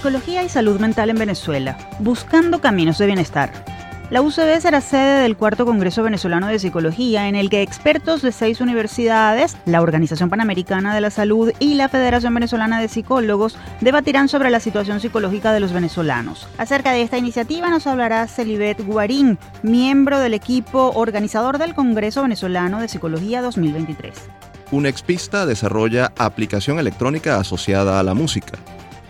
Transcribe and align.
Psicología 0.00 0.42
y 0.42 0.48
salud 0.48 0.80
mental 0.80 1.10
en 1.10 1.18
Venezuela, 1.18 1.76
buscando 1.98 2.62
caminos 2.62 2.96
de 2.96 3.04
bienestar. 3.04 3.52
La 4.08 4.22
UCB 4.22 4.58
será 4.58 4.80
sede 4.80 5.20
del 5.20 5.36
cuarto 5.36 5.66
Congreso 5.66 6.02
Venezolano 6.02 6.46
de 6.46 6.58
Psicología, 6.58 7.28
en 7.28 7.36
el 7.36 7.50
que 7.50 7.60
expertos 7.60 8.22
de 8.22 8.32
seis 8.32 8.62
universidades, 8.62 9.58
la 9.66 9.82
Organización 9.82 10.30
Panamericana 10.30 10.94
de 10.94 11.02
la 11.02 11.10
Salud 11.10 11.52
y 11.58 11.74
la 11.74 11.90
Federación 11.90 12.32
Venezolana 12.32 12.80
de 12.80 12.88
Psicólogos 12.88 13.58
debatirán 13.82 14.30
sobre 14.30 14.48
la 14.48 14.58
situación 14.58 15.00
psicológica 15.00 15.52
de 15.52 15.60
los 15.60 15.74
venezolanos. 15.74 16.48
Acerca 16.56 16.92
de 16.92 17.02
esta 17.02 17.18
iniciativa 17.18 17.68
nos 17.68 17.86
hablará 17.86 18.26
Celibet 18.26 18.82
Guarín, 18.82 19.38
miembro 19.62 20.18
del 20.18 20.32
equipo 20.32 20.92
organizador 20.94 21.58
del 21.58 21.74
Congreso 21.74 22.22
Venezolano 22.22 22.80
de 22.80 22.88
Psicología 22.88 23.42
2023. 23.42 24.14
Un 24.70 24.86
expista 24.86 25.44
desarrolla 25.44 26.10
aplicación 26.16 26.78
electrónica 26.78 27.38
asociada 27.38 28.00
a 28.00 28.02
la 28.02 28.14
música. 28.14 28.58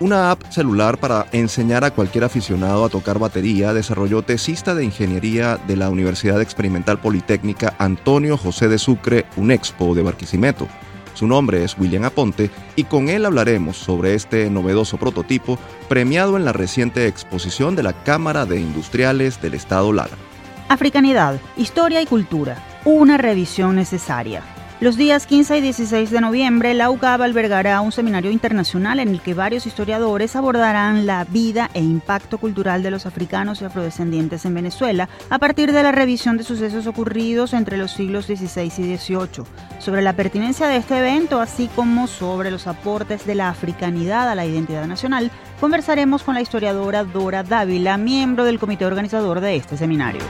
Una 0.01 0.31
app 0.31 0.51
celular 0.51 0.97
para 0.97 1.27
enseñar 1.31 1.85
a 1.85 1.91
cualquier 1.91 2.25
aficionado 2.25 2.87
a 2.87 2.89
tocar 2.89 3.19
batería 3.19 3.75
desarrolló 3.75 4.23
tesista 4.23 4.75
de 4.75 4.83
ingeniería 4.83 5.59
de 5.59 5.77
la 5.77 5.91
Universidad 5.91 6.41
Experimental 6.41 6.99
Politécnica 6.99 7.75
Antonio 7.77 8.39
José 8.39 8.69
de 8.69 8.79
Sucre, 8.79 9.27
UNEXPO 9.37 9.95
de 9.95 10.03
Barquisimeto. 10.03 10.67
Su 11.13 11.27
nombre 11.27 11.65
es 11.65 11.77
William 11.77 12.05
Aponte 12.05 12.51
y 12.77 12.85
con 12.85 13.11
él 13.11 13.27
hablaremos 13.27 13.77
sobre 13.77 14.15
este 14.15 14.49
novedoso 14.49 14.97
prototipo 14.97 15.59
premiado 15.87 16.39
en 16.39 16.47
la 16.47 16.55
reciente 16.55 17.07
exposición 17.07 17.77
de 17.77 17.83
la 17.83 17.93
Cámara 17.93 18.47
de 18.47 18.59
Industriales 18.59 19.43
del 19.43 19.53
Estado 19.53 19.93
Lara. 19.93 20.17
Africanidad, 20.71 21.39
historia 21.59 22.01
y 22.01 22.07
cultura. 22.07 22.57
Una 22.87 23.19
revisión 23.19 23.77
necesaria. 23.77 24.43
Los 24.81 24.97
días 24.97 25.27
15 25.27 25.59
y 25.59 25.61
16 25.61 26.11
de 26.11 26.23
noviembre, 26.23 26.73
la 26.73 26.91
UCAB 26.91 27.21
albergará 27.21 27.83
un 27.83 27.93
seminario 27.93 28.31
internacional 28.31 28.99
en 28.99 29.09
el 29.09 29.21
que 29.21 29.35
varios 29.35 29.67
historiadores 29.67 30.37
abordarán 30.37 31.05
la 31.05 31.25
vida 31.25 31.69
e 31.75 31.83
impacto 31.83 32.39
cultural 32.39 32.83
de 32.83 32.91
los 32.91 33.05
africanos 33.05 33.61
y 33.61 33.67
afrodescendientes 33.67 34.47
en 34.47 34.55
Venezuela 34.55 35.11
a 35.29 35.39
partir 35.39 35.73
de 35.73 35.83
la 35.83 35.93
revisión 35.93 36.39
de 36.39 36.45
sucesos 36.45 36.87
ocurridos 36.87 37.53
entre 37.53 37.77
los 37.77 37.93
siglos 37.93 38.25
XVI 38.25 38.73
y 38.79 38.97
XVIII. 38.97 39.45
Sobre 39.81 40.01
la 40.01 40.15
pertinencia 40.15 40.67
de 40.67 40.79
este 40.79 40.97
evento, 40.97 41.43
así 41.43 41.69
como 41.77 42.07
sobre 42.07 42.51
los 42.51 42.67
aportes 42.67 43.27
de 43.27 43.35
la 43.35 43.51
africanidad 43.51 44.31
a 44.31 44.35
la 44.35 44.47
identidad 44.47 44.87
nacional, 44.87 45.31
conversaremos 45.61 46.23
con 46.23 46.35
la 46.35 46.41
historiadora 46.41 47.05
Dora 47.05 47.43
Dávila, 47.43 47.99
miembro 47.99 48.47
del 48.47 48.59
comité 48.59 48.87
organizador 48.87 49.41
de 49.41 49.57
este 49.57 49.77
seminario 49.77 50.23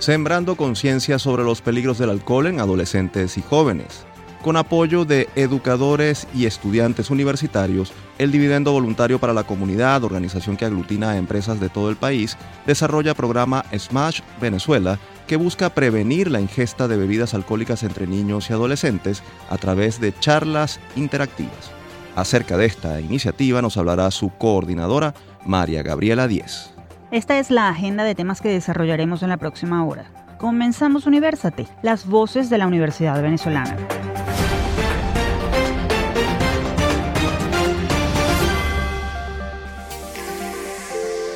sembrando 0.00 0.56
conciencia 0.56 1.18
sobre 1.18 1.44
los 1.44 1.60
peligros 1.60 1.98
del 1.98 2.10
alcohol 2.10 2.46
en 2.46 2.58
adolescentes 2.58 3.36
y 3.36 3.42
jóvenes. 3.42 4.06
Con 4.42 4.56
apoyo 4.56 5.04
de 5.04 5.28
educadores 5.36 6.26
y 6.34 6.46
estudiantes 6.46 7.10
universitarios, 7.10 7.92
el 8.16 8.32
Dividendo 8.32 8.72
Voluntario 8.72 9.18
para 9.18 9.34
la 9.34 9.44
Comunidad, 9.44 10.02
organización 10.02 10.56
que 10.56 10.64
aglutina 10.64 11.10
a 11.10 11.18
empresas 11.18 11.60
de 11.60 11.68
todo 11.68 11.90
el 11.90 11.96
país, 11.96 12.38
desarrolla 12.66 13.12
programa 13.14 13.66
Smash 13.76 14.22
Venezuela, 14.40 14.98
que 15.26 15.36
busca 15.36 15.68
prevenir 15.68 16.30
la 16.30 16.40
ingesta 16.40 16.88
de 16.88 16.96
bebidas 16.96 17.34
alcohólicas 17.34 17.82
entre 17.82 18.06
niños 18.06 18.48
y 18.48 18.54
adolescentes 18.54 19.22
a 19.50 19.58
través 19.58 20.00
de 20.00 20.18
charlas 20.18 20.80
interactivas. 20.96 21.70
Acerca 22.16 22.56
de 22.56 22.64
esta 22.64 22.98
iniciativa 23.02 23.60
nos 23.60 23.76
hablará 23.76 24.10
su 24.10 24.30
coordinadora, 24.30 25.12
María 25.44 25.82
Gabriela 25.82 26.26
Díez. 26.26 26.70
Esta 27.12 27.40
es 27.40 27.50
la 27.50 27.68
agenda 27.68 28.04
de 28.04 28.14
temas 28.14 28.40
que 28.40 28.50
desarrollaremos 28.50 29.24
en 29.24 29.30
la 29.30 29.36
próxima 29.36 29.84
hora. 29.84 30.04
Comenzamos 30.38 31.06
Universate, 31.06 31.66
las 31.82 32.06
voces 32.06 32.48
de 32.50 32.58
la 32.58 32.68
Universidad 32.68 33.20
Venezolana. 33.20 33.76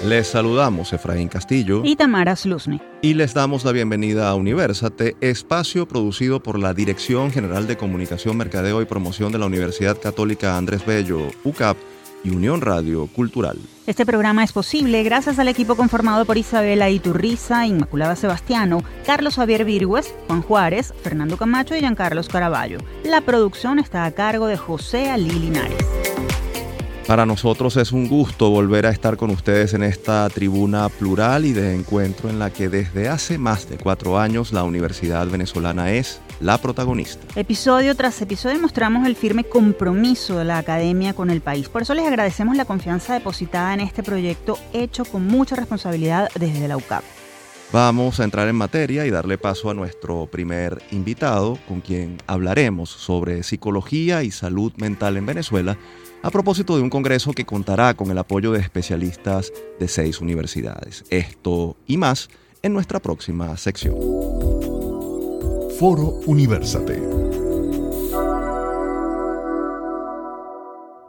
Les 0.05 0.29
saludamos 0.29 0.93
Efraín 0.93 1.29
Castillo 1.29 1.83
y 1.85 1.97
Tamara 1.97 2.37
Sluzny. 2.37 2.81
Y 3.03 3.15
les 3.15 3.35
damos 3.35 3.65
la 3.65 3.73
bienvenida 3.73 4.29
a 4.29 4.37
Universate, 4.37 5.17
espacio 5.21 5.89
producido 5.89 6.41
por 6.41 6.57
la 6.57 6.73
Dirección 6.73 7.33
General 7.33 7.67
de 7.67 7.77
Comunicación, 7.77 8.37
Mercadeo 8.37 8.81
y 8.81 8.85
Promoción 8.85 9.33
de 9.33 9.39
la 9.39 9.47
Universidad 9.47 9.99
Católica 10.01 10.57
Andrés 10.57 10.87
Bello, 10.87 11.31
UCAP 11.43 11.77
y 12.25 12.31
Unión 12.31 12.61
Radio 12.61 13.07
Cultural. 13.07 13.59
Este 13.87 14.07
programa 14.07 14.43
es 14.43 14.53
posible 14.53 15.03
gracias 15.03 15.39
al 15.39 15.47
equipo 15.47 15.77
conformado 15.77 16.25
por 16.25 16.39
Isabela 16.39 16.89
Iturriza, 16.89 17.67
Inmaculada 17.67 18.17
Sebastiano, 18.17 18.83
Carlos 19.05 19.37
Javier 19.37 19.65
Virgües, 19.65 20.15
Juan 20.27 20.43
Juárez, 20.43 20.95
Fernando 21.03 21.37
Camacho 21.37 21.77
y 21.77 21.81
Giancarlos 21.81 22.29
Caraballo. 22.29 22.79
La 23.05 23.21
producción 23.21 23.79
está 23.79 24.07
a 24.07 24.13
cargo 24.13 24.47
de 24.47 24.57
José 24.57 25.11
Ali 25.11 25.31
Linares. 25.31 25.87
Para 27.07 27.27
nosotros 27.27 27.77
es 27.77 27.93
un 27.93 28.09
gusto 28.09 28.49
volver 28.49 28.87
a 28.87 28.91
estar 28.91 29.19
con 29.19 29.29
ustedes 29.29 29.75
en 29.75 29.83
esta 29.83 30.27
tribuna 30.31 30.89
plural 30.89 31.45
y 31.45 31.53
de 31.53 31.75
encuentro 31.75 32.31
en 32.31 32.39
la 32.39 32.49
que 32.51 32.71
desde 32.71 33.11
hace 33.11 33.37
más 33.37 33.69
de 33.69 33.77
cuatro 33.77 34.19
años 34.19 34.55
la 34.55 34.65
Universidad 34.65 35.27
Venezolana 35.27 35.93
es 35.93 36.23
la 36.41 36.57
protagonista. 36.57 37.27
Episodio 37.39 37.95
tras 37.95 38.23
episodio 38.23 38.59
mostramos 38.59 39.07
el 39.07 39.17
firme 39.17 39.45
compromiso 39.45 40.39
de 40.39 40.47
la 40.47 40.57
academia 40.57 41.13
con 41.13 41.29
el 41.29 41.43
país. 41.43 41.69
Por 41.69 41.83
eso 41.83 41.93
les 41.93 42.07
agradecemos 42.07 42.57
la 42.57 42.65
confianza 42.65 43.13
depositada 43.13 43.75
en 43.75 43.81
este 43.81 44.03
proyecto 44.03 44.59
hecho 44.73 45.05
con 45.05 45.27
mucha 45.27 45.57
responsabilidad 45.57 46.31
desde 46.41 46.69
la 46.69 46.79
UCAP. 46.79 47.05
Vamos 47.71 48.19
a 48.19 48.25
entrar 48.25 48.49
en 48.49 48.57
materia 48.57 49.05
y 49.05 49.11
darle 49.11 49.37
paso 49.37 49.69
a 49.69 49.75
nuestro 49.75 50.27
primer 50.27 50.81
invitado, 50.91 51.59
con 51.69 51.81
quien 51.81 52.17
hablaremos 52.27 52.89
sobre 52.89 53.43
psicología 53.43 54.23
y 54.23 54.31
salud 54.31 54.73
mental 54.77 55.19
en 55.19 55.27
Venezuela 55.27 55.77
a 56.25 56.31
propósito 56.31 56.75
de 56.77 56.83
un 56.83 56.89
congreso 56.89 57.33
que 57.33 57.45
contará 57.45 57.93
con 57.93 58.11
el 58.11 58.17
apoyo 58.17 58.51
de 58.53 58.59
especialistas 58.59 59.53
de 59.79 59.89
seis 59.89 60.23
universidades. 60.23 61.05
Esto 61.11 61.77
y 61.87 61.99
más 61.99 62.31
en 62.63 62.73
nuestra 62.73 62.99
próxima 62.99 63.55
sección. 63.59 63.95
Foro 65.79 66.21
Universate. 66.25 67.24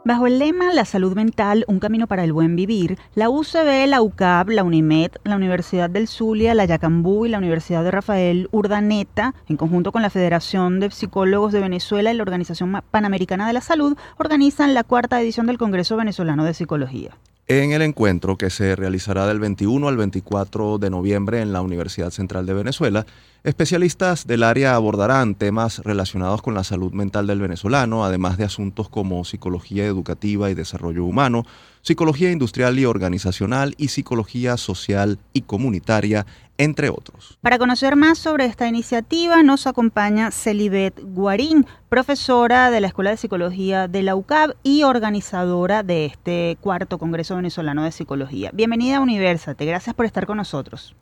Bajo 0.06 0.28
el 0.28 0.38
lema 0.38 0.72
La 0.72 0.84
salud 0.84 1.16
mental, 1.16 1.64
un 1.66 1.80
camino 1.80 2.06
para 2.06 2.22
el 2.22 2.32
buen 2.32 2.54
vivir, 2.54 2.96
la 3.16 3.28
UCB, 3.28 3.88
la 3.88 4.02
UCAB, 4.02 4.50
la 4.50 4.62
UNIMED, 4.62 5.10
la 5.24 5.34
Universidad 5.34 5.90
del 5.90 6.06
Zulia, 6.06 6.54
la 6.54 6.64
Yacambú 6.64 7.26
y 7.26 7.28
la 7.28 7.38
Universidad 7.38 7.82
de 7.82 7.90
Rafael 7.90 8.48
Urdaneta, 8.52 9.34
en 9.48 9.56
conjunto 9.56 9.90
con 9.90 10.02
la 10.02 10.10
Federación 10.10 10.78
de 10.78 10.92
Psicólogos 10.92 11.52
de 11.52 11.58
Venezuela 11.58 12.12
y 12.12 12.16
la 12.16 12.22
Organización 12.22 12.80
Panamericana 12.88 13.48
de 13.48 13.54
la 13.54 13.60
Salud, 13.60 13.98
organizan 14.16 14.74
la 14.74 14.84
cuarta 14.84 15.20
edición 15.20 15.46
del 15.46 15.58
Congreso 15.58 15.96
Venezolano 15.96 16.44
de 16.44 16.54
Psicología 16.54 17.16
en 17.48 17.70
el 17.70 17.82
encuentro 17.82 18.36
que 18.36 18.50
se 18.50 18.74
realizará 18.74 19.26
del 19.26 19.38
21 19.38 19.86
al 19.86 19.96
24 19.96 20.78
de 20.78 20.90
noviembre 20.90 21.40
en 21.40 21.52
la 21.52 21.62
Universidad 21.62 22.10
Central 22.10 22.44
de 22.44 22.54
Venezuela. 22.54 23.06
Especialistas 23.44 24.26
del 24.26 24.42
área 24.42 24.74
abordarán 24.74 25.36
temas 25.36 25.78
relacionados 25.84 26.42
con 26.42 26.54
la 26.54 26.64
salud 26.64 26.92
mental 26.92 27.28
del 27.28 27.38
venezolano, 27.38 28.04
además 28.04 28.36
de 28.36 28.44
asuntos 28.44 28.88
como 28.88 29.24
psicología 29.24 29.86
educativa 29.86 30.50
y 30.50 30.54
desarrollo 30.54 31.04
humano, 31.04 31.44
psicología 31.82 32.32
industrial 32.32 32.76
y 32.80 32.84
organizacional 32.84 33.76
y 33.78 33.88
psicología 33.88 34.56
social 34.56 35.20
y 35.32 35.42
comunitaria, 35.42 36.26
entre 36.58 36.90
otros. 36.90 37.38
Para 37.42 37.58
conocer 37.58 37.96
más 37.96 38.18
sobre 38.18 38.44
esta 38.44 38.66
iniciativa 38.66 39.42
nos 39.42 39.66
acompaña 39.66 40.30
Celibet 40.30 41.00
Guarín, 41.02 41.66
profesora 41.88 42.70
de 42.70 42.80
la 42.80 42.88
Escuela 42.88 43.10
de 43.10 43.16
Psicología 43.16 43.88
de 43.88 44.02
la 44.02 44.16
UCAB 44.16 44.54
y 44.62 44.82
organizadora 44.82 45.82
de 45.82 46.06
este 46.06 46.56
cuarto 46.60 46.98
Congreso 46.98 47.36
Venezolano 47.36 47.84
de 47.84 47.92
Psicología. 47.92 48.50
Bienvenida 48.52 48.96
a 48.96 49.00
Universate, 49.00 49.64
gracias 49.64 49.94
por 49.94 50.06
estar 50.06 50.26
con 50.26 50.36
nosotros. 50.38 50.96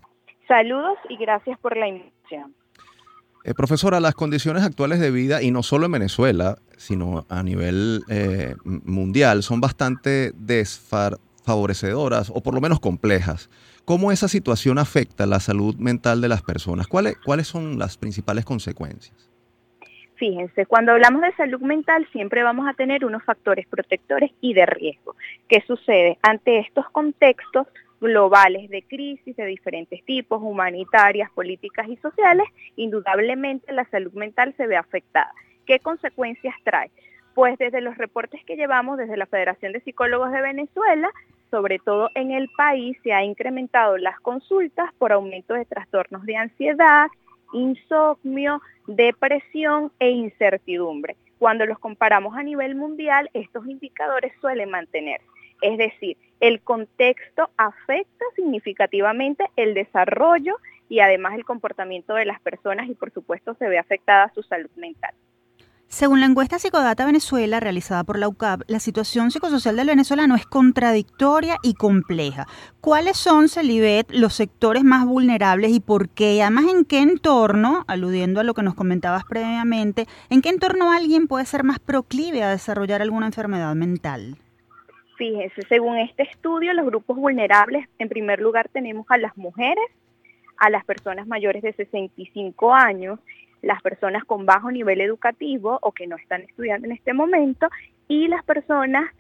Saludos 0.47 0.99
y 1.09 1.17
gracias 1.17 1.59
por 1.59 1.77
la 1.77 1.89
invitación. 1.89 2.55
Eh, 3.45 3.53
profesora, 3.53 4.01
las 4.01 4.15
condiciones 4.15 4.63
actuales 4.63 5.01
de 5.01 5.11
vida, 5.11 5.43
y 5.43 5.51
no 5.51 5.63
solo 5.63 5.85
en 5.85 5.93
Venezuela, 5.93 6.57
sino 6.79 7.27
a 7.29 7.43
nivel 7.43 8.03
eh, 8.09 8.57
mundial, 8.65 9.43
son 9.43 9.61
bastante 9.61 10.33
desfavorecedoras 10.35 12.31
o 12.35 12.43
por 12.43 12.55
lo 12.55 12.63
menos 12.63 12.81
complejas. 12.81 13.51
¿Cómo 13.85 14.11
esa 14.11 14.29
situación 14.29 14.79
afecta 14.79 15.27
la 15.27 15.41
salud 15.41 15.77
mental 15.77 16.23
de 16.23 16.29
las 16.29 16.43
personas? 16.43 16.87
¿Cuáles, 16.87 17.19
cuáles 17.19 17.47
son 17.47 17.79
las 17.79 17.99
principales 17.99 18.47
consecuencias? 18.47 19.31
Fíjense, 20.17 20.65
cuando 20.65 20.93
hablamos 20.93 21.21
de 21.21 21.35
salud 21.35 21.61
mental 21.61 22.09
siempre 22.11 22.43
vamos 22.43 22.67
a 22.67 22.73
tener 22.73 23.05
unos 23.05 23.23
factores 23.25 23.67
protectores 23.67 24.31
y 24.41 24.55
de 24.55 24.65
riesgo. 24.65 25.17
¿Qué 25.49 25.63
sucede? 25.67 26.19
Ante 26.23 26.61
estos 26.61 26.89
contextos 26.91 27.67
globales 28.01 28.71
de 28.71 28.83
crisis 28.83 29.37
de 29.37 29.45
diferentes 29.45 30.03
tipos, 30.05 30.41
humanitarias, 30.43 31.31
políticas 31.33 31.87
y 31.89 31.97
sociales, 31.97 32.47
indudablemente 32.77 33.71
la 33.73 33.85
salud 33.91 34.13
mental 34.15 34.55
se 34.57 34.67
ve 34.67 34.77
afectada. 34.77 35.33
¿Qué 35.67 35.79
consecuencias 35.81 36.55
trae? 36.65 36.91
Pues 37.35 37.59
desde 37.59 37.81
los 37.81 37.99
reportes 37.99 38.43
que 38.47 38.57
llevamos 38.57 38.97
desde 38.97 39.17
la 39.17 39.27
Federación 39.27 39.73
de 39.73 39.81
Psicólogos 39.81 40.31
de 40.33 40.41
Venezuela, 40.41 41.11
sobre 41.55 41.79
todo 41.79 42.11
en 42.17 42.33
el 42.33 42.49
país, 42.57 42.99
se 43.05 43.13
ha 43.13 43.23
incrementado 43.23 43.97
las 43.97 44.19
consultas 44.19 44.93
por 44.99 45.13
aumento 45.13 45.55
de 45.55 45.65
trastornos 45.65 46.27
de 46.27 46.37
ansiedad, 46.37 47.07
insomnio, 47.53 48.61
depresión 48.89 49.93
e 50.01 50.11
incertidumbre. 50.11 51.15
Cuando 51.39 51.65
los 51.65 51.79
comparamos 51.79 52.37
a 52.37 52.43
nivel 52.43 52.75
mundial, 52.75 53.31
estos 53.35 53.69
indicadores 53.69 54.33
suelen 54.41 54.69
mantenerse. 54.69 55.25
Es 55.63 55.79
decir, 55.79 56.17
el 56.41 56.61
contexto 56.61 57.49
afecta 57.57 58.25
significativamente 58.35 59.49
el 59.55 59.75
desarrollo 59.75 60.57
y 60.89 60.99
además 60.99 61.35
el 61.35 61.45
comportamiento 61.45 62.15
de 62.15 62.25
las 62.25 62.41
personas 62.41 62.89
y 62.89 62.97
por 62.97 63.13
supuesto 63.13 63.55
se 63.61 63.69
ve 63.69 63.79
afectada 63.79 64.33
su 64.35 64.43
salud 64.43 64.71
mental. 64.75 65.15
Según 65.95 66.19
la 66.19 66.27
encuesta 66.27 66.59
Psicodata 66.59 67.07
Venezuela 67.07 67.61
realizada 67.61 68.03
por 68.03 68.19
la 68.19 68.27
UCAP, 68.27 68.63
la 68.67 68.81
situación 68.81 69.31
psicosocial 69.31 69.77
del 69.77 69.87
venezolano 69.87 70.35
es 70.35 70.45
contradictoria 70.45 71.59
y 71.63 71.75
compleja. 71.75 72.49
¿Cuáles 72.81 73.17
son, 73.17 73.49
Celibet, 73.49 74.11
los 74.11 74.35
sectores 74.35 74.83
más 74.83 75.07
vulnerables 75.07 75.71
y 75.71 75.79
por 75.79 76.09
qué? 76.09 76.43
Además, 76.43 76.65
¿en 76.69 76.85
qué 76.85 76.99
entorno, 76.99 77.85
aludiendo 77.87 78.41
a 78.41 78.43
lo 78.43 78.55
que 78.55 78.65
nos 78.65 78.75
comentabas 78.75 79.23
previamente, 79.25 80.07
en 80.31 80.43
qué 80.43 80.49
entorno 80.49 80.91
alguien 80.91 81.29
puede 81.29 81.47
ser 81.47 81.63
más 81.63 81.79
proclive 81.79 82.43
a 82.43 82.51
desarrollar 82.51 83.01
alguna 83.01 83.27
enfermedad 83.27 83.73
mental? 83.77 84.37
Fíjese, 85.17 85.63
según 85.69 85.99
este 85.99 86.25
estudio, 86.25 86.73
los 86.73 86.87
grupos 86.87 87.17
vulnerables, 87.17 87.87
en 88.01 88.09
primer 88.09 88.41
lugar 88.41 88.69
tenemos 88.69 89.07
a 89.11 89.17
las 89.17 89.37
mujeres, 89.37 89.85
a 90.57 90.71
las 90.71 90.85
personas 90.85 91.29
mayores 91.29 91.63
de 91.63 91.73
65 91.73 92.75
años 92.75 93.21
las 93.65 93.83
personas 93.83 94.25
con 94.25 94.47
bajo 94.47 94.71
nivel 94.71 95.01
educativo 95.01 95.79
o 95.83 95.93
que 95.93 96.07
no 96.07 96.17
están 96.17 96.43
estudiando 96.43 96.87
en 96.87 96.93
este 96.93 97.13
momento 97.13 97.69
y 98.09 98.29
las 98.29 98.45
personas, 98.45 99.11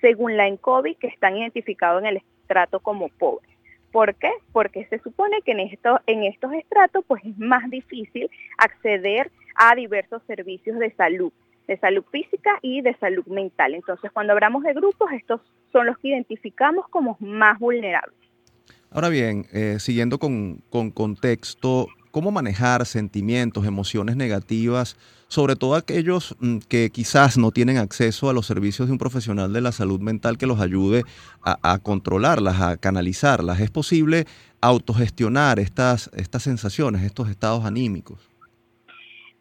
según 0.00 0.36
la 0.36 0.46
ENCOVI, 0.46 0.94
que 0.94 1.08
están 1.08 1.36
identificados 1.36 2.02
en 2.02 2.08
el 2.08 2.16
estrato 2.16 2.80
como 2.80 3.08
pobres. 3.08 3.50
¿Por 3.92 4.14
qué? 4.14 4.30
Porque 4.52 4.86
se 4.86 5.00
supone 5.00 5.42
que 5.42 5.52
en, 5.52 5.60
esto, 5.60 6.00
en 6.06 6.24
estos 6.24 6.52
estratos 6.54 7.04
pues 7.06 7.24
es 7.24 7.36
más 7.38 7.68
difícil 7.70 8.30
acceder 8.56 9.30
a 9.56 9.74
diversos 9.74 10.22
servicios 10.26 10.78
de 10.78 10.92
salud, 10.92 11.32
de 11.66 11.76
salud 11.78 12.04
física 12.10 12.58
y 12.62 12.82
de 12.82 12.94
salud 12.94 13.26
mental. 13.26 13.74
Entonces, 13.74 14.10
cuando 14.12 14.32
hablamos 14.32 14.62
de 14.62 14.72
grupos, 14.72 15.10
estos 15.12 15.40
son 15.72 15.86
los 15.86 15.98
que 15.98 16.08
identificamos 16.08 16.88
como 16.88 17.16
más 17.20 17.58
vulnerables. 17.58 18.16
Ahora 18.92 19.08
bien, 19.08 19.46
eh, 19.52 19.76
siguiendo 19.78 20.18
con, 20.18 20.62
con 20.70 20.90
contexto, 20.90 21.88
cómo 22.10 22.30
manejar 22.30 22.86
sentimientos, 22.86 23.66
emociones 23.66 24.16
negativas, 24.16 24.96
sobre 25.28 25.54
todo 25.54 25.76
aquellos 25.76 26.36
mm, 26.40 26.58
que 26.68 26.90
quizás 26.90 27.38
no 27.38 27.50
tienen 27.52 27.78
acceso 27.78 28.28
a 28.28 28.32
los 28.32 28.46
servicios 28.46 28.88
de 28.88 28.92
un 28.92 28.98
profesional 28.98 29.52
de 29.52 29.60
la 29.60 29.72
salud 29.72 30.00
mental 30.00 30.38
que 30.38 30.46
los 30.46 30.60
ayude 30.60 31.04
a, 31.42 31.78
controlarlas, 31.78 32.60
a 32.60 32.76
canalizarlas. 32.76 33.60
¿Es 33.60 33.70
posible 33.70 34.26
autogestionar 34.60 35.58
estas, 35.58 36.10
estas 36.14 36.42
sensaciones, 36.42 37.02
estos 37.02 37.28
estados 37.28 37.64
anímicos? 37.64 38.30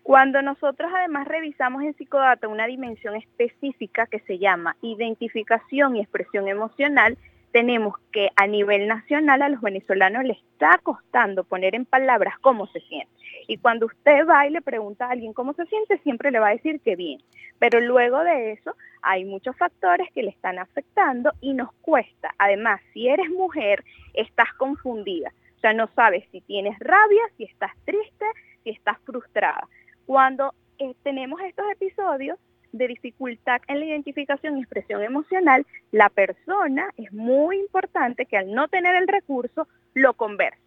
Cuando 0.04 0.42
nosotros 0.42 0.90
además 0.96 1.28
revisamos 1.28 1.84
en 1.84 1.96
psicodata 1.96 2.48
una 2.48 2.66
dimensión 2.66 3.16
específica 3.16 4.08
que 4.08 4.20
se 4.22 4.40
llama 4.40 4.76
identificación 4.82 5.96
y 5.96 6.02
expresión 6.02 6.48
emocional, 6.48 7.16
tenemos 7.52 7.96
que 8.12 8.30
a 8.36 8.48
nivel 8.48 8.88
nacional 8.88 9.42
a 9.42 9.50
los 9.50 9.62
venezolanos 9.62 10.24
les 10.24 10.38
está 10.38 10.80
costando 10.84 11.44
poner 11.44 11.76
en 11.76 11.86
palabras 11.86 12.38
cómo 12.40 12.68
se 12.68 12.80
siente. 12.82 13.12
Y 13.48 13.58
cuando 13.58 13.88
usted 13.88 14.28
va 14.28 14.46
y 14.48 14.52
le 14.52 14.62
pregunta 14.62 15.06
a 15.06 15.12
alguien 15.12 15.34
cómo 15.34 15.54
se 15.54 15.66
siente, 15.66 15.98
siempre 16.00 16.32
le 16.32 16.40
va 16.40 16.50
a 16.50 16.52
decir 16.52 16.80
que 16.82 16.96
bien. 16.96 17.22
Pero 17.58 17.82
luego 17.82 18.24
de 18.24 18.52
eso 18.52 18.76
hay 19.02 19.26
muchos 19.26 19.58
factores 19.58 20.08
que 20.14 20.24
le 20.24 20.30
están 20.30 20.60
afectando 20.60 21.32
y 21.42 21.54
nos 21.54 21.72
cuesta. 21.82 22.34
Además, 22.38 22.82
si 22.94 23.08
eres 23.08 23.30
mujer, 23.30 23.84
estás 24.14 24.54
confundida. 24.58 25.32
O 25.58 25.60
sea, 25.60 25.74
no 25.74 25.88
sabes 25.96 26.24
si 26.32 26.42
tienes 26.42 26.78
rabia, 26.80 27.24
si 27.38 27.44
estás 27.44 27.72
triste, 27.86 28.26
si 28.64 28.70
estás 28.70 28.98
frustrada. 29.06 29.68
Cuando 30.06 30.54
eh, 30.78 30.94
tenemos 31.04 31.42
estos 31.42 31.66
episodios, 31.72 32.38
de 32.72 32.88
dificultad 32.88 33.62
en 33.68 33.80
la 33.80 33.86
identificación 33.86 34.58
y 34.58 34.62
expresión 34.62 35.04
emocional, 35.04 35.66
la 35.92 36.10
persona 36.10 36.90
es 36.98 37.12
muy 37.12 37.58
importante 37.58 38.26
que 38.26 38.38
al 38.38 38.54
no 38.54 38.68
tener 38.68 38.96
el 38.96 39.08
recurso 39.08 39.68
lo 39.94 40.14
converse. 40.14 40.60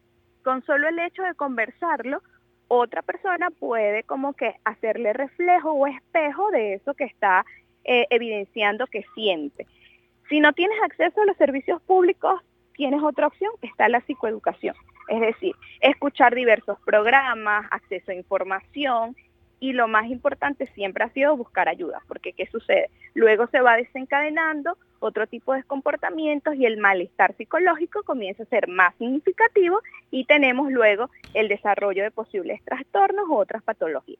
Con 0.42 0.64
solo 0.64 0.88
el 0.88 0.98
hecho 0.98 1.22
de 1.22 1.34
conversarlo, 1.34 2.22
otra 2.68 3.02
persona 3.02 3.50
puede 3.50 4.02
como 4.04 4.32
que 4.32 4.56
hacerle 4.64 5.12
reflejo 5.12 5.72
o 5.72 5.86
espejo 5.86 6.50
de 6.50 6.74
eso 6.74 6.94
que 6.94 7.04
está 7.04 7.44
eh, 7.84 8.06
evidenciando 8.10 8.86
que 8.86 9.04
siente. 9.14 9.66
Si 10.28 10.40
no 10.40 10.52
tienes 10.52 10.78
acceso 10.82 11.20
a 11.20 11.26
los 11.26 11.36
servicios 11.36 11.82
públicos, 11.82 12.40
tienes 12.74 13.02
otra 13.02 13.26
opción, 13.26 13.52
está 13.60 13.88
la 13.88 14.00
psicoeducación. 14.00 14.74
Es 15.08 15.20
decir, 15.20 15.54
escuchar 15.80 16.34
diversos 16.34 16.78
programas, 16.84 17.66
acceso 17.70 18.12
a 18.12 18.14
información 18.14 19.14
y 19.62 19.72
lo 19.72 19.86
más 19.86 20.06
importante 20.10 20.66
siempre 20.74 21.04
ha 21.04 21.08
sido 21.10 21.36
buscar 21.36 21.68
ayuda, 21.68 22.00
porque 22.08 22.32
¿qué 22.32 22.46
sucede? 22.46 22.90
Luego 23.14 23.46
se 23.46 23.60
va 23.60 23.76
desencadenando 23.76 24.76
otro 24.98 25.28
tipo 25.28 25.54
de 25.54 25.62
comportamientos 25.62 26.56
y 26.56 26.66
el 26.66 26.78
malestar 26.78 27.36
psicológico 27.36 28.02
comienza 28.02 28.42
a 28.42 28.46
ser 28.46 28.66
más 28.66 28.92
significativo 28.96 29.80
y 30.10 30.24
tenemos 30.24 30.72
luego 30.72 31.10
el 31.34 31.46
desarrollo 31.46 32.02
de 32.02 32.10
posibles 32.10 32.60
trastornos 32.64 33.28
u 33.28 33.36
otras 33.36 33.62
patologías. 33.62 34.18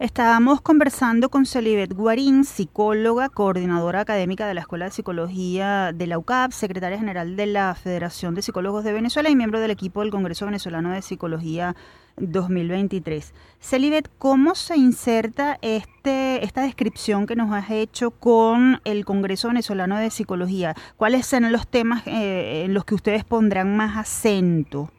Estábamos 0.00 0.60
conversando 0.60 1.28
con 1.28 1.46
Celibet 1.46 1.94
Guarín, 1.94 2.44
psicóloga, 2.44 3.28
coordinadora 3.28 4.00
académica 4.00 4.48
de 4.48 4.54
la 4.54 4.62
Escuela 4.62 4.86
de 4.86 4.90
Psicología 4.90 5.92
de 5.94 6.08
la 6.08 6.18
UCAP, 6.18 6.50
secretaria 6.50 6.98
general 6.98 7.36
de 7.36 7.46
la 7.46 7.76
Federación 7.76 8.34
de 8.34 8.42
Psicólogos 8.42 8.82
de 8.82 8.92
Venezuela 8.92 9.30
y 9.30 9.36
miembro 9.36 9.60
del 9.60 9.70
equipo 9.70 10.00
del 10.00 10.10
Congreso 10.10 10.46
Venezolano 10.46 10.90
de 10.90 11.00
Psicología 11.00 11.76
2023. 12.16 13.34
Celibet, 13.60 14.10
¿cómo 14.18 14.56
se 14.56 14.76
inserta 14.76 15.58
este, 15.62 16.44
esta 16.44 16.62
descripción 16.62 17.28
que 17.28 17.36
nos 17.36 17.52
has 17.52 17.70
hecho 17.70 18.10
con 18.10 18.80
el 18.84 19.04
Congreso 19.04 19.46
Venezolano 19.46 19.96
de 19.96 20.10
Psicología? 20.10 20.74
¿Cuáles 20.96 21.24
serán 21.24 21.52
los 21.52 21.68
temas 21.68 22.04
eh, 22.06 22.64
en 22.64 22.74
los 22.74 22.84
que 22.84 22.96
ustedes 22.96 23.22
pondrán 23.22 23.76
más 23.76 23.96
acento? 23.96 24.90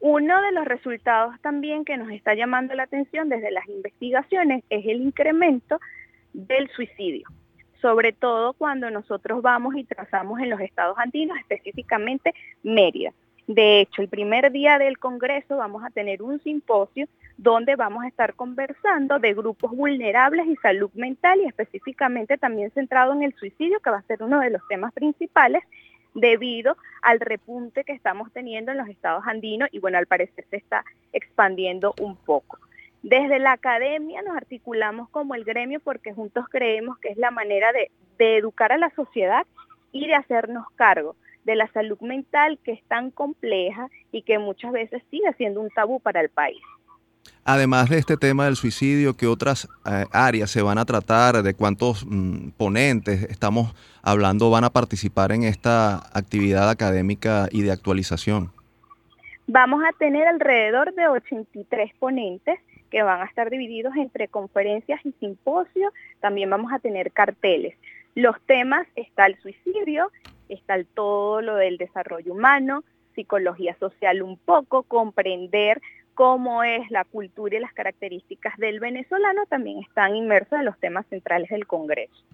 Uno 0.00 0.40
de 0.40 0.52
los 0.52 0.64
resultados 0.64 1.38
también 1.42 1.84
que 1.84 1.98
nos 1.98 2.10
está 2.10 2.34
llamando 2.34 2.74
la 2.74 2.84
atención 2.84 3.28
desde 3.28 3.50
las 3.50 3.68
investigaciones 3.68 4.64
es 4.70 4.86
el 4.86 5.02
incremento 5.02 5.78
del 6.32 6.70
suicidio, 6.70 7.28
sobre 7.82 8.12
todo 8.12 8.54
cuando 8.54 8.90
nosotros 8.90 9.42
vamos 9.42 9.76
y 9.76 9.84
trazamos 9.84 10.40
en 10.40 10.48
los 10.48 10.60
estados 10.60 10.96
andinos, 10.98 11.36
específicamente 11.38 12.32
Mérida. 12.62 13.12
De 13.46 13.80
hecho, 13.80 14.00
el 14.00 14.08
primer 14.08 14.50
día 14.52 14.78
del 14.78 14.98
Congreso 14.98 15.58
vamos 15.58 15.84
a 15.84 15.90
tener 15.90 16.22
un 16.22 16.40
simposio 16.40 17.06
donde 17.36 17.76
vamos 17.76 18.04
a 18.04 18.08
estar 18.08 18.34
conversando 18.34 19.18
de 19.18 19.34
grupos 19.34 19.72
vulnerables 19.72 20.46
y 20.46 20.56
salud 20.56 20.90
mental 20.94 21.40
y 21.40 21.46
específicamente 21.46 22.38
también 22.38 22.70
centrado 22.70 23.12
en 23.12 23.22
el 23.22 23.34
suicidio, 23.34 23.80
que 23.80 23.90
va 23.90 23.98
a 23.98 24.02
ser 24.02 24.22
uno 24.22 24.40
de 24.40 24.50
los 24.50 24.62
temas 24.68 24.94
principales 24.94 25.62
debido 26.14 26.76
al 27.02 27.20
repunte 27.20 27.84
que 27.84 27.92
estamos 27.92 28.32
teniendo 28.32 28.72
en 28.72 28.78
los 28.78 28.88
estados 28.88 29.24
andinos 29.26 29.68
y 29.72 29.78
bueno, 29.78 29.98
al 29.98 30.06
parecer 30.06 30.44
se 30.50 30.56
está 30.56 30.84
expandiendo 31.12 31.94
un 32.00 32.16
poco. 32.16 32.58
Desde 33.02 33.38
la 33.38 33.52
academia 33.52 34.20
nos 34.22 34.36
articulamos 34.36 35.08
como 35.08 35.34
el 35.34 35.44
gremio 35.44 35.80
porque 35.80 36.12
juntos 36.12 36.44
creemos 36.50 36.98
que 36.98 37.08
es 37.08 37.16
la 37.16 37.30
manera 37.30 37.72
de, 37.72 37.90
educar 38.18 38.70
a 38.70 38.76
la 38.76 38.90
sociedad 38.90 39.46
y 39.92 40.06
de 40.06 40.14
hacernos 40.14 40.66
cargo 40.74 41.16
de 41.44 41.54
la 41.54 41.68
salud 41.68 41.98
mental 42.00 42.58
que 42.62 42.72
es 42.72 42.82
tan 42.84 43.10
compleja 43.10 43.88
y 44.12 44.20
que 44.22 44.38
muchas 44.38 44.72
veces 44.72 45.02
sigue 45.10 45.32
siendo 45.38 45.62
un 45.62 45.70
tabú 45.70 46.00
para 46.00 46.20
el 46.20 46.28
país. 46.28 46.60
Además 47.44 47.88
de 47.88 47.98
este 47.98 48.16
tema 48.16 48.44
del 48.44 48.56
suicidio, 48.56 49.16
¿qué 49.16 49.26
otras 49.26 49.68
eh, 49.86 50.04
áreas 50.12 50.50
se 50.50 50.62
van 50.62 50.78
a 50.78 50.84
tratar? 50.84 51.42
¿De 51.42 51.54
cuántos 51.54 52.04
mm, 52.06 52.50
ponentes 52.50 53.22
estamos 53.24 53.74
hablando 54.02 54.50
van 54.50 54.64
a 54.64 54.70
participar 54.70 55.32
en 55.32 55.44
esta 55.44 55.96
actividad 56.12 56.68
académica 56.68 57.48
y 57.50 57.62
de 57.62 57.72
actualización? 57.72 58.52
Vamos 59.46 59.82
a 59.82 59.96
tener 59.98 60.28
alrededor 60.28 60.94
de 60.94 61.08
83 61.08 61.92
ponentes 61.98 62.60
que 62.90 63.02
van 63.02 63.22
a 63.22 63.24
estar 63.24 63.50
divididos 63.50 63.96
entre 63.96 64.28
conferencias 64.28 65.00
y 65.04 65.12
simposios. 65.12 65.92
También 66.20 66.50
vamos 66.50 66.72
a 66.72 66.78
tener 66.78 67.10
carteles. 67.10 67.74
Los 68.14 68.40
temas 68.42 68.86
está 68.96 69.26
el 69.26 69.40
suicidio, 69.40 70.10
está 70.48 70.74
el 70.74 70.86
todo 70.86 71.40
lo 71.40 71.56
del 71.56 71.78
desarrollo 71.78 72.32
humano, 72.32 72.84
psicología 73.14 73.76
social 73.78 74.22
un 74.22 74.36
poco, 74.36 74.82
comprender 74.82 75.80
cómo 76.14 76.62
es 76.62 76.90
la 76.90 77.04
cultura 77.04 77.56
y 77.56 77.60
las 77.60 77.72
características 77.72 78.56
del 78.58 78.80
venezolano, 78.80 79.46
también 79.46 79.78
están 79.78 80.16
inmersos 80.16 80.58
en 80.58 80.64
los 80.64 80.78
temas 80.78 81.06
centrales 81.08 81.48
del 81.50 81.66
Congreso. 81.66 82.24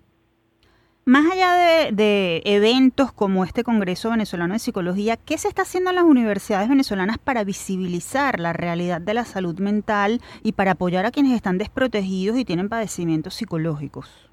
Más 1.08 1.24
allá 1.30 1.92
de, 1.92 2.42
eventos 2.44 3.12
como 3.12 3.44
este 3.44 3.62
Congreso 3.62 4.10
Venezolano 4.10 4.54
de 4.54 4.58
Psicología, 4.58 5.16
¿qué 5.16 5.38
se 5.38 5.46
está 5.46 5.62
haciendo 5.62 5.90
en 5.90 5.96
las 5.96 6.04
universidades 6.04 6.68
venezolanas 6.68 7.18
para 7.18 7.44
visibilizar 7.44 8.40
la 8.40 8.52
realidad 8.52 9.00
de 9.00 9.14
la 9.14 9.24
salud 9.24 9.56
mental 9.60 10.20
y 10.42 10.50
para 10.50 10.72
apoyar 10.72 11.06
a 11.06 11.12
quienes 11.12 11.34
están 11.34 11.58
desprotegidos 11.58 12.36
y 12.36 12.44
tienen 12.44 12.68
padecimientos 12.68 13.34
psicológicos? 13.34 14.28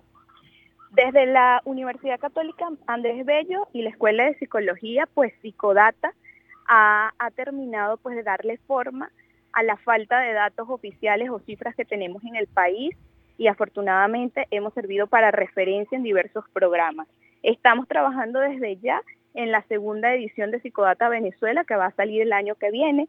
Desde 0.89 1.27
la 1.27 1.61
Universidad 1.65 2.19
Católica 2.19 2.67
Andrés 2.87 3.23
Bello 3.23 3.67
y 3.71 3.83
la 3.83 3.91
Escuela 3.91 4.23
de 4.23 4.33
Psicología, 4.39 5.07
pues 5.13 5.31
Psicodata 5.43 6.15
ha, 6.67 7.13
ha 7.19 7.29
terminado 7.29 7.97
pues 7.97 8.15
de 8.15 8.23
darle 8.23 8.57
forma 8.65 9.11
a 9.53 9.63
la 9.63 9.77
falta 9.77 10.19
de 10.19 10.33
datos 10.33 10.67
oficiales 10.69 11.29
o 11.29 11.39
cifras 11.39 11.75
que 11.75 11.85
tenemos 11.85 12.23
en 12.23 12.35
el 12.35 12.47
país 12.47 12.95
y 13.37 13.47
afortunadamente 13.47 14.47
hemos 14.51 14.73
servido 14.73 15.07
para 15.07 15.31
referencia 15.31 15.95
en 15.95 16.03
diversos 16.03 16.45
programas. 16.53 17.07
Estamos 17.41 17.87
trabajando 17.87 18.39
desde 18.39 18.77
ya 18.77 19.01
en 19.33 19.51
la 19.51 19.63
segunda 19.63 20.13
edición 20.13 20.51
de 20.51 20.59
Psicodata 20.59 21.09
Venezuela, 21.09 21.63
que 21.63 21.75
va 21.75 21.87
a 21.87 21.95
salir 21.95 22.21
el 22.21 22.33
año 22.33 22.55
que 22.55 22.71
viene. 22.71 23.07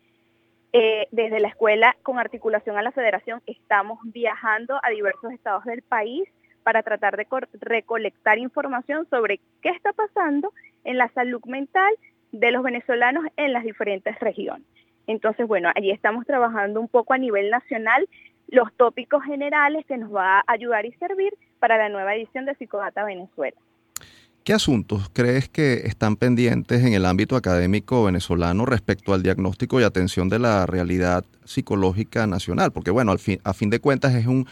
Eh, 0.73 1.07
desde 1.13 1.39
la 1.39 1.49
escuela, 1.49 1.97
con 2.03 2.19
articulación 2.19 2.77
a 2.77 2.83
la 2.83 2.91
federación, 2.91 3.43
estamos 3.47 4.01
viajando 4.03 4.81
a 4.83 4.91
diversos 4.91 5.33
estados 5.33 5.65
del 5.65 5.83
país 5.83 6.29
para 6.65 6.83
tratar 6.83 7.17
de 7.17 7.27
recolectar 7.61 8.39
información 8.39 9.07
sobre 9.09 9.39
qué 9.63 9.69
está 9.69 9.93
pasando 9.93 10.53
en 10.83 10.99
la 10.99 11.09
salud 11.11 11.45
mental 11.45 11.93
de 12.33 12.51
los 12.51 12.65
venezolanos 12.65 13.25
en 13.37 13.53
las 13.53 13.63
diferentes 13.63 14.19
regiones. 14.19 14.67
Entonces, 15.07 15.47
bueno, 15.47 15.71
allí 15.75 15.91
estamos 15.91 16.27
trabajando 16.27 16.81
un 16.81 16.89
poco 16.89 17.13
a 17.15 17.19
nivel 17.19 17.51
nacional 17.51 18.09
los 18.49 18.73
tópicos 18.77 19.23
generales 19.25 19.85
que 19.87 19.97
nos 19.97 20.15
va 20.15 20.39
a 20.39 20.45
ayudar 20.47 20.87
y 20.87 20.93
servir 20.93 21.33
para 21.59 21.79
la 21.79 21.89
nueva 21.89 22.15
edición 22.15 22.45
de 22.47 22.55
Psicodata 22.55 23.05
Venezuela. 23.05 23.57
¿Qué 24.45 24.53
asuntos 24.53 25.09
crees 25.11 25.49
que 25.49 25.87
están 25.87 26.17
pendientes 26.17 26.85
en 26.85 26.93
el 26.93 27.07
ámbito 27.07 27.35
académico 27.35 28.05
venezolano 28.05 28.67
respecto 28.67 29.15
al 29.15 29.23
diagnóstico 29.23 29.81
y 29.81 29.85
atención 29.85 30.29
de 30.29 30.39
la 30.39 30.67
realidad 30.67 31.25
psicológica 31.45 32.27
nacional? 32.27 32.71
Porque 32.71 32.91
bueno, 32.91 33.11
al 33.11 33.19
fin, 33.19 33.41
a 33.43 33.55
fin 33.55 33.71
de 33.71 33.81
cuentas 33.81 34.15
es 34.15 34.27
un, 34.27 34.47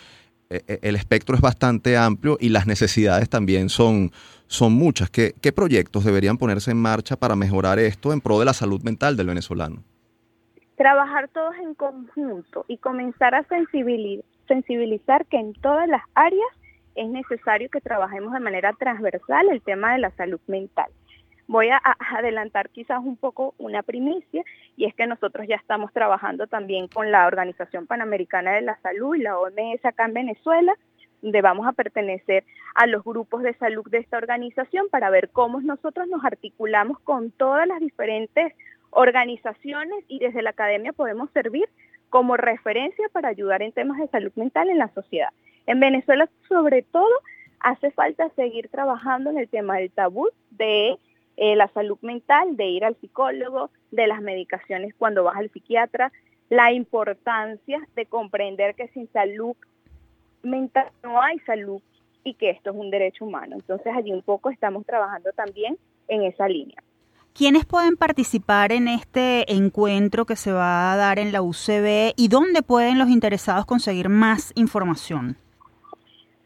e, 0.49 0.63
e, 0.67 0.79
el 0.81 0.97
espectro 0.97 1.37
es 1.37 1.43
bastante 1.43 1.99
amplio 1.99 2.39
y 2.41 2.49
las 2.49 2.67
necesidades 2.67 3.29
también 3.29 3.69
son, 3.69 4.13
son 4.47 4.73
muchas. 4.73 5.11
¿Qué, 5.11 5.35
¿Qué 5.43 5.53
proyectos 5.53 6.05
deberían 6.05 6.39
ponerse 6.39 6.71
en 6.71 6.79
marcha 6.79 7.17
para 7.17 7.37
mejorar 7.37 7.79
esto 7.79 8.15
en 8.15 8.23
pro 8.23 8.39
de 8.39 8.47
la 8.47 8.55
salud 8.55 8.81
mental 8.83 9.19
del 9.19 9.27
venezolano? 9.27 9.85
Trabajar 10.77 11.29
todos 11.29 11.55
en 11.57 11.75
conjunto 11.75 12.65
y 12.67 12.79
comenzar 12.79 13.35
a 13.35 13.45
sensibilizar 13.45 15.27
que 15.27 15.37
en 15.37 15.53
todas 15.55 15.89
las 15.89 16.03
áreas 16.15 16.49
es 16.95 17.09
necesario 17.09 17.69
que 17.71 17.81
trabajemos 17.81 18.33
de 18.33 18.41
manera 18.41 18.73
transversal 18.73 19.49
el 19.51 19.63
tema 19.63 19.93
de 19.93 19.99
la 19.99 20.11
salud 20.13 20.41
mental. 20.47 20.91
Voy 21.47 21.69
a, 21.69 21.81
adelantar 22.17 22.71
quizás 22.71 23.01
un 23.01 23.17
poco 23.17 23.55
una 23.59 23.83
primicia 23.83 24.43
y 24.77 24.87
es 24.87 24.95
que 24.95 25.07
nosotros 25.07 25.47
ya 25.49 25.57
estamos 25.57 25.93
trabajando 25.93 26.47
también 26.47 26.89
con 26.89 27.11
la 27.11 27.27
Organización 27.27 27.87
Panamericana 27.87 28.53
de 28.53 28.63
la 28.63 28.79
Salud 28.81 29.15
y 29.15 29.23
la 29.23 29.39
OMS 29.39 29.85
acá 29.85 30.07
en 30.07 30.15
Venezuela, 30.15 30.75
donde 31.21 31.43
vamos 31.43 31.67
a 31.67 31.73
pertenecer 31.73 32.45
a 32.75 32.87
los 32.87 33.05
grupos 33.05 33.43
de 33.43 33.55
salud 33.55 33.85
de 33.91 33.99
esta 33.99 34.17
organización 34.17 34.89
para 34.91 35.11
ver 35.11 35.29
cómo 35.31 35.61
nosotros 35.61 36.09
nos 36.09 36.25
articulamos 36.25 36.99
con 37.01 37.31
todas 37.33 37.67
las 37.67 37.81
diferentes 37.81 38.55
organizaciones 38.93 40.05
y 40.07 40.19
desde 40.21 40.43
la 40.43 40.51
academia 40.51 40.93
podemos 40.93 41.31
servir 41.33 41.69
como 42.11 42.37
referencia 42.37 43.09
para 43.11 43.31
ayudar 43.31 43.63
en 43.63 43.73
temas 43.73 43.99
de 43.99 44.07
salud 44.09 44.33
mental 44.37 44.69
en 44.71 44.79
la 44.79 44.93
sociedad. 44.95 45.31
En 45.67 45.81
Venezuela, 45.81 46.29
sobre 46.49 46.83
todo, 46.83 47.11
hace 47.61 47.91
falta 47.91 48.29
seguir 48.37 48.69
trabajando 48.69 49.31
en 49.31 49.39
el 49.39 49.49
tema 49.49 49.77
del 49.77 49.91
tabú 49.91 50.29
de 50.51 50.99
eh, 51.37 51.57
la 51.57 51.69
salud 51.69 51.99
mental, 52.03 52.57
de 52.57 52.67
ir 52.67 52.85
al 52.85 52.97
psicólogo, 52.97 53.71
de 53.91 54.07
las 54.07 54.21
medicaciones 54.21 54.95
cuando 54.95 55.25
vas 55.25 55.37
al 55.37 55.51
psiquiatra, 55.51 56.13
la 56.51 56.73
importancia 56.73 57.81
de 57.97 58.05
comprender 58.07 58.75
que 58.75 58.89
sin 58.89 59.11
salud 59.13 59.57
mental 60.43 60.89
no 61.03 61.23
hay 61.23 61.39
salud 61.41 61.81
y 62.25 62.35
que 62.35 62.51
esto 62.51 62.71
es 62.71 62.77
un 62.77 62.91
derecho 62.91 63.25
humano. 63.25 63.57
Entonces 63.57 63.95
allí 63.97 64.13
un 64.13 64.23
poco 64.23 64.51
estamos 64.51 64.85
trabajando 64.85 65.33
también 65.33 65.79
en 66.09 66.25
esa 66.25 66.47
línea. 66.47 66.83
¿Quiénes 67.35 67.65
pueden 67.65 67.97
participar 67.97 68.73
en 68.73 68.89
este 68.89 69.51
encuentro 69.51 70.27
que 70.27 70.37
se 70.37 70.53
va 70.53 70.93
a 70.93 70.97
dar 70.97 71.19
en 71.19 71.33
la 71.33 71.41
UCB 71.41 72.13
y 72.15 72.29
dónde 72.29 72.61
pueden 72.61 72.99
los 72.99 73.09
interesados 73.09 73.65
conseguir 73.65 74.11
más 74.11 74.53
información? 74.55 75.37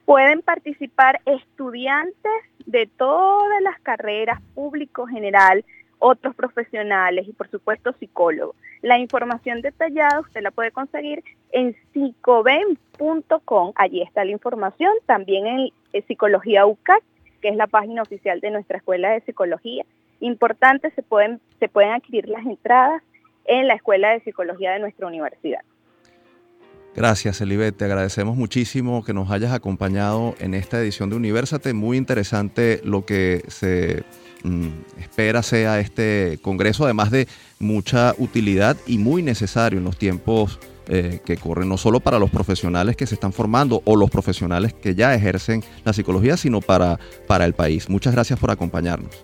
Pueden 0.04 0.42
participar 0.42 1.20
estudiantes 1.26 2.32
de 2.66 2.86
todas 2.86 3.60
las 3.62 3.80
carreras, 3.80 4.40
público 4.54 5.08
general, 5.08 5.64
otros 5.98 6.36
profesionales 6.36 7.26
y 7.26 7.32
por 7.32 7.50
supuesto 7.50 7.92
psicólogos. 7.98 8.54
La 8.80 8.96
información 8.98 9.62
detallada 9.62 10.20
usted 10.20 10.40
la 10.40 10.52
puede 10.52 10.70
conseguir 10.70 11.24
en 11.50 11.74
psicoben.com, 11.92 13.72
allí 13.74 14.02
está 14.02 14.24
la 14.24 14.30
información, 14.30 14.92
también 15.06 15.46
en, 15.48 15.70
Psicología 16.06 16.66
UCAC, 16.66 17.02
que 17.40 17.48
es 17.48 17.56
la 17.56 17.66
página 17.66 18.02
oficial 18.02 18.38
de 18.40 18.50
nuestra 18.50 18.76
Escuela 18.76 19.10
de 19.10 19.22
Psicología. 19.22 19.84
Importante, 20.20 20.90
se 20.92 21.02
pueden, 21.02 21.40
se 21.60 21.68
pueden 21.68 21.92
adquirir 21.92 22.28
las 22.28 22.44
entradas 22.44 23.02
en 23.44 23.66
la 23.66 23.74
Escuela 23.74 24.10
de 24.10 24.20
Psicología 24.20 24.72
de 24.72 24.80
nuestra 24.80 25.06
universidad. 25.06 25.60
Gracias, 26.96 27.42
Elibet. 27.42 27.76
Te 27.76 27.84
agradecemos 27.84 28.36
muchísimo 28.36 29.04
que 29.04 29.12
nos 29.12 29.30
hayas 29.30 29.52
acompañado 29.52 30.34
en 30.40 30.54
esta 30.54 30.80
edición 30.80 31.10
de 31.10 31.16
Universate. 31.16 31.74
Muy 31.74 31.98
interesante 31.98 32.80
lo 32.84 33.04
que 33.04 33.44
se 33.48 34.02
mm, 34.44 34.68
espera 35.00 35.42
sea 35.42 35.78
este 35.78 36.38
congreso, 36.40 36.84
además 36.84 37.10
de 37.10 37.28
mucha 37.58 38.14
utilidad 38.16 38.78
y 38.86 38.96
muy 38.96 39.22
necesario 39.22 39.78
en 39.78 39.84
los 39.84 39.98
tiempos 39.98 40.58
eh, 40.88 41.20
que 41.26 41.36
corren, 41.36 41.68
no 41.68 41.76
solo 41.76 42.00
para 42.00 42.18
los 42.18 42.30
profesionales 42.30 42.96
que 42.96 43.06
se 43.06 43.16
están 43.16 43.34
formando 43.34 43.82
o 43.84 43.94
los 43.94 44.08
profesionales 44.08 44.72
que 44.72 44.94
ya 44.94 45.14
ejercen 45.14 45.62
la 45.84 45.92
psicología, 45.92 46.38
sino 46.38 46.62
para, 46.62 46.98
para 47.26 47.44
el 47.44 47.52
país. 47.52 47.90
Muchas 47.90 48.14
gracias 48.14 48.38
por 48.38 48.50
acompañarnos. 48.50 49.22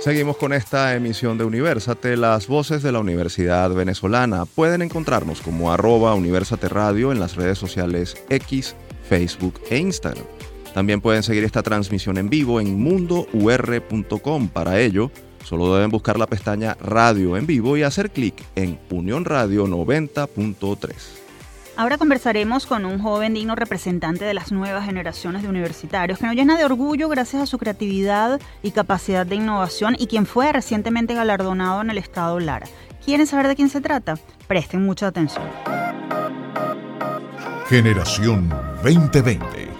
Seguimos 0.00 0.36
con 0.36 0.52
esta 0.52 0.96
emisión 0.96 1.38
de 1.38 1.44
Universate, 1.44 2.16
las 2.16 2.48
voces 2.48 2.82
de 2.82 2.90
la 2.92 2.98
Universidad 2.98 3.70
Venezolana. 3.70 4.44
Pueden 4.44 4.82
encontrarnos 4.82 5.40
como 5.40 5.72
arroba 5.72 6.14
Universate 6.14 6.68
Radio 6.68 7.10
en 7.12 7.20
las 7.20 7.36
redes 7.36 7.56
sociales 7.56 8.16
X, 8.28 8.74
Facebook 9.08 9.60
e 9.70 9.78
Instagram. 9.78 10.26
También 10.74 11.00
pueden 11.00 11.22
seguir 11.22 11.44
esta 11.44 11.62
transmisión 11.62 12.18
en 12.18 12.28
vivo 12.28 12.60
en 12.60 12.78
mundour.com. 12.80 14.48
Para 14.48 14.80
ello, 14.80 15.12
solo 15.44 15.74
deben 15.74 15.90
buscar 15.90 16.18
la 16.18 16.26
pestaña 16.26 16.76
Radio 16.80 17.36
en 17.36 17.46
vivo 17.46 17.76
y 17.76 17.82
hacer 17.82 18.10
clic 18.10 18.34
en 18.56 18.78
Unión 18.90 19.24
Radio 19.24 19.66
90.3. 19.66 21.24
Ahora 21.76 21.98
conversaremos 21.98 22.66
con 22.66 22.84
un 22.84 23.00
joven 23.00 23.34
digno 23.34 23.56
representante 23.56 24.24
de 24.24 24.32
las 24.32 24.52
nuevas 24.52 24.84
generaciones 24.84 25.42
de 25.42 25.48
universitarios 25.48 26.20
que 26.20 26.26
nos 26.26 26.36
llena 26.36 26.56
de 26.56 26.64
orgullo 26.64 27.08
gracias 27.08 27.42
a 27.42 27.46
su 27.46 27.58
creatividad 27.58 28.40
y 28.62 28.70
capacidad 28.70 29.26
de 29.26 29.34
innovación 29.34 29.96
y 29.98 30.06
quien 30.06 30.24
fue 30.24 30.52
recientemente 30.52 31.14
galardonado 31.14 31.82
en 31.82 31.90
el 31.90 31.98
estado 31.98 32.38
Lara. 32.38 32.68
¿Quieren 33.04 33.26
saber 33.26 33.48
de 33.48 33.56
quién 33.56 33.68
se 33.68 33.80
trata? 33.80 34.16
Presten 34.46 34.84
mucha 34.84 35.08
atención. 35.08 35.44
Generación 37.68 38.48
2020. 38.82 39.73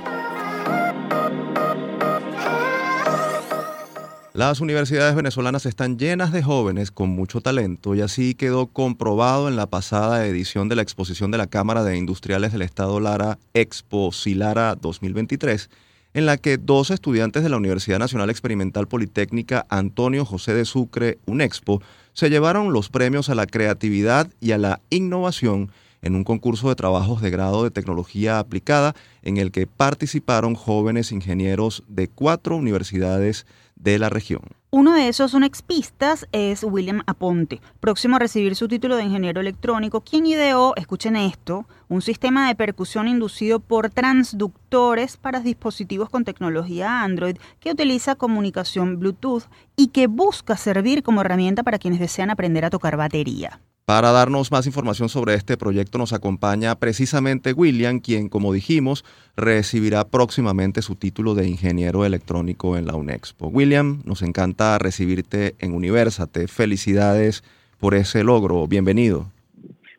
Las 4.36 4.60
universidades 4.60 5.14
venezolanas 5.14 5.64
están 5.64 5.96
llenas 5.96 6.32
de 6.32 6.42
jóvenes 6.42 6.90
con 6.90 7.08
mucho 7.08 7.40
talento 7.40 7.94
y 7.94 8.00
así 8.00 8.34
quedó 8.34 8.66
comprobado 8.66 9.46
en 9.46 9.54
la 9.54 9.68
pasada 9.68 10.26
edición 10.26 10.68
de 10.68 10.74
la 10.74 10.82
exposición 10.82 11.30
de 11.30 11.38
la 11.38 11.46
Cámara 11.46 11.84
de 11.84 11.96
Industriales 11.96 12.50
del 12.50 12.62
Estado 12.62 12.98
Lara 12.98 13.38
Expo 13.54 14.10
Silara 14.10 14.74
2023, 14.74 15.70
en 16.14 16.26
la 16.26 16.36
que 16.36 16.56
dos 16.56 16.90
estudiantes 16.90 17.44
de 17.44 17.48
la 17.48 17.58
Universidad 17.58 18.00
Nacional 18.00 18.28
Experimental 18.28 18.88
Politécnica 18.88 19.66
Antonio 19.68 20.24
José 20.24 20.52
de 20.52 20.64
Sucre, 20.64 21.18
UNEXPO, 21.26 21.80
se 22.12 22.28
llevaron 22.28 22.72
los 22.72 22.88
premios 22.88 23.28
a 23.28 23.36
la 23.36 23.46
creatividad 23.46 24.28
y 24.40 24.50
a 24.50 24.58
la 24.58 24.80
innovación 24.90 25.70
en 26.02 26.16
un 26.16 26.24
concurso 26.24 26.68
de 26.68 26.74
trabajos 26.74 27.22
de 27.22 27.30
grado 27.30 27.62
de 27.62 27.70
tecnología 27.70 28.40
aplicada 28.40 28.96
en 29.22 29.36
el 29.36 29.52
que 29.52 29.68
participaron 29.68 30.56
jóvenes 30.56 31.12
ingenieros 31.12 31.84
de 31.86 32.08
cuatro 32.08 32.56
universidades 32.56 33.46
de 33.76 33.98
la 33.98 34.08
región. 34.08 34.42
Uno 34.70 34.92
de 34.92 35.08
esos 35.08 35.34
expistas 35.34 36.26
es 36.32 36.64
William 36.64 37.02
Aponte, 37.06 37.60
próximo 37.78 38.16
a 38.16 38.18
recibir 38.18 38.56
su 38.56 38.66
título 38.66 38.96
de 38.96 39.04
ingeniero 39.04 39.40
electrónico, 39.40 40.00
quien 40.00 40.26
ideó, 40.26 40.74
escuchen 40.76 41.14
esto, 41.14 41.66
un 41.88 42.02
sistema 42.02 42.48
de 42.48 42.56
percusión 42.56 43.06
inducido 43.06 43.60
por 43.60 43.90
transductores 43.90 45.16
para 45.16 45.38
dispositivos 45.38 46.10
con 46.10 46.24
tecnología 46.24 47.02
Android 47.02 47.36
que 47.60 47.70
utiliza 47.70 48.16
comunicación 48.16 48.98
Bluetooth 48.98 49.44
y 49.76 49.88
que 49.88 50.08
busca 50.08 50.56
servir 50.56 51.02
como 51.04 51.20
herramienta 51.20 51.62
para 51.62 51.78
quienes 51.78 52.00
desean 52.00 52.30
aprender 52.30 52.64
a 52.64 52.70
tocar 52.70 52.96
batería. 52.96 53.60
Para 53.86 54.12
darnos 54.12 54.50
más 54.50 54.66
información 54.66 55.10
sobre 55.10 55.34
este 55.34 55.58
proyecto 55.58 55.98
nos 55.98 56.14
acompaña 56.14 56.74
precisamente 56.74 57.52
William, 57.52 58.00
quien, 58.00 58.30
como 58.30 58.54
dijimos, 58.54 59.04
recibirá 59.36 60.04
próximamente 60.04 60.80
su 60.80 60.94
título 60.94 61.34
de 61.34 61.46
ingeniero 61.46 62.06
electrónico 62.06 62.78
en 62.78 62.86
la 62.86 62.96
UNEXPO. 62.96 63.48
William, 63.48 64.00
nos 64.06 64.22
encanta 64.22 64.78
recibirte 64.78 65.54
en 65.58 65.74
Universate. 65.74 66.48
Felicidades 66.48 67.44
por 67.78 67.94
ese 67.94 68.24
logro. 68.24 68.66
Bienvenido. 68.66 69.26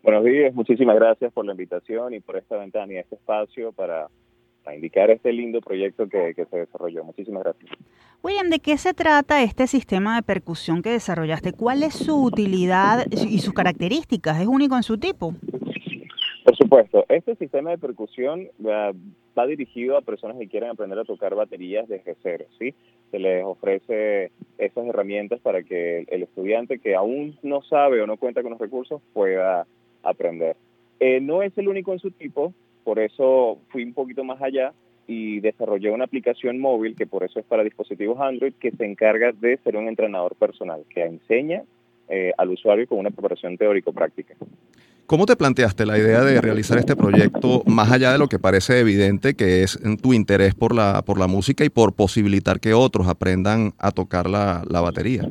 Buenos 0.01 0.23
días, 0.23 0.51
muchísimas 0.55 0.95
gracias 0.95 1.31
por 1.31 1.45
la 1.45 1.51
invitación 1.51 2.15
y 2.15 2.21
por 2.21 2.37
esta 2.37 2.57
ventana 2.57 2.91
y 2.91 2.97
este 2.97 3.13
espacio 3.13 3.71
para, 3.71 4.07
indicar 4.74 5.12
este 5.12 5.31
lindo 5.31 5.62
proyecto 5.62 6.07
que 6.07 6.34
se 6.34 6.57
desarrolló. 6.57 7.03
Muchísimas 7.03 7.43
gracias. 7.43 7.72
William, 8.25 8.50
¿de 8.50 8.57
qué 8.57 8.75
se 8.79 8.95
trata 8.95 9.43
este 9.43 9.67
sistema 9.67 10.15
de 10.15 10.24
percusión 10.24 10.81
que 10.81 10.89
desarrollaste? 10.89 11.53
¿Cuál 11.53 11.84
es 11.84 11.93
su 11.93 12.24
utilidad 12.24 13.05
y 13.12 13.38
sus 13.38 13.53
características? 13.53 14.41
¿Es 14.41 14.48
único 14.48 14.75
en 14.75 14.81
su 14.81 14.98
tipo? 14.98 15.36
Por 16.43 16.55
supuesto, 16.55 17.05
este 17.10 17.36
sistema 17.36 17.69
de 17.69 17.77
percusión 17.77 18.48
va, 18.65 18.93
dirigido 19.45 19.95
a 19.95 20.01
personas 20.01 20.38
que 20.38 20.48
quieren 20.48 20.69
aprender 20.69 20.98
a 20.98 21.03
tocar 21.03 21.36
baterías 21.36 21.88
desde 21.88 22.15
cero, 22.24 22.45
¿sí? 22.57 22.74
Se 23.12 23.19
les 23.19 23.43
ofrece 23.43 24.31
esas 24.57 24.88
herramientas 24.88 25.39
para 25.41 25.62
que 25.62 26.05
el 26.07 26.24
estudiante 26.24 26.79
que 26.79 26.95
aún 26.95 27.38
no 27.43 27.62
sabe 27.62 28.01
o 28.01 28.07
no 28.07 28.17
cuenta 28.17 28.41
con 28.41 28.51
los 28.51 28.60
recursos 28.60 29.03
pueda 29.13 29.67
aprender. 30.01 30.55
Eh, 31.00 31.19
no 31.19 31.43
es 31.43 31.55
el 31.57 31.67
único 31.67 31.93
en 31.93 32.00
su 32.00 32.10
tipo, 32.10 32.53
por 32.85 32.99
eso 32.99 33.57
fui 33.69 33.83
un 33.83 33.93
poquito 33.93 34.23
más 34.23 34.41
allá 34.41 34.71
y 35.07 35.39
desarrollé 35.39 35.91
una 35.91 36.05
aplicación 36.05 36.59
móvil 36.59 36.95
que 36.95 37.07
por 37.07 37.23
eso 37.23 37.39
es 37.39 37.45
para 37.45 37.63
dispositivos 37.63 38.19
Android 38.21 38.53
que 38.53 38.71
se 38.71 38.85
encarga 38.85 39.31
de 39.33 39.57
ser 39.57 39.75
un 39.75 39.87
entrenador 39.87 40.35
personal 40.35 40.83
que 40.89 41.03
enseña 41.03 41.63
eh, 42.07 42.31
al 42.37 42.51
usuario 42.51 42.87
con 42.87 42.99
una 42.99 43.09
preparación 43.09 43.57
teórico-práctica. 43.57 44.35
¿Cómo 45.07 45.25
te 45.25 45.35
planteaste 45.35 45.85
la 45.85 45.97
idea 45.97 46.21
de 46.21 46.39
realizar 46.41 46.77
este 46.77 46.95
proyecto 46.95 47.63
más 47.65 47.91
allá 47.91 48.11
de 48.11 48.17
lo 48.17 48.27
que 48.27 48.39
parece 48.39 48.79
evidente 48.79 49.35
que 49.35 49.63
es 49.63 49.79
tu 50.01 50.13
interés 50.13 50.55
por 50.55 50.74
la, 50.74 51.03
por 51.03 51.19
la 51.19 51.27
música 51.27 51.63
y 51.63 51.69
por 51.69 51.93
posibilitar 51.93 52.59
que 52.59 52.74
otros 52.74 53.07
aprendan 53.07 53.74
a 53.77 53.91
tocar 53.91 54.27
la, 54.27 54.63
la 54.69 54.81
batería? 54.81 55.27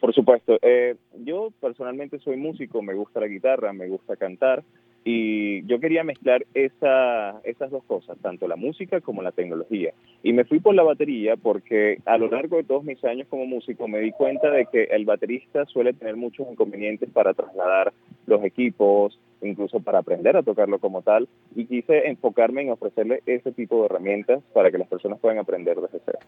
Por 0.00 0.14
supuesto. 0.14 0.58
Eh, 0.62 0.94
yo 1.24 1.50
personalmente 1.60 2.18
soy 2.20 2.36
músico, 2.36 2.82
me 2.82 2.94
gusta 2.94 3.18
la 3.18 3.26
guitarra, 3.26 3.72
me 3.72 3.88
gusta 3.88 4.14
cantar 4.14 4.62
y 5.04 5.66
yo 5.66 5.80
quería 5.80 6.02
mezclar 6.02 6.46
esa, 6.54 7.38
esas 7.44 7.70
dos 7.70 7.84
cosas, 7.84 8.16
tanto 8.22 8.48
la 8.48 8.56
música 8.56 9.02
como 9.02 9.22
la 9.22 9.32
tecnología. 9.32 9.92
Y 10.22 10.32
me 10.32 10.46
fui 10.46 10.60
por 10.60 10.74
la 10.74 10.82
batería 10.82 11.36
porque 11.36 11.98
a 12.06 12.16
lo 12.16 12.28
largo 12.28 12.56
de 12.56 12.64
todos 12.64 12.84
mis 12.84 13.04
años 13.04 13.28
como 13.28 13.44
músico 13.44 13.86
me 13.86 14.00
di 14.00 14.12
cuenta 14.12 14.50
de 14.50 14.64
que 14.66 14.84
el 14.84 15.04
baterista 15.04 15.66
suele 15.66 15.92
tener 15.92 16.16
muchos 16.16 16.50
inconvenientes 16.50 17.10
para 17.10 17.34
trasladar 17.34 17.92
los 18.26 18.42
equipos, 18.44 19.20
incluso 19.42 19.80
para 19.80 19.98
aprender 19.98 20.38
a 20.38 20.42
tocarlo 20.42 20.78
como 20.78 21.02
tal, 21.02 21.28
y 21.54 21.66
quise 21.66 22.08
enfocarme 22.08 22.62
en 22.62 22.70
ofrecerle 22.70 23.22
ese 23.26 23.52
tipo 23.52 23.80
de 23.80 23.86
herramientas 23.86 24.42
para 24.54 24.70
que 24.70 24.78
las 24.78 24.88
personas 24.88 25.20
puedan 25.20 25.38
aprender 25.38 25.78
desde 25.78 26.00
cero. 26.06 26.18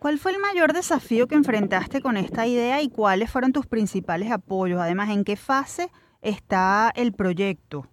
¿Cuál 0.00 0.16
fue 0.16 0.32
el 0.32 0.38
mayor 0.38 0.72
desafío 0.72 1.26
que 1.26 1.34
enfrentaste 1.34 2.00
con 2.00 2.16
esta 2.16 2.46
idea 2.46 2.80
y 2.80 2.88
cuáles 2.88 3.30
fueron 3.30 3.52
tus 3.52 3.66
principales 3.66 4.30
apoyos? 4.30 4.80
Además, 4.80 5.10
¿en 5.10 5.24
qué 5.24 5.36
fase 5.36 5.88
está 6.22 6.90
el 6.96 7.12
proyecto? 7.12 7.86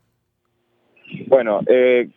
Bueno, 1.28 1.60
eh, 1.68 2.10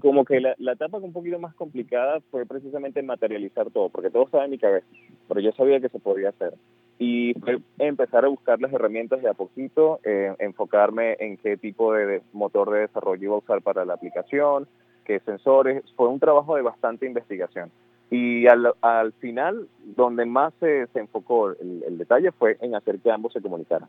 como 0.00 0.24
que 0.24 0.40
la, 0.40 0.72
etapa 0.72 0.98
un 0.98 1.12
poquito 1.12 1.38
más 1.38 1.54
complicada 1.54 2.20
fue 2.30 2.44
precisamente 2.44 3.02
materializar 3.02 3.70
todo, 3.70 3.88
porque 3.88 4.10
todo 4.10 4.24
estaba 4.24 4.44
en 4.44 4.50
mi 4.50 4.58
cabeza, 4.58 4.86
pero 5.28 5.40
yo 5.40 5.52
sabía 5.52 5.80
que 5.80 5.88
se 5.88 5.98
podía 5.98 6.28
hacer. 6.28 6.54
Y 6.98 7.34
fue 7.40 7.58
empezar 7.78 8.24
a 8.24 8.28
buscar 8.28 8.60
las 8.60 8.72
herramientas 8.72 9.22
de 9.22 9.28
a 9.28 9.34
poquito, 9.34 10.00
eh, 10.04 10.34
enfocarme 10.38 11.16
en 11.20 11.38
qué 11.38 11.56
tipo 11.56 11.92
de, 11.94 12.22
motor 12.32 12.70
de 12.70 12.80
desarrollo 12.80 13.22
iba 13.22 13.34
a 13.34 13.38
usar 13.38 13.62
para 13.62 13.84
la 13.84 13.94
aplicación, 13.94 14.68
qué 15.04 15.20
sensores. 15.20 15.82
Fue 15.96 16.08
un 16.08 16.20
trabajo 16.20 16.54
de 16.54 16.62
bastante 16.62 17.06
investigación. 17.06 17.70
Y 18.10 18.46
al, 18.46 18.74
al 18.82 19.12
final, 19.14 19.66
donde 19.96 20.26
más 20.26 20.52
se, 20.60 20.86
se 20.88 21.00
enfocó 21.00 21.50
el, 21.50 21.82
el, 21.86 21.98
detalle 21.98 22.30
fue 22.30 22.58
en 22.60 22.74
hacer 22.74 22.98
que 22.98 23.10
ambos 23.10 23.32
se 23.32 23.40
comunicaran. 23.40 23.88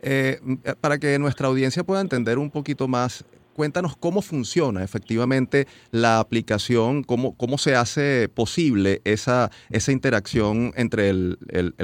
Eh, 0.00 0.40
para 0.80 0.98
que 0.98 1.18
nuestra 1.18 1.46
audiencia 1.46 1.84
pueda 1.84 2.00
entender 2.00 2.38
un 2.38 2.50
poquito 2.50 2.88
más 2.88 3.24
cuéntanos 3.52 3.96
cómo 3.96 4.22
funciona 4.22 4.82
efectivamente 4.82 5.66
la 5.90 6.20
aplicación, 6.20 7.02
cómo, 7.02 7.36
cómo 7.36 7.58
se 7.58 7.74
hace 7.74 8.28
posible 8.28 9.00
esa, 9.04 9.50
esa 9.70 9.92
interacción 9.92 10.72
entre 10.76 11.10
el, 11.10 11.38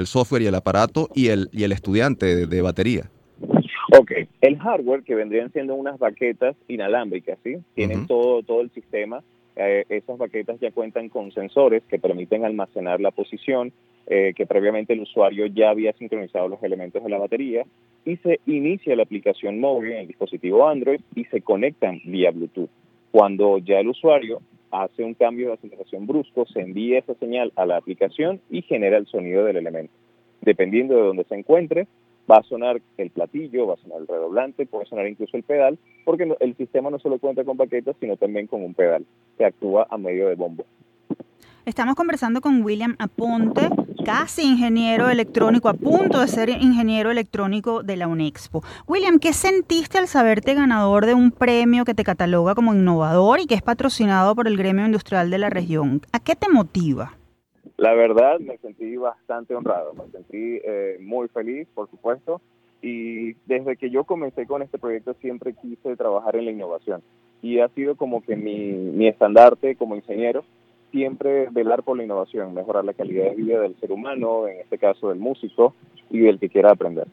software 0.05 0.41
y 0.41 0.47
el 0.47 0.55
aparato 0.55 1.09
y 1.13 1.27
el, 1.27 1.49
y 1.51 1.63
el 1.63 1.71
estudiante 1.71 2.47
de, 2.47 2.61
batería. 2.61 3.09
Ok, 3.97 4.11
el 4.41 4.59
hardware 4.59 5.03
que 5.03 5.15
vendrían 5.15 5.51
siendo 5.51 5.75
unas 5.75 5.97
baquetas 5.97 6.55
inalámbricas, 6.67 7.37
¿sí? 7.43 7.57
Tienen 7.73 8.05
todo, 8.07 8.43
todo 8.43 8.61
el 8.61 8.69
sistema. 8.71 9.23
Eh, 9.55 9.85
esas 9.89 10.17
baquetas 10.17 10.59
ya 10.59 10.71
cuentan 10.71 11.09
con 11.09 11.31
sensores 11.31 11.83
que 11.89 11.99
permiten 11.99 12.45
almacenar 12.45 13.01
la 13.01 13.11
posición, 13.11 13.73
eh, 14.11 14.33
que 14.35 14.47
previamente 14.47 14.93
el 14.93 15.01
usuario 15.01 15.45
ya 15.45 15.69
había 15.69 15.93
sincronizado 15.93 16.47
los 16.47 16.63
elementos 16.63 17.03
de 17.03 17.09
la 17.09 17.19
batería 17.19 17.63
y 18.05 18.17
se 18.17 18.39
inicia 18.47 18.95
la 18.95 19.03
aplicación 19.03 19.59
móvil 19.59 19.91
en 19.91 19.97
el 19.99 20.07
dispositivo 20.07 20.67
Android 20.67 20.99
y 21.15 21.25
se 21.25 21.41
conectan 21.41 22.01
vía 22.05 22.31
Bluetooth. 22.31 22.71
Cuando 23.11 23.59
ya 23.59 23.79
el 23.79 23.89
usuario 23.89 24.41
hace 24.71 25.03
un 25.03 25.13
cambio 25.13 25.47
de 25.47 25.53
aceleración 25.53 26.07
brusco, 26.07 26.47
se 26.47 26.59
envía 26.59 26.97
esa 26.97 27.13
señal 27.15 27.53
a 27.55 27.67
la 27.67 27.77
aplicación 27.77 28.41
y 28.49 28.63
genera 28.63 28.97
el 28.97 29.05
sonido 29.05 29.45
del 29.45 29.57
elemento. 29.57 29.93
Dependiendo 30.41 30.95
de 30.95 31.01
dónde 31.03 31.25
se 31.25 31.35
encuentre, 31.35 31.87
va 32.29 32.37
a 32.37 32.43
sonar 32.43 32.81
el 32.97 33.09
platillo, 33.11 33.67
va 33.67 33.75
a 33.75 33.77
sonar 33.77 33.99
el 33.99 34.07
redoblante, 34.07 34.65
puede 34.65 34.85
sonar 34.85 35.07
incluso 35.07 35.37
el 35.37 35.43
pedal, 35.43 35.77
porque 36.03 36.31
el 36.39 36.55
sistema 36.55 36.89
no 36.89 36.99
solo 36.99 37.19
cuenta 37.19 37.43
con 37.43 37.57
paquetas, 37.57 37.95
sino 37.99 38.17
también 38.17 38.47
con 38.47 38.63
un 38.63 38.73
pedal 38.73 39.05
que 39.37 39.45
actúa 39.45 39.87
a 39.89 39.97
medio 39.97 40.29
de 40.29 40.35
bombo. 40.35 40.65
Estamos 41.65 41.95
conversando 41.95 42.41
con 42.41 42.63
William 42.63 42.95
Aponte, 42.99 43.69
casi 44.03 44.43
ingeniero 44.43 45.09
electrónico, 45.09 45.69
a 45.69 45.73
punto 45.73 46.19
de 46.19 46.27
ser 46.27 46.49
ingeniero 46.49 47.11
electrónico 47.11 47.83
de 47.83 47.97
la 47.97 48.07
UNEXPO. 48.07 48.61
William, 48.87 49.19
¿qué 49.19 49.33
sentiste 49.33 49.97
al 49.97 50.07
saberte 50.07 50.53
ganador 50.53 51.05
de 51.05 51.13
un 51.13 51.31
premio 51.31 51.85
que 51.85 51.93
te 51.93 52.03
cataloga 52.03 52.55
como 52.55 52.73
innovador 52.73 53.39
y 53.39 53.45
que 53.45 53.55
es 53.55 53.61
patrocinado 53.61 54.35
por 54.35 54.47
el 54.47 54.57
gremio 54.57 54.85
industrial 54.85 55.29
de 55.29 55.37
la 55.37 55.49
región? 55.49 56.01
¿A 56.11 56.19
qué 56.19 56.35
te 56.35 56.49
motiva? 56.49 57.13
La 57.77 57.93
verdad, 57.93 58.39
me 58.39 58.57
sentí 58.57 58.97
bastante 58.97 59.55
honrado, 59.55 59.93
me 59.93 60.11
sentí 60.11 60.59
eh, 60.63 60.97
muy 60.99 61.27
feliz, 61.29 61.67
por 61.73 61.89
supuesto, 61.89 62.41
y 62.81 63.33
desde 63.45 63.77
que 63.77 63.89
yo 63.89 64.03
comencé 64.03 64.45
con 64.45 64.61
este 64.61 64.77
proyecto 64.77 65.13
siempre 65.21 65.53
quise 65.53 65.95
trabajar 65.95 66.35
en 66.35 66.45
la 66.45 66.51
innovación 66.51 67.01
y 67.41 67.59
ha 67.59 67.69
sido 67.69 67.95
como 67.95 68.21
que 68.21 68.35
mi, 68.35 68.71
mi 68.71 69.07
estandarte 69.07 69.75
como 69.75 69.95
ingeniero 69.95 70.43
siempre 70.91 71.47
velar 71.51 71.83
por 71.83 71.97
la 71.97 72.03
innovación, 72.03 72.53
mejorar 72.53 72.85
la 72.85 72.93
calidad 72.93 73.29
de 73.29 73.35
vida 73.35 73.61
del 73.61 73.75
ser 73.79 73.91
humano, 73.91 74.47
en 74.47 74.59
este 74.59 74.77
caso 74.77 75.09
del 75.09 75.19
músico 75.19 75.75
y 76.09 76.19
del 76.19 76.39
que 76.39 76.49
quiera 76.49 76.71
aprender. 76.71 77.07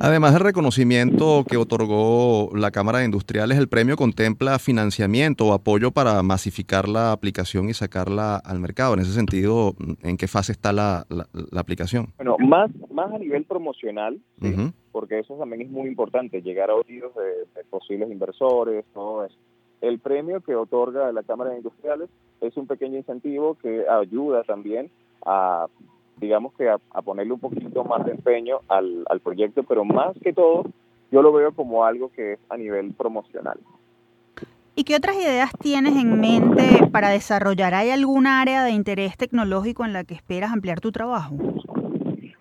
Además 0.00 0.32
del 0.32 0.42
reconocimiento 0.42 1.44
que 1.48 1.56
otorgó 1.56 2.50
la 2.54 2.70
Cámara 2.70 2.98
de 3.00 3.06
Industriales, 3.06 3.58
el 3.58 3.68
premio 3.68 3.96
contempla 3.96 4.60
financiamiento 4.60 5.46
o 5.46 5.52
apoyo 5.52 5.90
para 5.90 6.22
masificar 6.22 6.88
la 6.88 7.10
aplicación 7.10 7.68
y 7.68 7.74
sacarla 7.74 8.36
al 8.36 8.60
mercado. 8.60 8.94
En 8.94 9.00
ese 9.00 9.12
sentido, 9.12 9.74
¿en 10.02 10.16
qué 10.16 10.28
fase 10.28 10.52
está 10.52 10.72
la, 10.72 11.04
aplicación? 11.56 12.08
Bueno, 12.16 12.36
más, 12.38 12.70
más 12.92 13.12
a 13.12 13.18
nivel 13.18 13.44
promocional, 13.44 14.20
porque 14.92 15.18
eso 15.18 15.34
también 15.34 15.62
es 15.62 15.70
muy 15.70 15.88
importante, 15.88 16.42
llegar 16.42 16.70
a 16.70 16.74
oídos 16.74 17.12
de, 17.16 17.64
posibles 17.64 18.08
inversores, 18.08 18.84
todo 18.94 19.24
eso. 19.24 19.36
El 19.80 19.98
premio 19.98 20.40
que 20.40 20.56
otorga 20.56 21.12
la 21.12 21.22
Cámara 21.22 21.50
de 21.50 21.58
Industriales 21.58 22.08
es 22.40 22.56
un 22.56 22.66
pequeño 22.66 22.96
incentivo 22.96 23.56
que 23.60 23.88
ayuda 23.88 24.42
también 24.42 24.90
a, 25.24 25.66
digamos 26.16 26.52
que 26.54 26.68
a, 26.68 26.78
ponerle 27.02 27.32
un 27.32 27.40
poquito 27.40 27.84
más 27.84 28.04
de 28.04 28.12
empeño 28.12 28.60
al, 28.68 29.04
al 29.08 29.20
proyecto, 29.20 29.62
pero 29.62 29.84
más 29.84 30.16
que 30.22 30.32
todo, 30.32 30.64
yo 31.10 31.22
lo 31.22 31.32
veo 31.32 31.52
como 31.52 31.84
algo 31.84 32.10
que 32.10 32.34
es 32.34 32.40
a 32.48 32.56
nivel 32.56 32.92
promocional. 32.92 33.58
¿Y 34.74 34.84
qué 34.84 34.94
otras 34.94 35.16
ideas 35.16 35.50
tienes 35.60 35.96
en 35.96 36.20
mente 36.20 36.86
para 36.92 37.08
desarrollar? 37.08 37.74
¿Hay 37.74 37.90
alguna 37.90 38.40
área 38.40 38.62
de 38.62 38.70
interés 38.70 39.16
tecnológico 39.16 39.84
en 39.84 39.92
la 39.92 40.04
que 40.04 40.14
esperas 40.14 40.52
ampliar 40.52 40.78
tu 40.78 40.92
trabajo? 40.92 41.34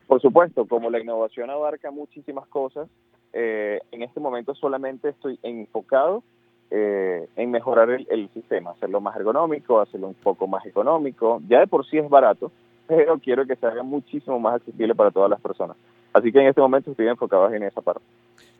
Por 0.06 0.22
supuesto, 0.22 0.68
como 0.68 0.92
la 0.92 1.00
innovación 1.00 1.50
abarca 1.50 1.90
muchísimas 1.90 2.48
cosas, 2.48 2.88
eh, 3.34 3.80
en 3.92 4.04
este 4.04 4.20
momento 4.20 4.54
solamente 4.54 5.10
estoy 5.10 5.40
enfocado 5.42 6.24
eh, 6.70 7.28
en 7.36 7.52
mejorar 7.52 7.90
el, 7.90 8.30
sistema, 8.34 8.72
hacerlo 8.72 9.00
más 9.00 9.16
ergonómico, 9.16 9.80
hacerlo 9.80 10.08
un 10.08 10.16
poco 10.16 10.48
más 10.48 10.66
económico. 10.66 11.42
Ya 11.48 11.60
de 11.60 11.68
por 11.68 11.86
sí 11.86 11.98
es 11.98 12.10
barato, 12.10 12.52
pero 12.88 13.18
quiero 13.20 13.46
que 13.46 13.56
se 13.56 13.66
haga 13.66 13.84
muchísimo 13.84 14.40
más 14.40 14.56
accesible 14.56 14.96
para 14.96 15.12
todas 15.12 15.30
las 15.30 15.40
personas. 15.40 15.78
Así 16.14 16.32
que 16.32 16.40
en 16.40 16.48
este 16.48 16.62
momento 16.62 16.92
estoy 16.92 17.08
enfocado 17.08 17.54
en 17.54 17.64
esa 17.64 17.82
parte. 17.82 18.04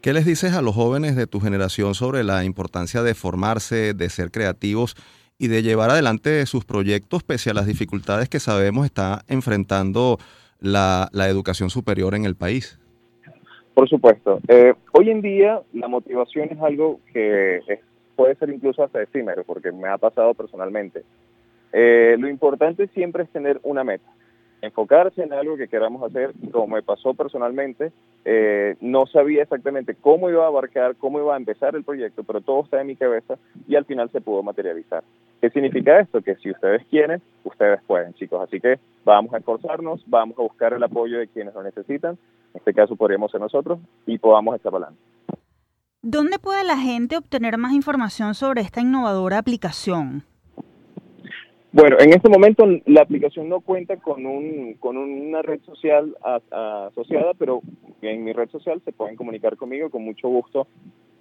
¿Qué 0.02 0.14
les 0.14 0.26
dices 0.26 0.54
a 0.54 0.62
los 0.62 0.76
jóvenes 0.76 1.16
de 1.16 1.28
tu 1.28 1.40
generación 1.40 1.96
sobre 1.96 2.24
la 2.24 2.44
importancia 2.44 3.02
de 3.02 3.16
formarse, 3.16 3.94
de 3.94 4.10
ser 4.10 4.32
creativos 4.32 4.96
y 5.40 5.48
de 5.48 5.64
llevar 5.64 5.90
adelante 5.90 6.46
sus 6.46 6.66
proyectos 6.66 7.24
pese 7.24 7.50
a 7.50 7.54
las 7.54 7.66
dificultades 7.66 8.30
que 8.30 8.40
sabemos 8.40 8.86
está 8.86 9.24
enfrentando 9.28 10.18
la, 10.60 11.10
educación 11.14 11.70
superior 11.70 12.16
en 12.16 12.26
el 12.26 12.36
país? 12.36 12.80
Por 13.74 13.90
supuesto. 13.90 14.40
Eh, 14.48 14.74
hoy 14.94 15.10
en 15.10 15.22
día 15.22 15.62
la 15.74 15.88
motivación 15.88 16.50
es 16.52 16.60
algo 16.62 17.00
que 17.12 17.60
puede 18.18 18.36
ser 18.36 18.50
incluso 18.50 18.84
hasta 18.84 19.02
efímero, 19.02 19.46
porque 19.46 19.72
me 19.72 19.88
ha 19.88 19.98
pasado 19.98 20.34
personalmente. 20.34 21.04
Eh, 21.72 22.18
lo 22.20 22.28
importante 22.28 22.88
siempre 22.88 23.24
es 23.24 23.30
tener 23.30 23.62
una 23.64 23.86
meta 23.86 24.12
enfocarse 24.62 25.22
en 25.22 25.34
algo 25.34 25.58
que 25.58 25.68
queramos 25.68 26.04
hacer, 26.04 26.32
como 26.52 26.76
me 26.76 26.82
pasó 26.82 27.14
personalmente, 27.14 27.92
eh, 28.26 28.76
no 28.82 29.06
sabía 29.06 29.44
exactamente 29.44 29.96
cómo 29.96 30.30
iba 30.30 30.44
a 30.44 30.48
abarcar, 30.48 30.96
cómo 30.96 31.20
iba 31.20 31.34
a 31.34 31.38
empezar 31.38 31.76
el 31.76 31.84
proyecto, 31.84 32.24
pero 32.24 32.42
todo 32.42 32.64
está 32.64 32.82
en 32.82 32.88
mi 32.88 32.96
cabeza 32.96 33.36
y 33.68 33.76
al 33.76 33.86
final 33.86 34.10
se 34.12 34.22
pudo 34.22 34.44
materializar. 34.44 35.04
¿Qué 35.42 35.50
significa 35.52 36.00
esto? 36.00 36.22
Que 36.22 36.36
si 36.36 36.50
ustedes 36.50 36.84
quieren, 36.90 37.22
ustedes 37.44 37.80
pueden, 37.86 38.14
chicos. 38.16 38.42
Así 38.42 38.60
que 38.60 38.80
vamos 39.06 39.34
a 39.34 39.38
esforzarnos, 39.38 40.02
vamos 40.08 40.38
a 40.40 40.42
buscar 40.42 40.74
el 40.74 40.84
apoyo 40.84 41.20
de 41.20 41.28
quienes 41.28 41.54
lo 41.54 41.62
necesitan, 41.62 42.18
en 42.54 42.60
este 42.60 42.74
caso 42.74 42.96
podríamos 42.96 43.32
ser 43.32 43.42
nosotros, 43.42 43.80
y 44.08 44.18
podamos 44.18 44.56
estar 44.56 44.74
adelante. 44.74 45.00
¿Dónde 46.10 46.40
puede 46.40 46.64
la 46.64 46.78
gente 46.78 47.18
obtener 47.18 47.58
más 47.58 47.74
información 47.74 48.34
sobre 48.34 48.62
esta 48.62 48.80
innovadora 48.80 49.40
aplicación? 49.40 50.24
Bueno, 51.74 51.98
en 52.00 52.14
este 52.14 52.30
momento 52.30 52.66
la 52.86 53.02
aplicación 53.02 53.50
no 53.50 53.60
cuenta 53.60 53.98
con, 53.98 54.26
un, 54.26 54.76
con 54.76 54.96
una 54.96 55.42
red 55.42 55.60
social 55.66 56.16
asociada, 56.24 57.34
pero 57.38 57.60
en 58.02 58.24
mi 58.24 58.32
red 58.32 58.48
social 58.52 58.82
se 58.86 58.94
pueden 58.94 59.18
comunicar 59.18 59.58
conmigo 59.58 59.90
con 59.90 60.06
mucho 60.06 60.30
gusto. 60.30 60.68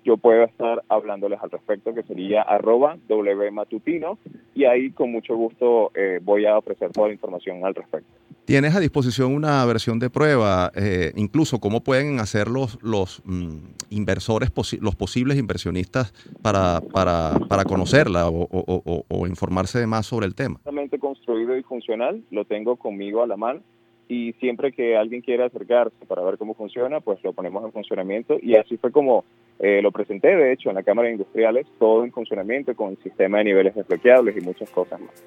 Yo 0.04 0.18
puedo 0.18 0.44
estar 0.44 0.84
hablándoles 0.88 1.40
al 1.42 1.50
respecto, 1.50 1.92
que 1.92 2.04
sería 2.04 2.42
arroba 2.42 2.96
wmatutino, 3.08 4.20
y 4.54 4.66
ahí 4.66 4.92
con 4.92 5.10
mucho 5.10 5.34
gusto 5.34 5.90
eh, 5.96 6.20
voy 6.22 6.46
a 6.46 6.58
ofrecer 6.58 6.92
toda 6.92 7.08
la 7.08 7.14
información 7.14 7.64
al 7.64 7.74
respecto. 7.74 8.12
Tienes 8.46 8.76
a 8.76 8.80
disposición 8.80 9.34
una 9.34 9.64
versión 9.64 9.98
de 9.98 10.08
prueba, 10.08 10.70
eh, 10.76 11.10
incluso 11.16 11.58
cómo 11.58 11.82
pueden 11.82 12.20
hacer 12.20 12.46
los, 12.46 12.80
los 12.80 13.20
mm, 13.24 13.56
inversores, 13.90 14.52
los 14.80 14.94
posibles 14.94 15.36
inversionistas 15.36 16.12
para, 16.42 16.80
para, 16.80 17.40
para 17.48 17.64
conocerla 17.64 18.28
o, 18.28 18.46
o, 18.48 19.04
o, 19.08 19.26
informarse 19.26 19.84
más 19.88 20.06
sobre 20.06 20.26
el 20.26 20.36
tema. 20.36 20.60
construido 21.00 21.56
y 21.56 21.64
funcional, 21.64 22.22
lo 22.30 22.44
tengo 22.44 22.76
conmigo 22.76 23.24
a 23.24 23.26
la 23.26 23.36
mano 23.36 23.62
y 24.08 24.32
siempre 24.34 24.70
que 24.70 24.96
alguien 24.96 25.22
quiera 25.22 25.46
acercarse 25.46 26.06
para 26.06 26.22
ver 26.22 26.38
cómo 26.38 26.54
funciona, 26.54 27.00
pues 27.00 27.18
lo 27.24 27.32
ponemos 27.32 27.64
en 27.64 27.72
funcionamiento 27.72 28.38
y 28.40 28.54
así 28.54 28.76
fue 28.76 28.92
como 28.92 29.24
eh, 29.58 29.80
lo 29.82 29.90
presenté, 29.90 30.36
de 30.36 30.52
hecho, 30.52 30.68
en 30.68 30.76
la 30.76 30.84
Cámara 30.84 31.08
de 31.08 31.14
Industriales, 31.14 31.66
todo 31.80 32.04
en 32.04 32.12
funcionamiento 32.12 32.76
con 32.76 32.90
el 32.90 32.98
sistema 32.98 33.38
de 33.38 33.44
niveles 33.44 33.74
desbloqueables 33.74 34.36
y 34.36 34.40
muchas 34.40 34.70
cosas 34.70 35.00
más. 35.00 35.24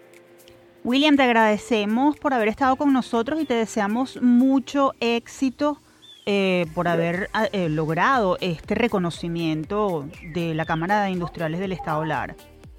William, 0.83 1.17
te 1.17 1.23
agradecemos 1.23 2.17
por 2.17 2.33
haber 2.33 2.47
estado 2.47 2.75
con 2.77 2.93
nosotros 2.93 3.41
y 3.41 3.45
te 3.45 3.53
deseamos 3.53 4.21
mucho 4.21 4.93
éxito 5.01 5.77
eh, 6.25 6.67
por 6.73 6.87
haber 6.87 7.29
ah, 7.33 7.47
eh, 7.51 7.67
logrado 7.67 8.37
este 8.39 8.75
reconocimiento 8.75 10.05
de 10.33 10.53
la 10.53 10.65
Cámara 10.65 11.03
de 11.03 11.11
Industriales 11.11 11.59
del 11.59 11.73
Estado 11.73 12.05
Lara. 12.05 12.35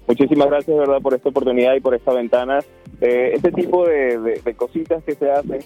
Muchísimas 0.07 0.47
gracias, 0.47 0.77
verdad, 0.77 0.99
por 0.99 1.13
esta 1.13 1.29
oportunidad 1.29 1.75
y 1.75 1.79
por 1.79 1.93
esta 1.93 2.11
ventana. 2.11 2.59
Eh, 3.01 3.31
este 3.35 3.51
tipo 3.51 3.85
de, 3.85 4.41
cositas 4.57 5.03
que 5.03 5.13
se 5.13 5.29
hacen, 5.29 5.59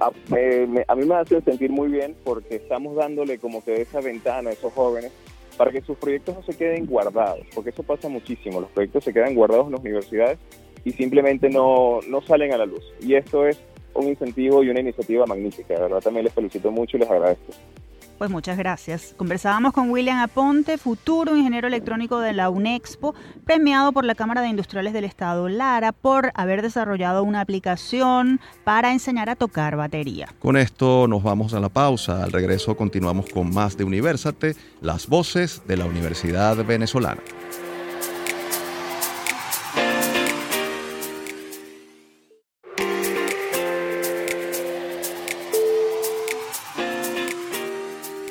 a, 0.00 0.06
a, 0.06 0.94
mí 0.94 1.04
me 1.04 1.14
hacen 1.14 1.44
sentir 1.44 1.70
muy 1.70 1.88
bien 1.88 2.16
porque 2.24 2.56
estamos 2.56 2.96
dándole 2.96 3.38
como 3.38 3.62
que 3.62 3.82
esa 3.82 4.00
ventana 4.00 4.50
a 4.50 4.52
esos 4.54 4.72
jóvenes 4.72 5.12
para 5.56 5.70
que 5.70 5.82
sus 5.82 5.96
proyectos 5.98 6.34
no 6.34 6.42
se 6.42 6.56
queden 6.56 6.86
guardados, 6.86 7.46
porque 7.54 7.70
eso 7.70 7.82
pasa 7.82 8.08
muchísimo, 8.08 8.60
los 8.60 8.70
proyectos 8.70 9.04
se 9.04 9.12
quedan 9.12 9.34
guardados 9.34 9.66
en 9.66 9.72
las 9.72 9.80
universidades 9.80 10.38
y 10.84 10.92
simplemente 10.92 11.48
no, 11.48 12.00
no 12.08 12.22
salen 12.22 12.52
a 12.52 12.58
la 12.58 12.66
luz. 12.66 12.84
Y 13.00 13.14
esto 13.14 13.46
es 13.46 13.60
un 13.94 14.08
incentivo 14.08 14.62
y 14.62 14.70
una 14.70 14.80
iniciativa 14.80 15.26
magnífica. 15.26 15.74
De 15.74 15.80
verdad 15.80 16.00
también 16.00 16.24
les 16.24 16.34
felicito 16.34 16.70
mucho 16.70 16.96
y 16.96 17.00
les 17.00 17.10
agradezco. 17.10 17.52
Pues 18.22 18.30
muchas 18.30 18.56
gracias. 18.56 19.14
Conversábamos 19.16 19.72
con 19.72 19.90
William 19.90 20.18
Aponte, 20.18 20.78
futuro 20.78 21.36
ingeniero 21.36 21.66
electrónico 21.66 22.20
de 22.20 22.32
la 22.32 22.50
UNEXPO, 22.50 23.16
premiado 23.44 23.90
por 23.90 24.04
la 24.04 24.14
Cámara 24.14 24.42
de 24.42 24.46
Industriales 24.46 24.92
del 24.92 25.04
Estado 25.04 25.48
Lara 25.48 25.90
por 25.90 26.30
haber 26.36 26.62
desarrollado 26.62 27.24
una 27.24 27.40
aplicación 27.40 28.38
para 28.62 28.92
enseñar 28.92 29.28
a 29.28 29.34
tocar 29.34 29.74
batería. 29.74 30.28
Con 30.38 30.56
esto 30.56 31.08
nos 31.08 31.24
vamos 31.24 31.52
a 31.52 31.58
la 31.58 31.68
pausa. 31.68 32.22
Al 32.22 32.30
regreso 32.30 32.76
continuamos 32.76 33.28
con 33.28 33.52
más 33.52 33.76
de 33.76 33.82
Universate, 33.82 34.54
las 34.80 35.08
voces 35.08 35.62
de 35.66 35.78
la 35.78 35.86
Universidad 35.86 36.64
Venezolana. 36.64 37.22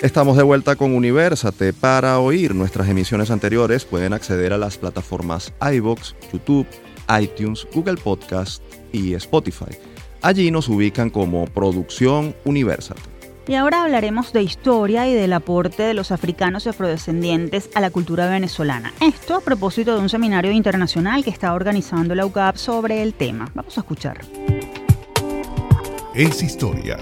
Estamos 0.02 0.36
de 0.36 0.42
vuelta 0.42 0.76
con 0.76 0.96
Universate. 0.96 1.74
Para 1.74 2.18
oír 2.18 2.56
nuestras 2.56 2.90
emisiones 2.90 3.30
anteriores 3.30 3.86
pueden 3.86 4.14
acceder 4.14 4.52
a 4.52 4.58
las 4.58 4.80
plataformas 4.80 5.54
iBox, 5.62 6.16
YouTube, 6.34 6.66
iTunes, 7.22 7.68
Google 7.72 7.98
Podcast 7.98 8.64
y 8.92 9.14
Spotify. 9.14 9.78
Allí 10.24 10.50
nos 10.50 10.70
ubican 10.70 11.12
como 11.12 11.46
Producción 11.46 12.36
Universate. 12.46 13.00
Y 13.48 13.54
ahora 13.54 13.84
hablaremos 13.84 14.34
de 14.34 14.42
historia 14.42 15.08
y 15.08 15.14
del 15.14 15.34
aporte 15.34 15.84
de 15.84 15.94
los 15.94 16.12
africanos 16.12 16.66
y 16.66 16.70
afrodescendientes 16.70 17.70
a 17.76 17.80
la 17.80 17.92
cultura 17.92 18.28
venezolana. 18.28 18.94
Esto 19.02 19.36
a 19.36 19.42
propósito 19.42 19.94
de 19.94 20.02
un 20.02 20.10
seminario 20.10 20.52
internacional 20.52 21.24
que 21.24 21.30
está 21.30 21.54
organizando 21.54 22.16
la 22.16 22.26
UCAP 22.26 22.56
sobre 22.56 23.04
el 23.04 23.14
tema. 23.14 23.52
Vamos 23.54 23.78
a 23.78 23.82
escuchar. 23.82 24.22
Es 26.16 26.42
historia 26.42 26.98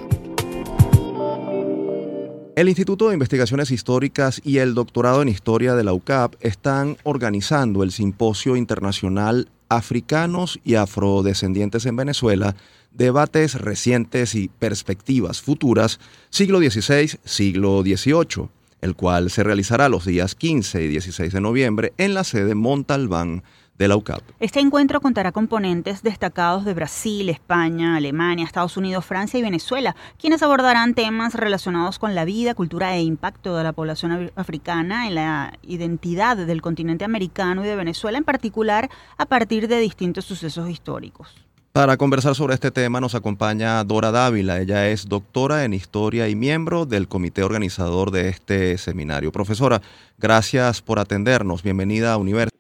el 2.60 2.68
Instituto 2.68 3.08
de 3.08 3.14
Investigaciones 3.14 3.72
Históricas 3.72 4.42
y 4.44 4.58
el 4.58 4.74
Doctorado 4.74 5.22
en 5.22 5.30
Historia 5.30 5.76
de 5.76 5.86
la 5.86 5.94
UCAP 5.94 6.36
están 6.42 6.98
organizando 7.04 7.84
el 7.84 7.92
Simposio 7.94 8.58
Internacional 8.58 9.48
Africanos 9.70 10.60
y 10.66 10.76
Afrodescendientes 10.76 11.86
en 11.86 11.96
Venezuela, 11.96 12.58
debates 12.92 13.56
recientes 13.56 14.36
y 14.36 14.50
perspectivas 14.50 15.40
futuras, 15.40 16.02
siglo 16.32 16.60
XVI, 16.60 17.18
siglo 17.24 17.82
XVIII, 17.82 18.50
el 18.82 18.94
cual 18.94 19.30
se 19.30 19.44
realizará 19.44 19.88
los 19.88 20.04
días 20.04 20.36
15 20.36 20.84
y 20.84 20.88
16 20.90 21.32
de 21.32 21.40
noviembre 21.40 21.94
en 21.98 22.14
la 22.14 22.26
sede 22.26 22.56
Montalbán 22.56 23.42
de 23.80 23.88
la 23.88 23.96
UCAP. 23.96 24.22
Este 24.40 24.60
encuentro 24.60 25.02
contará 25.02 25.32
con 25.32 25.48
ponentes 25.48 26.04
destacados 26.04 26.66
de 26.66 26.74
Brasil, 26.74 27.30
España, 27.30 27.96
Alemania, 27.96 28.46
Estados 28.46 28.78
Unidos, 28.78 29.06
Francia 29.06 29.40
y 29.40 29.42
Venezuela, 29.42 29.96
quienes 30.20 30.44
abordarán 30.44 30.94
temas 30.94 31.34
relacionados 31.34 31.98
con 31.98 32.14
la 32.14 32.26
vida, 32.26 32.54
cultura 32.54 32.96
e 32.96 33.02
impacto 33.02 33.56
de 33.56 33.64
la 33.64 33.72
población 33.72 34.32
africana 34.36 35.08
en 35.08 35.16
la 35.16 35.54
identidad 35.64 36.38
del 36.38 36.62
continente 36.62 37.06
americano 37.06 37.64
y 37.64 37.68
de 37.68 37.76
Venezuela 37.76 38.18
en 38.18 38.26
particular 38.26 38.90
a 39.18 39.26
partir 39.26 39.70
de 39.70 39.80
distintos 39.80 40.26
sucesos 40.26 40.70
históricos. 40.70 41.34
Para 41.72 41.96
conversar 41.96 42.36
sobre 42.36 42.56
este 42.56 42.72
tema 42.72 43.00
nos 43.00 43.16
acompaña 43.16 43.82
Dora 43.86 44.12
Dávila. 44.12 44.60
Ella 44.60 44.90
es 44.90 45.08
doctora 45.08 45.64
en 45.64 45.74
historia 45.74 46.28
y 46.28 46.36
miembro 46.36 46.86
del 46.86 47.08
comité 47.08 47.44
organizador 47.44 48.12
de 48.12 48.28
este 48.28 48.78
seminario. 48.78 49.32
Profesora, 49.32 49.82
gracias 50.18 50.82
por 50.82 51.00
atendernos. 51.00 51.64
Bienvenida 51.64 52.12
a 52.12 52.18
Universo. 52.18 52.59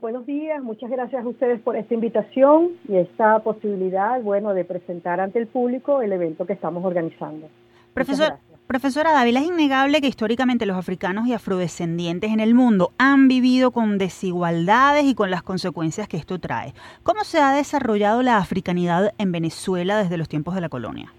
Buenos 0.00 0.26
días, 0.26 0.62
muchas 0.62 0.90
gracias 0.90 1.24
a 1.24 1.28
ustedes 1.28 1.60
por 1.60 1.74
esta 1.74 1.92
invitación 1.92 2.70
y 2.88 2.98
esta 2.98 3.40
posibilidad, 3.40 4.22
bueno, 4.22 4.54
de 4.54 4.64
presentar 4.64 5.18
ante 5.18 5.40
el 5.40 5.48
público 5.48 6.02
el 6.02 6.12
evento 6.12 6.46
que 6.46 6.52
estamos 6.52 6.84
organizando. 6.84 7.48
Profesor, 7.94 8.34
Profesora 8.68 9.10
Dávila, 9.10 9.40
es 9.40 9.46
innegable 9.46 10.00
que 10.00 10.06
históricamente 10.06 10.66
los 10.66 10.76
africanos 10.76 11.26
y 11.26 11.32
afrodescendientes 11.32 12.30
en 12.30 12.38
el 12.38 12.54
mundo 12.54 12.92
han 12.96 13.26
vivido 13.26 13.72
con 13.72 13.98
desigualdades 13.98 15.02
y 15.02 15.16
con 15.16 15.32
las 15.32 15.42
consecuencias 15.42 16.06
que 16.06 16.16
esto 16.16 16.38
trae. 16.38 16.74
¿Cómo 17.02 17.24
se 17.24 17.40
ha 17.40 17.52
desarrollado 17.52 18.22
la 18.22 18.36
africanidad 18.36 19.14
en 19.18 19.32
Venezuela 19.32 19.98
desde 19.98 20.16
los 20.16 20.28
tiempos 20.28 20.54
de 20.54 20.60
la 20.60 20.68
colonia? 20.68 21.12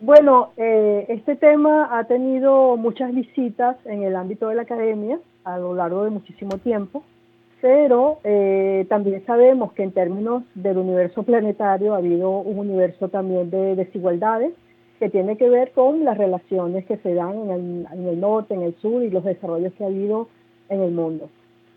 Bueno, 0.00 0.52
eh, 0.56 1.04
este 1.10 1.36
tema 1.36 1.98
ha 1.98 2.04
tenido 2.04 2.78
muchas 2.78 3.14
visitas 3.14 3.76
en 3.84 4.02
el 4.02 4.16
ámbito 4.16 4.48
de 4.48 4.54
la 4.54 4.62
academia 4.62 5.18
a 5.44 5.58
lo 5.58 5.74
largo 5.74 6.04
de 6.04 6.10
muchísimo 6.10 6.58
tiempo, 6.58 7.02
pero 7.60 8.18
eh, 8.24 8.86
también 8.88 9.24
sabemos 9.24 9.72
que 9.72 9.82
en 9.82 9.92
términos 9.92 10.42
del 10.54 10.78
universo 10.78 11.22
planetario 11.22 11.94
ha 11.94 11.98
habido 11.98 12.30
un 12.30 12.58
universo 12.58 13.08
también 13.08 13.50
de 13.50 13.74
desigualdades 13.76 14.52
que 14.98 15.08
tiene 15.08 15.36
que 15.36 15.48
ver 15.48 15.72
con 15.72 16.04
las 16.04 16.18
relaciones 16.18 16.84
que 16.86 16.98
se 16.98 17.14
dan 17.14 17.50
en 17.50 17.86
el, 18.08 18.20
norte, 18.20 18.54
en 18.54 18.62
el 18.62 18.74
sur 18.76 19.02
y 19.02 19.10
los 19.10 19.24
desarrollos 19.24 19.72
que 19.74 19.84
ha 19.84 19.88
habido 19.88 20.28
en 20.68 20.82
el 20.82 20.92
mundo. 20.92 21.30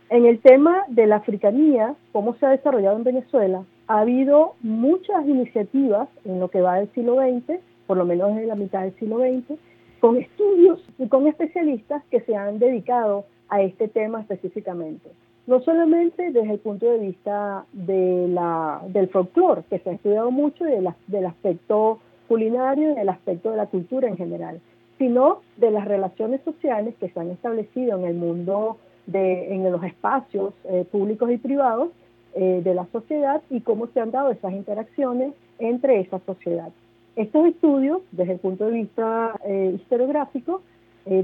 En 0.10 0.25
el 0.25 0.39
tema 0.39 0.84
de 0.88 1.08
la 1.08 1.17
africanía, 1.17 1.95
cómo 2.12 2.36
se 2.36 2.45
ha 2.45 2.49
desarrollado 2.49 2.97
en 2.97 3.03
Venezuela, 3.03 3.63
ha 3.88 3.99
habido 3.99 4.56
muchas 4.62 5.25
iniciativas 5.25 6.10
en 6.25 6.39
lo 6.39 6.49
que 6.49 6.62
va 6.62 6.80
del 6.80 6.91
siglo 6.93 7.15
XX, 7.15 7.60
por 7.88 7.97
lo 7.97 8.06
menos 8.06 8.36
desde 8.36 8.47
la 8.47 8.56
mitad 8.56 8.82
del 8.82 8.95
siglo 8.95 9.19
XX, 9.19 9.58
con 9.99 10.17
estudios 10.17 10.80
y 10.99 11.08
con 11.08 11.27
especialistas 11.27 12.03
que 12.12 12.21
se 12.21 12.36
han 12.36 12.60
dedicado 12.60 13.25
a 13.49 13.62
este 13.62 13.88
tema 13.88 14.21
específicamente. 14.21 15.10
No 15.45 15.62
solamente 15.62 16.31
desde 16.31 16.51
el 16.51 16.60
punto 16.60 16.86
de 16.86 16.99
vista 16.99 17.65
de 17.71 18.27
la, 18.27 18.81
del 18.88 19.07
folclore, 19.07 19.63
que 19.69 19.79
se 19.79 19.89
ha 19.89 19.93
estudiado 19.93 20.29
mucho, 20.29 20.65
del 20.65 21.25
aspecto 21.25 21.99
culinario 22.27 22.93
y 22.93 22.99
el 22.99 23.10
aspecto 23.10 23.51
de 23.51 23.57
la 23.57 23.67
cultura 23.67 24.10
en 24.10 24.17
general, 24.17 24.60
sino 24.97 25.41
de 25.57 25.71
las 25.71 25.86
relaciones 25.86 26.41
sociales 26.43 26.95
que 26.99 27.10
se 27.10 27.19
han 27.19 27.31
establecido 27.31 27.97
en 27.97 28.05
el 28.05 28.15
mundo, 28.15 28.77
de, 29.05 29.53
en 29.53 29.71
los 29.71 29.83
espacios 29.83 30.53
eh, 30.65 30.86
públicos 30.91 31.31
y 31.31 31.38
privados 31.38 31.89
eh, 32.36 32.62
de 32.63 32.73
la 32.73 32.86
sociedad 32.91 33.41
y 33.49 33.62
cómo 33.62 33.88
se 33.88 34.01
han 34.01 34.12
dado 34.12 34.31
esas 34.31 34.51
interacciones 34.51 35.33
entre 35.60 36.01
esa 36.01 36.19
sociedad. 36.25 36.69
Estos 37.15 37.47
estudios, 37.47 38.01
desde 38.12 38.33
el 38.33 38.39
punto 38.39 38.65
de 38.65 38.71
vista 38.73 39.33
eh, 39.45 39.71
historiográfico, 39.75 40.62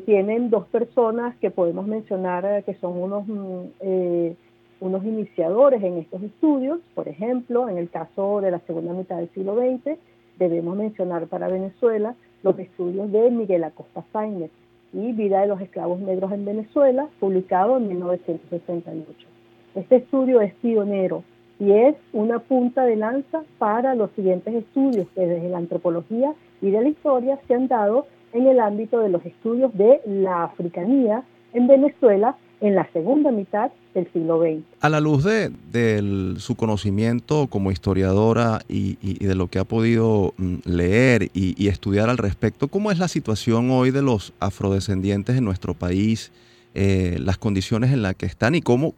tienen 0.06 0.50
dos 0.50 0.66
personas 0.68 1.36
que 1.38 1.52
podemos 1.52 1.88
mencionar 1.88 2.64
que 2.64 2.74
son 2.76 2.98
unos, 2.98 3.28
mm, 3.28 4.32
unos 4.80 5.04
iniciadores 5.06 5.82
en 5.84 5.98
estos 5.98 6.22
estudios, 6.24 6.80
por 6.94 7.08
ejemplo, 7.08 7.70
en 7.70 7.78
el 7.78 7.90
caso 7.90 8.42
de 8.42 8.52
la 8.52 8.60
segunda 8.60 8.94
mitad 8.94 9.18
del 9.18 9.30
siglo 9.30 9.56
XX, 9.56 9.98
debemos 10.38 10.76
mencionar 10.76 11.28
para 11.28 11.48
Venezuela 11.48 12.16
los 12.44 12.58
estudios 12.60 13.12
de 13.12 13.32
Miguel 13.32 13.64
Acosta 13.64 14.04
Sáenz 14.12 14.52
y 14.94 15.12
Vida 15.14 15.42
de 15.42 15.48
los 15.48 15.62
Esclavos 15.62 16.00
Negros 16.00 16.32
en 16.32 16.46
Venezuela, 16.46 17.08
publicado 17.20 17.78
en 17.78 17.88
1968. 17.88 19.28
Este 19.76 19.96
estudio 19.98 20.42
es 20.42 20.54
pionero 20.56 21.24
y 21.60 21.72
es 21.72 21.96
una 22.12 22.40
punta 22.40 22.84
de 22.86 22.96
lanza 22.96 23.44
para 23.58 23.96
los 23.96 24.12
siguientes 24.12 24.54
estudios 24.54 25.08
que 25.16 25.26
desde 25.26 25.50
la 25.50 25.58
antropología 25.58 26.34
y 26.62 26.70
de 26.70 26.82
la 26.82 26.90
historia 26.90 27.40
se 27.48 27.54
han 27.56 27.68
dado 27.68 28.06
en 28.34 28.48
el 28.48 28.60
ámbito 28.60 29.00
de 29.00 29.10
los 29.10 29.26
estudios 29.26 29.74
de 29.78 30.02
la 30.06 30.46
africanía 30.46 31.24
en 31.54 31.68
Venezuela 31.68 32.36
en 32.64 32.76
la 32.76 32.90
segunda 32.94 33.30
mitad 33.32 33.72
del 33.94 34.12
siglo 34.14 34.42
XX. 34.42 34.64
A 34.80 34.90
la 34.90 35.02
luz 35.02 35.26
de, 35.26 36.36
su 36.38 36.56
conocimiento 36.56 37.48
como 37.48 37.72
historiadora 37.72 38.62
y, 38.70 38.96
de 39.24 39.36
lo 39.36 39.48
que 39.48 39.60
ha 39.60 39.66
podido 39.66 40.34
mm, 40.38 40.56
leer 40.64 41.30
y, 41.34 41.68
estudiar 41.68 42.10
al 42.10 42.18
respecto, 42.18 42.70
¿cómo 42.70 42.90
es 42.92 43.00
la 43.00 43.10
situación 43.10 43.70
hoy 43.70 43.92
de 43.92 44.02
los 44.02 44.34
afrodescendientes 44.40 45.38
en 45.38 45.44
nuestro 45.44 45.74
país, 45.74 46.32
eh, 46.74 47.18
las 47.20 47.38
condiciones 47.38 47.92
en 47.92 48.02
las 48.02 48.16
que 48.16 48.26
están 48.26 48.56
y 48.56 48.62
cómo, 48.62 48.94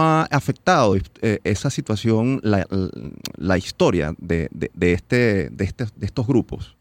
ha 0.00 0.22
afectado 0.30 0.96
eh, 0.96 1.40
esa 1.42 1.70
situación 1.70 2.40
la, 2.42 3.58
historia 3.58 4.14
este, 4.20 4.60
este, 4.80 5.50
de 5.50 6.06
estos 6.06 6.26
grupos? 6.26 6.77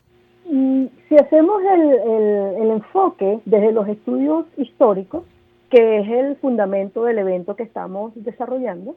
Si 1.08 1.15
hacemos 1.15 1.62
el 1.63 2.72
enfoque 2.72 3.39
desde 3.46 3.72
los 3.72 3.88
estudios 3.88 4.46
históricos, 4.58 5.24
que 5.70 6.00
es 6.00 6.10
el 6.10 6.36
fundamento 6.38 7.04
del 7.04 7.20
evento 7.20 7.56
que 7.56 7.63
estamos 7.63 8.12
desarrollando, 8.15 8.96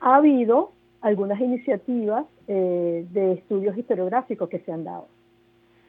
ha 0.00 0.16
habido 0.16 0.72
algunas 1.00 1.40
iniciativas 1.40 2.26
eh, 2.48 3.06
de 3.10 3.32
estudios 3.32 3.76
historiográficos 3.76 4.48
que 4.48 4.60
se 4.60 4.72
han 4.72 4.84
dado. 4.84 5.06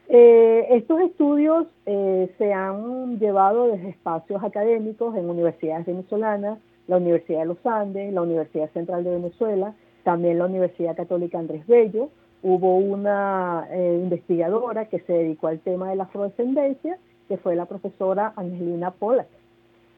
Eh, 0.08 0.66
estos 0.70 1.00
estudios 1.00 1.66
eh, 1.86 2.32
se 2.36 2.52
han 2.52 3.18
llevado 3.18 3.68
desde 3.68 3.88
espacios 3.88 4.42
académicos 4.44 5.16
en 5.16 5.30
universidades 5.30 5.86
venezolanas, 5.86 6.58
la 6.86 6.98
Universidad 6.98 7.40
de 7.40 7.46
los 7.46 7.64
Andes, 7.64 8.12
la 8.12 8.22
Universidad 8.22 8.70
Central 8.72 9.04
de 9.04 9.10
Venezuela, 9.10 9.74
también 10.02 10.38
la 10.38 10.46
Universidad 10.46 10.94
Católica 10.94 11.38
Andrés 11.38 11.66
Bello. 11.66 12.10
Hubo 12.46 12.76
una 12.76 13.66
investigadora 13.72 14.84
que 14.84 15.00
se 15.00 15.12
dedicó 15.12 15.48
al 15.48 15.60
tema 15.60 15.88
de 15.90 15.96
la 15.96 16.04
afrodescendencia, 16.04 16.98
que 17.26 17.38
fue 17.38 17.56
la 17.56 17.64
profesora 17.64 18.34
Angelina 18.36 18.90
Pollack. 18.90 19.28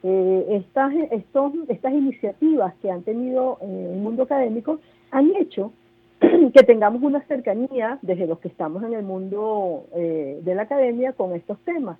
Eh, 0.02 0.46
estas, 0.50 0.94
estos, 1.10 1.52
estas 1.68 1.92
iniciativas 1.92 2.74
que 2.80 2.90
han 2.90 3.02
tenido 3.02 3.58
eh, 3.60 3.90
el 3.92 4.00
mundo 4.00 4.24
académico 4.24 4.78
han 5.10 5.34
hecho 5.34 5.72
que 6.20 6.62
tengamos 6.62 7.02
una 7.02 7.22
cercanía 7.22 7.98
desde 8.02 8.26
los 8.26 8.38
que 8.38 8.48
estamos 8.48 8.84
en 8.84 8.94
el 8.94 9.02
mundo 9.02 9.86
eh, 9.94 10.40
de 10.44 10.54
la 10.54 10.62
academia 10.62 11.12
con 11.12 11.34
estos 11.34 11.58
temas. 11.60 11.98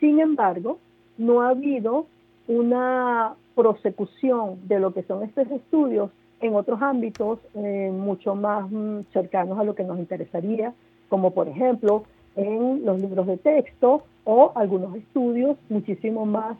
Sin 0.00 0.20
embargo, 0.20 0.78
no 1.16 1.40
ha 1.40 1.50
habido 1.50 2.06
una 2.48 3.34
prosecución 3.54 4.58
de 4.68 4.78
lo 4.78 4.92
que 4.92 5.02
son 5.04 5.22
estos 5.22 5.50
estudios 5.50 6.10
en 6.40 6.54
otros 6.54 6.80
ámbitos 6.82 7.38
mucho 7.54 8.34
más 8.34 8.70
mm, 8.70 9.00
cercanos 9.12 9.58
a 9.58 9.64
lo 9.64 9.74
que 9.74 9.84
nos 9.84 9.98
interesaría, 9.98 10.74
como 11.08 11.32
por 11.32 11.48
ejemplo 11.48 12.04
en 12.36 12.84
los 12.84 13.00
libros 13.00 13.26
de 13.26 13.38
texto 13.38 14.02
o 14.24 14.52
algunos 14.54 14.94
estudios 14.96 15.56
muchísimo 15.68 16.26
más 16.26 16.56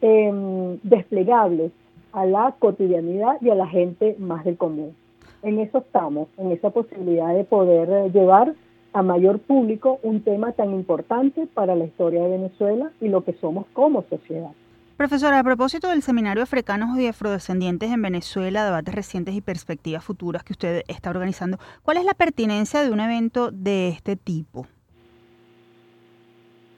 eh, 0.00 0.78
desplegables 0.84 1.72
a 2.12 2.24
la 2.24 2.54
cotidianidad 2.58 3.36
y 3.40 3.50
a 3.50 3.54
la 3.54 3.66
gente 3.66 4.16
más 4.18 4.44
del 4.44 4.56
común. 4.56 4.94
En 5.42 5.58
eso 5.58 5.78
estamos, 5.78 6.28
en 6.36 6.52
esa 6.52 6.70
posibilidad 6.70 7.34
de 7.34 7.44
poder 7.44 7.90
eh, 7.90 8.10
llevar 8.12 8.54
a 8.92 9.02
mayor 9.02 9.40
público 9.40 9.98
un 10.02 10.22
tema 10.22 10.52
tan 10.52 10.72
importante 10.72 11.46
para 11.52 11.74
la 11.74 11.84
historia 11.84 12.22
de 12.22 12.30
Venezuela 12.30 12.90
y 13.00 13.08
lo 13.08 13.24
que 13.24 13.34
somos 13.34 13.66
como 13.72 14.02
sociedad. 14.02 14.50
Profesora, 14.98 15.38
a 15.38 15.44
propósito 15.44 15.88
del 15.88 16.02
Seminario 16.02 16.42
Africanos 16.42 16.98
y 16.98 17.06
Afrodescendientes 17.06 17.92
en 17.92 18.02
Venezuela, 18.02 18.64
debates 18.64 18.92
recientes 18.92 19.32
y 19.36 19.40
perspectivas 19.40 20.04
futuras 20.04 20.42
que 20.42 20.52
usted 20.52 20.82
está 20.88 21.10
organizando, 21.10 21.56
¿cuál 21.84 21.98
es 21.98 22.04
la 22.04 22.14
pertinencia 22.14 22.82
de 22.82 22.90
un 22.90 22.98
evento 22.98 23.52
de 23.52 23.88
este 23.88 24.16
tipo? 24.16 24.66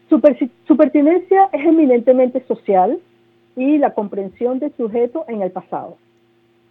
su 0.07 0.77
pertinencia 0.77 1.49
es 1.51 1.65
eminentemente 1.65 2.45
social, 2.45 2.99
y 3.55 3.77
la 3.79 3.93
comprensión 3.93 4.59
del 4.59 4.71
sujeto 4.77 5.25
en 5.27 5.41
el 5.41 5.51
pasado. 5.51 5.97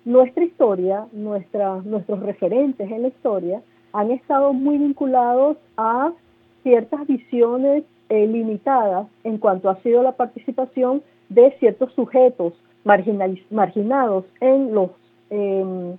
Nuestra 0.05 0.45
historia, 0.45 1.07
nuestros 1.13 2.21
referentes 2.21 2.91
en 2.91 3.03
la 3.03 3.09
historia 3.09 3.61
han 3.93 4.13
estado 4.13 4.53
muy 4.53 4.79
vinculados 4.79 5.57
a 5.77 6.13
ciertas 6.63 7.07
visiones 7.07 7.85
eh, 8.09 8.27
limitadas 8.27 9.09
en 9.25 9.39
cuanto 9.39 9.69
ha 9.69 9.83
sido 9.83 10.03
la 10.03 10.13
participación 10.13 11.03
de 11.31 11.53
ciertos 11.59 11.93
sujetos 11.95 12.53
marginados 12.85 14.25
en 14.41 14.75
los, 14.75 14.91
en 15.31 15.99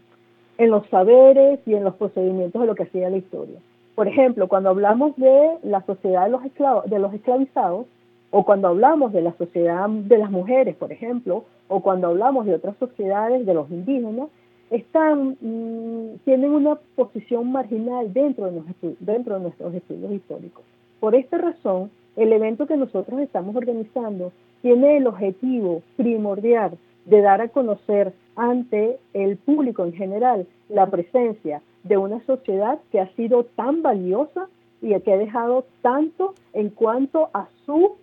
los 0.58 0.88
saberes 0.90 1.60
y 1.66 1.74
en 1.74 1.84
los 1.84 1.96
procedimientos 1.96 2.62
de 2.62 2.68
lo 2.68 2.76
que 2.76 2.84
hacía 2.84 3.10
la 3.10 3.18
historia. 3.18 3.60
Por 3.96 4.08
ejemplo, 4.08 4.48
cuando 4.48 4.70
hablamos 4.70 5.16
de 5.18 5.58
la 5.64 5.82
sociedad 5.86 6.26
de 6.26 6.32
los, 6.32 6.46
esclavos, 6.46 6.90
de 6.90 7.00
los 7.00 7.14
esclavizados, 7.14 7.88
o 8.32 8.46
cuando 8.46 8.70
hablamos 8.70 9.12
de 9.12 9.22
la 9.22 9.34
sociedad 9.34 9.90
de 9.90 10.18
las 10.18 10.32
mujeres, 10.32 10.76
por 10.76 10.92
ejemplo, 10.92 11.44
o 11.68 11.82
cuando 11.82 12.08
hablamos 12.08 12.46
de 12.46 12.56
otras 12.56 12.76
sociedades 12.78 13.46
de 13.46 13.54
los 13.54 13.70
indígenas, 13.70 14.30
están, 14.70 15.38
mm, 15.42 16.20
tienen 16.24 16.52
una 16.52 16.76
posición 16.96 17.52
marginal 17.52 18.14
dentro 18.14 18.50
de, 18.50 18.62
dentro 19.02 19.36
de 19.36 19.42
nuestros 19.42 19.74
estudios 19.74 20.14
históricos. 20.14 20.64
Por 21.02 21.14
esta 21.14 21.38
razón, 21.38 21.92
el 22.16 22.34
evento 22.34 22.68
que 22.68 22.78
nosotros 22.78 23.20
estamos 23.22 23.56
organizando 23.56 24.32
tiene 24.62 24.98
el 24.98 25.08
objetivo 25.08 25.82
primordial 25.98 26.78
de 27.06 27.22
dar 27.22 27.42
a 27.42 27.48
conocer 27.50 28.14
ante 28.36 29.00
el 29.14 29.38
público 29.38 29.84
en 29.86 29.94
general 29.94 30.48
la 30.70 30.88
presencia 30.88 31.62
de 31.84 31.98
una 31.98 32.24
sociedad 32.26 32.80
que 32.92 33.00
ha 33.00 33.08
sido 33.16 33.44
tan 33.56 33.82
valiosa 33.82 34.48
y 34.82 34.98
que 35.00 35.14
ha 35.14 35.18
dejado 35.18 35.66
tanto 35.82 36.34
en 36.54 36.70
cuanto 36.70 37.30
a 37.34 37.48
su 37.66 37.98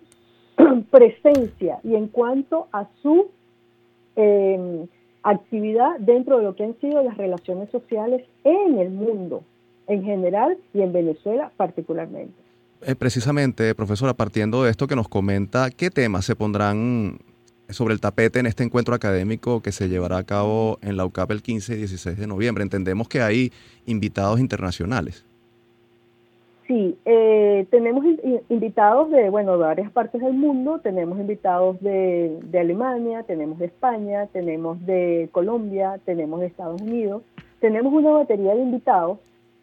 presencia 0.91 1.79
y 1.83 1.95
en 1.95 2.07
cuanto 2.07 2.67
a 2.71 2.87
su 3.01 3.27
em, 4.15 4.87
actividad 5.23 5.99
dentro 5.99 6.37
de 6.37 6.43
lo 6.43 6.55
que 6.55 6.63
han 6.63 6.79
sido 6.79 7.03
las 7.03 7.17
relaciones 7.17 7.69
sociales 7.69 8.25
en 8.43 8.79
el 8.79 8.89
mundo, 8.89 9.43
en 9.87 10.03
general 10.03 10.57
y 10.73 10.81
en 10.81 10.93
Venezuela 10.93 11.51
particularmente. 11.57 12.48
Eh, 12.81 12.95
precisamente, 12.95 13.75
profesora, 13.75 14.13
partiendo 14.13 14.63
de 14.63 14.71
esto 14.71 14.87
que 14.87 14.95
nos 14.95 15.09
comenta, 15.09 15.69
¿qué 15.69 15.89
temas 15.89 16.23
se 16.23 16.35
pondrán 16.35 17.19
sobre 17.67 17.93
el 17.93 17.99
tapete 17.99 18.39
en 18.39 18.45
este 18.45 18.63
encuentro 18.63 18.95
académico 18.95 19.61
que 19.61 19.73
se 19.73 19.89
llevará 19.89 20.17
a 20.17 20.23
cabo 20.23 20.79
en 20.81 20.95
la 20.95 21.05
UCAP 21.05 21.31
el 21.31 21.41
15 21.41 21.73
y 21.73 21.77
16 21.77 22.17
de 22.17 22.27
noviembre? 22.27 22.63
Entendemos 22.63 23.09
que 23.09 23.21
hay 23.21 23.51
invitados 23.85 24.39
internacionales. 24.39 25.25
Sí, 26.67 26.97
eh, 27.03 27.67
tenemos 27.69 28.05
invitados 28.47 29.11
de, 29.11 29.29
bueno, 29.29 29.53
de 29.53 29.57
varias 29.57 29.91
partes 29.91 30.21
del 30.21 30.33
mundo, 30.33 30.79
tenemos 30.79 31.19
invitados 31.19 31.81
de, 31.81 32.39
de, 32.43 32.59
Alemania, 32.59 33.23
tenemos 33.23 33.59
de 33.59 33.65
España, 33.65 34.27
tenemos 34.27 34.85
de 34.85 35.27
Colombia, 35.31 35.99
tenemos 36.05 36.39
de 36.39 36.45
Estados 36.45 36.81
Unidos, 36.81 37.23
tenemos 37.59 37.91
una 37.91 38.11
batería 38.11 38.53
de 38.53 38.61
invitados 38.61 39.17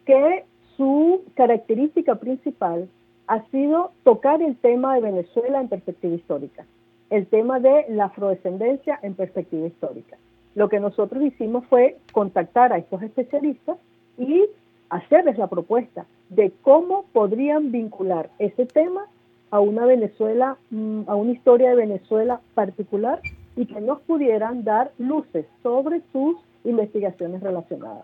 que 0.05 0.43
su 0.75 1.23
característica 1.35 2.15
principal 2.15 2.89
ha 3.27 3.43
sido 3.49 3.91
tocar 4.03 4.41
el 4.41 4.55
tema 4.57 4.95
de 4.95 5.01
Venezuela 5.01 5.59
en 5.59 5.67
perspectiva 5.67 6.15
histórica, 6.15 6.65
el 7.09 7.27
tema 7.27 7.59
de 7.59 7.85
la 7.89 8.05
afrodescendencia 8.05 8.99
en 9.01 9.15
perspectiva 9.15 9.67
histórica. 9.67 10.17
Lo 10.55 10.69
que 10.69 10.79
nosotros 10.79 11.23
hicimos 11.23 11.65
fue 11.67 11.97
contactar 12.13 12.73
a 12.73 12.77
estos 12.77 13.03
especialistas 13.03 13.77
y 14.17 14.45
hacerles 14.89 15.37
la 15.37 15.47
propuesta 15.47 16.05
de 16.29 16.51
cómo 16.61 17.05
podrían 17.13 17.71
vincular 17.71 18.29
ese 18.39 18.65
tema 18.65 19.05
a 19.51 19.59
una 19.59 19.85
Venezuela, 19.85 20.57
mm, 20.71 21.01
a 21.07 21.15
una 21.15 21.31
historia 21.31 21.69
de 21.69 21.75
Venezuela 21.75 22.41
particular 22.53 23.21
y 23.55 23.65
que 23.65 23.81
nos 23.81 24.01
pudieran 24.01 24.63
dar 24.63 24.91
luces 24.97 25.45
sobre 25.63 26.01
sus 26.11 26.37
investigaciones 26.63 27.41
relacionadas. 27.41 28.03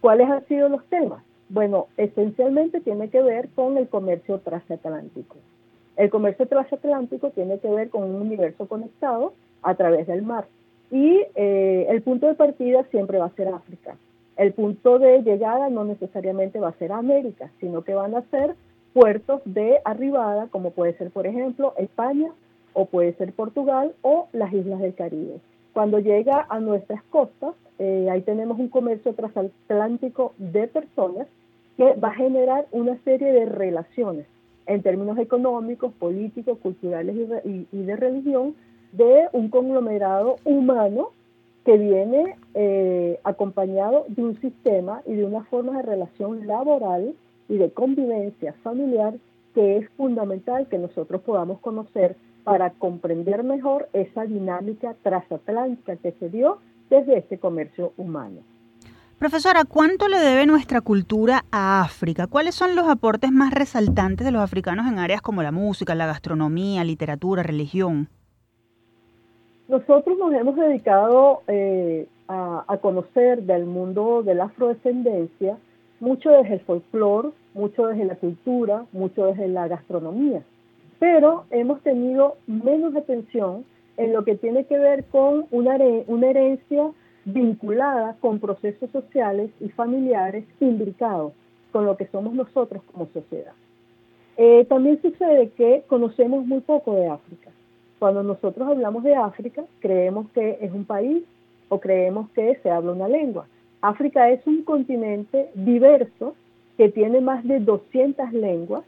¿Cuáles 0.00 0.30
han 0.30 0.46
sido 0.46 0.68
los 0.68 0.84
temas? 0.86 1.22
Bueno, 1.48 1.86
esencialmente 1.96 2.80
tiene 2.80 3.08
que 3.08 3.22
ver 3.22 3.48
con 3.50 3.78
el 3.78 3.88
comercio 3.88 4.38
transatlántico. 4.40 5.36
El 5.96 6.10
comercio 6.10 6.46
transatlántico 6.46 7.30
tiene 7.30 7.58
que 7.58 7.68
ver 7.68 7.88
con 7.88 8.04
un 8.04 8.16
universo 8.20 8.68
conectado 8.68 9.32
a 9.62 9.74
través 9.74 10.06
del 10.06 10.22
mar. 10.22 10.46
Y 10.90 11.22
eh, 11.34 11.86
el 11.88 12.02
punto 12.02 12.26
de 12.26 12.34
partida 12.34 12.84
siempre 12.90 13.18
va 13.18 13.26
a 13.26 13.34
ser 13.34 13.48
África. 13.48 13.96
El 14.36 14.52
punto 14.52 14.98
de 14.98 15.22
llegada 15.22 15.68
no 15.68 15.84
necesariamente 15.84 16.60
va 16.60 16.68
a 16.68 16.78
ser 16.78 16.92
América, 16.92 17.50
sino 17.60 17.82
que 17.82 17.94
van 17.94 18.14
a 18.14 18.22
ser 18.30 18.54
puertos 18.92 19.40
de 19.44 19.78
arribada, 19.84 20.48
como 20.48 20.70
puede 20.70 20.96
ser, 20.96 21.10
por 21.10 21.26
ejemplo, 21.26 21.74
España 21.78 22.30
o 22.72 22.86
puede 22.86 23.14
ser 23.14 23.32
Portugal 23.32 23.94
o 24.02 24.28
las 24.32 24.52
islas 24.52 24.80
del 24.80 24.94
Caribe. 24.94 25.40
Cuando 25.72 25.98
llega 25.98 26.46
a 26.48 26.60
nuestras 26.60 27.02
costas, 27.04 27.54
eh, 27.78 28.08
ahí 28.10 28.22
tenemos 28.22 28.58
un 28.58 28.68
comercio 28.68 29.14
transatlántico 29.14 30.34
de 30.38 30.68
personas 30.68 31.26
que 31.78 31.94
va 31.94 32.08
a 32.08 32.14
generar 32.14 32.66
una 32.72 32.98
serie 33.04 33.32
de 33.32 33.46
relaciones 33.46 34.26
en 34.66 34.82
términos 34.82 35.16
económicos, 35.16 35.94
políticos, 35.94 36.58
culturales 36.58 37.16
y 37.44 37.82
de 37.82 37.96
religión 37.96 38.54
de 38.92 39.28
un 39.32 39.48
conglomerado 39.48 40.36
humano 40.44 41.12
que 41.64 41.76
viene 41.76 42.36
eh, 42.54 43.20
acompañado 43.24 44.06
de 44.08 44.22
un 44.22 44.40
sistema 44.40 45.02
y 45.06 45.14
de 45.14 45.24
una 45.24 45.44
forma 45.44 45.76
de 45.76 45.82
relación 45.82 46.46
laboral 46.46 47.14
y 47.48 47.58
de 47.58 47.70
convivencia 47.70 48.54
familiar 48.62 49.14
que 49.54 49.78
es 49.78 49.88
fundamental 49.90 50.66
que 50.68 50.78
nosotros 50.78 51.22
podamos 51.22 51.60
conocer 51.60 52.16
para 52.44 52.70
comprender 52.70 53.44
mejor 53.44 53.88
esa 53.92 54.24
dinámica 54.24 54.94
transatlántica 55.02 55.96
que 55.96 56.12
se 56.12 56.30
dio 56.30 56.58
desde 56.88 57.18
este 57.18 57.38
comercio 57.38 57.92
humano. 57.96 58.40
Profesora, 59.18 59.64
¿cuánto 59.64 60.06
le 60.06 60.18
debe 60.20 60.46
nuestra 60.46 60.80
cultura 60.80 61.44
a 61.50 61.82
África? 61.82 62.28
¿Cuáles 62.28 62.54
son 62.54 62.76
los 62.76 62.88
aportes 62.88 63.32
más 63.32 63.52
resaltantes 63.52 64.24
de 64.24 64.30
los 64.30 64.40
africanos 64.40 64.86
en 64.86 65.00
áreas 65.00 65.20
como 65.20 65.42
la 65.42 65.50
música, 65.50 65.96
la 65.96 66.06
gastronomía, 66.06 66.84
literatura, 66.84 67.42
religión? 67.42 68.08
Nosotros 69.66 70.16
nos 70.16 70.32
hemos 70.32 70.54
dedicado 70.54 71.42
eh, 71.48 72.06
a, 72.28 72.78
conocer 72.80 73.42
del 73.42 73.66
mundo 73.66 74.22
de 74.22 74.36
la 74.36 74.44
afrodescendencia 74.44 75.58
mucho 75.98 76.30
desde 76.30 76.54
el 76.54 76.60
folclore, 76.60 77.30
mucho 77.54 77.88
desde 77.88 78.04
la 78.04 78.14
cultura, 78.14 78.84
mucho 78.92 79.26
desde 79.26 79.48
la 79.48 79.66
gastronomía, 79.66 80.42
pero 81.00 81.44
hemos 81.50 81.82
tenido 81.82 82.36
menos 82.46 82.94
atención 82.94 83.64
en 83.96 84.12
lo 84.12 84.24
que 84.24 84.36
tiene 84.36 84.64
que 84.64 84.78
ver 84.78 85.04
con 85.06 85.46
una, 85.50 85.74
herencia 85.74 86.92
vinculada 87.32 88.16
con 88.20 88.38
procesos 88.38 88.90
sociales 88.90 89.50
y 89.60 89.68
familiares 89.68 90.44
imbricados 90.60 91.32
con 91.72 91.84
lo 91.84 91.96
que 91.96 92.06
somos 92.06 92.34
nosotros 92.34 92.82
como 92.92 93.06
sociedad. 93.12 93.52
Eh, 94.36 94.64
también 94.66 95.00
sucede 95.02 95.50
que 95.50 95.84
conocemos 95.88 96.46
muy 96.46 96.60
poco 96.60 96.94
de 96.94 97.08
África. 97.08 97.50
Cuando 97.98 98.22
nosotros 98.22 98.68
hablamos 98.68 99.02
de 99.02 99.16
África, 99.16 99.64
creemos 99.80 100.30
que 100.30 100.58
es 100.60 100.72
un 100.72 100.84
país 100.84 101.24
o 101.68 101.80
creemos 101.80 102.30
que 102.30 102.56
se 102.62 102.70
habla 102.70 102.92
una 102.92 103.08
lengua. 103.08 103.46
África 103.80 104.30
es 104.30 104.46
un 104.46 104.62
continente 104.62 105.50
diverso 105.54 106.34
que 106.76 106.88
tiene 106.88 107.20
más 107.20 107.44
de 107.44 107.58
200 107.58 108.32
lenguas 108.32 108.84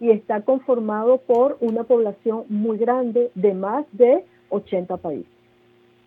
y 0.00 0.10
está 0.10 0.40
conformado 0.40 1.18
por 1.18 1.58
una 1.60 1.84
población 1.84 2.44
muy 2.48 2.78
grande 2.78 3.30
de 3.34 3.54
más 3.54 3.84
de 3.92 4.24
80 4.48 4.96
países. 4.96 5.33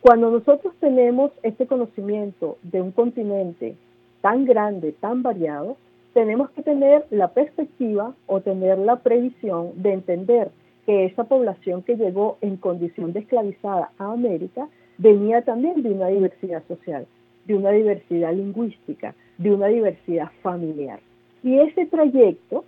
Cuando 0.01 0.29
nosotros 0.29 0.73
tenemos 0.79 1.31
este 1.43 1.65
conocimiento 1.65 2.57
de 2.63 2.81
un 2.81 2.91
continente 2.91 3.75
tan 4.21 4.45
grande, 4.45 4.93
tan 4.93 5.23
variado, 5.23 5.77
tenemos 6.13 6.49
que 6.51 6.63
tener 6.63 7.05
la 7.09 7.29
perspectiva 7.29 8.13
o 8.25 8.41
tener 8.41 8.77
la 8.77 8.97
previsión 8.97 9.71
de 9.75 9.93
entender 9.93 10.49
que 10.85 11.05
esa 11.05 11.25
población 11.25 11.83
que 11.83 11.95
llegó 11.95 12.37
en 12.41 12.57
condición 12.57 13.11
de 13.11 13.19
esclavizada 13.19 13.91
a 13.97 14.13
América 14.13 14.69
venía 14.97 15.41
también 15.41 15.83
de 15.83 15.91
una 15.91 16.07
diversidad 16.07 16.63
social, 16.67 17.05
de 17.45 17.55
una 17.55 17.71
diversidad 17.71 18.33
lingüística, 18.33 19.13
de 19.37 19.53
una 19.53 19.67
diversidad 19.67 20.31
familiar. 20.41 20.99
Y 21.43 21.59
ese 21.59 21.85
trayecto 21.85 22.65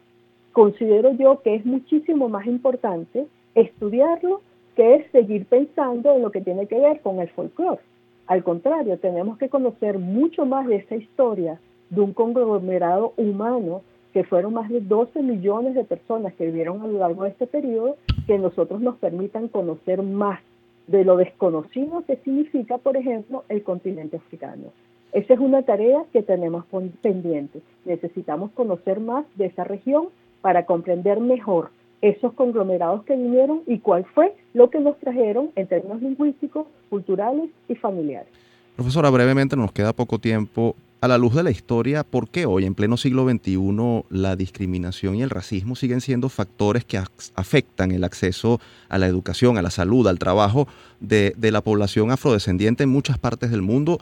considero 0.52 1.14
yo 1.14 1.42
que 1.42 1.56
es 1.56 1.66
muchísimo 1.66 2.28
más 2.28 2.46
importante 2.46 3.28
estudiarlo 3.56 4.42
que 4.80 4.96
es 4.96 5.12
seguir 5.12 5.46
pensando 5.46 6.16
en 6.16 6.22
lo 6.22 6.32
que 6.32 6.40
tiene 6.40 6.66
que 6.66 6.80
ver 6.80 7.02
con 7.02 7.20
el 7.20 7.28
folclore. 7.32 7.82
Al 8.28 8.46
contrario, 8.46 8.98
tenemos 8.98 9.38
que 9.38 9.50
conocer 9.50 10.00
mucho 10.00 10.46
más 10.46 10.68
de 10.68 10.78
esa 10.78 10.96
historia 10.96 11.60
de 11.90 12.00
un 12.00 12.14
conglomerado 12.14 13.12
humano 13.18 13.82
que 14.14 14.24
fueron 14.24 14.54
más 14.54 14.70
de 14.70 14.80
12 14.80 15.22
millones 15.22 15.76
de 15.76 15.84
personas 15.84 16.34
que 16.36 16.46
vivieron 16.46 16.82
a 16.82 16.88
lo 16.88 16.98
largo 16.98 17.26
de 17.26 17.32
este 17.32 17.46
periodo, 17.46 17.98
que 18.26 18.38
nosotros 18.38 18.80
nos 18.80 18.96
permitan 18.96 19.50
conocer 19.50 20.02
más 20.02 20.40
de 20.88 21.04
lo 21.04 21.18
desconocido 21.18 22.06
que 22.08 22.16
significa, 22.16 22.78
por 22.78 22.96
ejemplo, 22.96 23.44
el 23.50 23.64
continente 23.64 24.16
africano. 24.16 24.72
Esa 25.12 25.34
es 25.34 25.40
una 25.42 25.64
tarea 25.64 26.06
que 26.14 26.24
tenemos 26.24 26.64
pendiente. 27.02 27.60
Necesitamos 27.84 28.52
conocer 28.52 29.02
más 29.02 29.26
de 29.36 29.48
esa 29.48 29.66
región 29.66 30.08
para 30.40 30.66
comprender 30.66 31.20
mejor 31.20 31.72
esos 32.02 32.34
conglomerados 32.34 33.04
que 33.04 33.16
vinieron 33.16 33.62
y 33.68 33.80
cuál 33.80 34.06
fue 34.14 34.34
lo 34.54 34.70
que 34.70 34.80
nos 34.80 34.98
trajeron 35.00 35.52
en 35.56 35.68
términos 35.68 36.02
lingüísticos, 36.02 36.68
culturales 36.90 37.50
y 37.68 37.76
familiares. 37.76 38.30
Profesora, 38.76 39.10
brevemente 39.10 39.56
nos 39.56 39.72
queda 39.72 39.94
poco 39.94 40.20
tiempo. 40.20 40.76
A 41.02 41.08
la 41.08 41.18
luz 41.18 41.34
de 41.34 41.44
la 41.44 41.52
historia, 41.52 42.04
¿por 42.04 42.28
qué 42.28 42.46
hoy, 42.46 42.66
en 42.66 42.76
pleno 42.76 42.98
siglo 42.98 43.26
XXI, 43.30 44.04
la 44.10 44.36
discriminación 44.36 45.16
y 45.16 45.22
el 45.22 45.30
racismo 45.30 45.78
siguen 45.78 46.02
siendo 46.02 46.28
factores 46.28 46.84
que 46.84 46.98
afectan 47.36 47.92
el 47.92 48.04
acceso 48.04 48.60
a 48.90 48.98
la 48.98 49.08
educación, 49.08 49.58
a 49.58 49.62
la 49.62 49.70
salud, 49.70 50.08
al 50.08 50.20
trabajo 50.20 50.68
de, 51.00 51.34
la 51.40 51.62
población 51.62 52.12
afrodescendiente 52.12 52.84
en 52.84 52.90
muchas 52.90 53.18
partes 53.18 53.50
del 53.50 53.62
mundo 53.62 53.98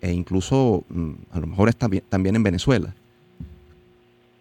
e 0.00 0.10
incluso 0.10 0.82
mm, 0.88 1.12
a 1.30 1.38
lo 1.38 1.46
mejor 1.46 1.72
también 1.74 2.34
en 2.34 2.42
Venezuela? 2.42 2.94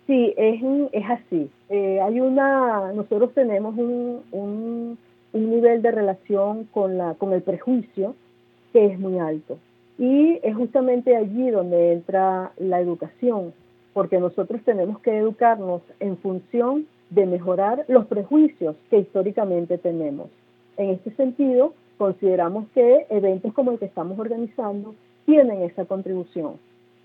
Sí, 0.07 0.33
es, 0.37 0.63
es 0.93 1.03
así. 1.09 1.49
Eh, 1.69 1.99
hay 2.01 2.19
una, 2.21 2.93
nosotros 2.93 3.33
tenemos 3.33 3.77
un, 3.77 4.23
un, 4.31 4.97
un 5.33 5.49
nivel 5.49 5.81
de 5.81 5.91
relación 5.91 6.63
con, 6.71 6.97
la, 6.97 7.13
con 7.15 7.33
el 7.33 7.41
prejuicio 7.41 8.15
que 8.71 8.85
es 8.85 8.99
muy 8.99 9.19
alto 9.19 9.57
y 9.97 10.39
es 10.43 10.55
justamente 10.55 11.15
allí 11.15 11.49
donde 11.49 11.93
entra 11.93 12.51
la 12.57 12.79
educación, 12.79 13.53
porque 13.93 14.19
nosotros 14.19 14.61
tenemos 14.63 14.99
que 14.99 15.17
educarnos 15.17 15.81
en 15.99 16.17
función 16.17 16.87
de 17.09 17.25
mejorar 17.25 17.85
los 17.87 18.05
prejuicios 18.05 18.75
que 18.89 18.99
históricamente 18.99 19.77
tenemos. 19.77 20.29
En 20.77 20.91
este 20.91 21.11
sentido, 21.11 21.73
consideramos 21.97 22.67
que 22.75 23.07
eventos 23.09 23.53
como 23.53 23.71
el 23.71 23.79
que 23.79 23.85
estamos 23.85 24.19
organizando 24.19 24.93
tienen 25.25 25.63
esa 25.63 25.85
contribución. 25.85 26.53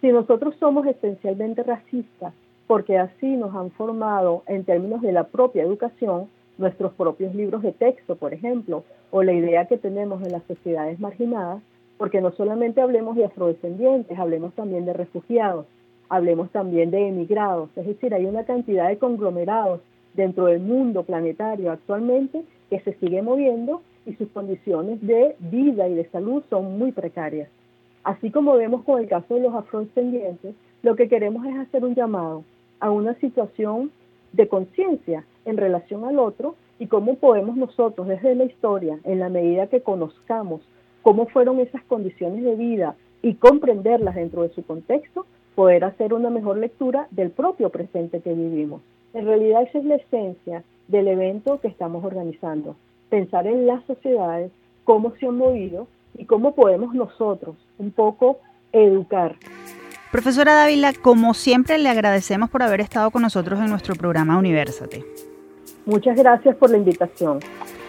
Si 0.01 0.09
nosotros 0.09 0.55
somos 0.61 0.87
esencialmente 0.87 1.63
racistas, 1.63 2.35
porque 2.67 2.99
así 2.99 3.37
nos 3.37 3.55
han 3.55 3.71
formado 3.73 4.43
en 4.47 4.65
términos 4.65 5.03
de 5.03 5.13
la 5.13 5.25
propia 5.25 5.63
educación, 5.63 6.29
nuestros 6.59 6.93
propios 6.93 7.35
libros 7.35 7.63
de 7.63 7.73
texto, 7.73 8.17
por 8.17 8.33
ejemplo, 8.33 8.85
o 9.11 9.23
la 9.23 9.33
idea 9.33 9.67
que 9.67 9.79
tenemos 9.79 10.23
de 10.23 10.31
las 10.31 10.43
sociedades 10.45 11.01
marginadas, 11.01 11.63
porque 11.99 12.21
no 12.21 12.33
solamente 12.33 12.81
hablemos 12.81 13.17
de 13.17 13.25
afrodescendientes, 13.25 14.19
hablemos 14.19 14.55
también 14.55 14.85
de 14.85 14.93
refugiados, 14.93 15.67
hablemos 16.09 16.51
también 16.51 16.91
de 16.91 17.09
emigrados, 17.09 17.71
es 17.77 17.87
decir, 17.87 18.15
hay 18.15 18.27
una 18.27 18.45
cantidad 18.45 18.89
de 18.89 18.99
conglomerados 18.99 19.81
dentro 20.15 20.47
del 20.47 20.61
mundo 20.61 21.05
planetario 21.05 21.73
actualmente 21.73 22.45
que 22.69 22.81
se 22.81 22.95
sigue 22.95 23.23
moviendo 23.23 23.83
y 24.05 24.15
sus 24.15 24.29
condiciones 24.31 25.01
de 25.01 25.37
vida 25.39 25.89
y 25.89 25.95
de 25.95 26.09
salud 26.11 26.43
son 26.51 26.79
muy 26.79 26.93
precarias. 26.93 27.49
Así 28.05 28.31
como 28.31 28.55
vemos 28.55 28.83
con 28.85 29.01
el 29.01 29.09
caso 29.09 29.35
de 29.35 29.43
los 29.43 29.55
afrodescendientes, 29.55 30.55
lo 30.83 30.97
que 30.97 31.09
queremos 31.09 31.47
es 31.47 31.57
hacer 31.57 31.85
un 31.85 31.95
llamado 31.95 32.45
a 32.83 32.91
una 32.91 33.15
situación 33.15 33.93
de 34.33 34.49
conciencia 34.49 35.25
en 35.45 35.57
relación 35.57 36.05
al 36.05 36.19
otro 36.19 36.57
y 36.81 36.89
cómo 36.89 37.15
podemos 37.15 37.57
nosotros 37.57 38.09
desde 38.09 38.35
la 38.35 38.45
historia, 38.45 38.99
en 39.05 39.21
la 39.21 39.29
medida 39.29 39.69
que 39.69 39.83
conozcamos 39.83 40.61
cómo 41.03 41.27
fueron 41.27 41.61
esas 41.61 41.83
condiciones 41.85 42.43
de 42.43 42.57
vida 42.57 42.97
y 43.23 43.35
comprenderlas 43.35 44.17
dentro 44.17 44.43
de 44.43 44.49
su 44.51 44.65
contexto, 44.65 45.27
poder 45.55 45.85
hacer 45.85 46.13
una 46.13 46.29
mejor 46.29 46.59
lectura 46.59 47.07
del 47.13 47.31
propio 47.31 47.71
presente 47.71 48.21
que 48.21 48.35
vivimos. 48.35 48.83
En 49.15 49.27
realidad 49.27 49.63
esa 49.63 49.79
es 49.79 49.85
la 49.85 49.97
esencia 49.97 50.65
del 50.89 51.07
evento 51.07 51.61
que 51.61 51.69
estamos 51.69 52.05
organizando, 52.05 52.75
pensar 53.11 53.47
en 53.47 53.65
las 53.65 53.85
sociedades, 53.85 54.51
cómo 54.83 55.13
se 55.21 55.27
han 55.27 55.37
movido 55.37 55.87
y 56.19 56.25
cómo 56.25 56.57
podemos 56.57 56.95
nosotros 56.95 57.55
un 57.79 57.93
poco 57.93 58.41
educar. 58.73 59.37
Profesora 60.13 60.55
Dávila, 60.55 60.93
como 60.93 61.33
siempre 61.33 61.79
le 61.79 61.89
agradecemos 61.89 62.51
por 62.51 62.63
haber 62.63 62.83
estado 62.83 63.11
con 63.11 63.23
nosotros 63.23 63.59
en 63.61 63.71
nuestro 63.71 63.95
programa 63.95 64.37
Universate. 64.37 65.07
Muchas 65.87 66.19
gracias 66.19 66.55
por 66.57 66.69
la 66.69 66.77
invitación. 66.77 67.39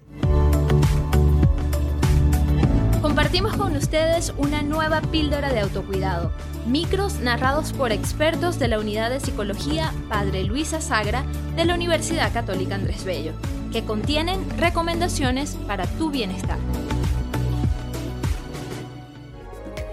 ustedes 3.90 4.34
una 4.38 4.62
nueva 4.62 5.02
píldora 5.02 5.52
de 5.52 5.62
autocuidado. 5.62 6.32
Micros 6.68 7.22
narrados 7.22 7.74
por 7.74 7.92
expertos 7.92 8.60
de 8.60 8.68
la 8.68 8.78
Unidad 8.78 9.10
de 9.10 9.20
Psicología 9.20 9.92
Padre 10.08 10.44
Luisa 10.44 10.80
Sagra 10.80 11.26
de 11.56 11.66
la 11.66 11.74
Universidad 11.74 12.32
Católica 12.32 12.76
Andrés 12.76 13.04
Bello, 13.04 13.34
que 13.72 13.84
contienen 13.86 14.48
recomendaciones 14.60 15.56
para 15.66 15.88
tu 15.88 16.12
bienestar. 16.12 16.60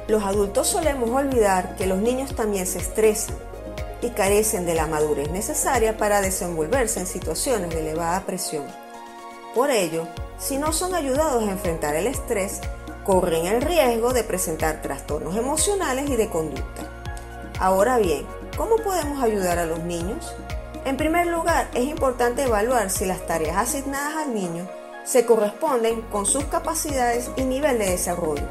Los 0.09 0.23
adultos 0.25 0.67
solemos 0.67 1.09
olvidar 1.09 1.75
que 1.77 1.87
los 1.87 1.99
niños 1.99 2.35
también 2.37 2.67
se 2.67 2.81
estresan 2.81 3.35
y 4.03 4.11
carecen 4.11 4.67
de 4.67 4.75
la 4.75 4.87
madurez 4.87 5.31
necesaria 5.31 5.97
para 5.97 6.21
desenvolverse 6.21 7.01
en 7.01 7.07
situaciones 7.07 7.71
de 7.71 7.81
elevada 7.81 8.27
presión. 8.27 8.65
Por 9.55 9.71
ello, 9.71 10.07
si 10.39 10.59
no 10.59 10.75
son 10.75 10.95
ayudados 10.95 11.45
a 11.45 11.51
enfrentar 11.51 11.97
el 11.97 12.07
estrés, 12.07 12.61
corren 13.07 13.47
el 13.47 13.63
riesgo 13.63 14.13
de 14.13 14.25
presentar 14.25 14.83
trastornos 14.83 15.37
emocionales 15.37 16.11
y 16.11 16.17
de 16.17 16.29
conducta. 16.29 16.83
Ahora 17.61 17.99
bien, 17.99 18.27
¿cómo 18.57 18.79
podemos 18.79 19.23
ayudar 19.23 19.61
a 19.61 19.67
los 19.67 19.79
niños? 19.85 20.35
En 20.85 20.97
primer 20.97 21.29
lugar, 21.29 21.69
es 21.75 21.85
importante 21.85 22.43
evaluar 22.43 22.91
si 22.91 23.07
las 23.07 23.25
tareas 23.25 23.57
asignadas 23.57 24.17
al 24.17 24.35
niño 24.35 24.69
se 25.05 25.25
corresponden 25.25 26.03
con 26.03 26.27
sus 26.27 26.45
capacidades 26.47 27.31
y 27.37 27.43
nivel 27.43 27.79
de 27.79 27.91
desarrollo. 27.91 28.43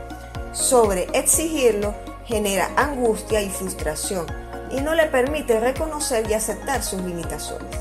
Sobre 0.53 1.09
exigirlo 1.11 1.93
genera 2.25 2.71
angustia 2.77 3.41
y 3.41 3.49
frustración 3.49 4.25
y 4.71 4.79
no 4.79 4.95
le 4.95 5.07
permite 5.07 5.59
reconocer 5.59 6.29
y 6.29 6.33
aceptar 6.33 6.81
sus 6.81 7.01
limitaciones. 7.01 7.75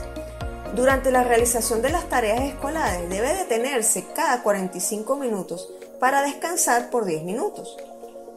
Durante 0.74 1.12
la 1.12 1.22
realización 1.22 1.82
de 1.82 1.90
las 1.90 2.08
tareas 2.08 2.40
escolares 2.40 3.08
debe 3.08 3.32
detenerse 3.32 4.06
cada 4.12 4.42
45 4.42 5.14
minutos 5.14 5.68
para 6.00 6.22
descansar 6.22 6.90
por 6.90 7.04
10 7.04 7.24
minutos. 7.24 7.76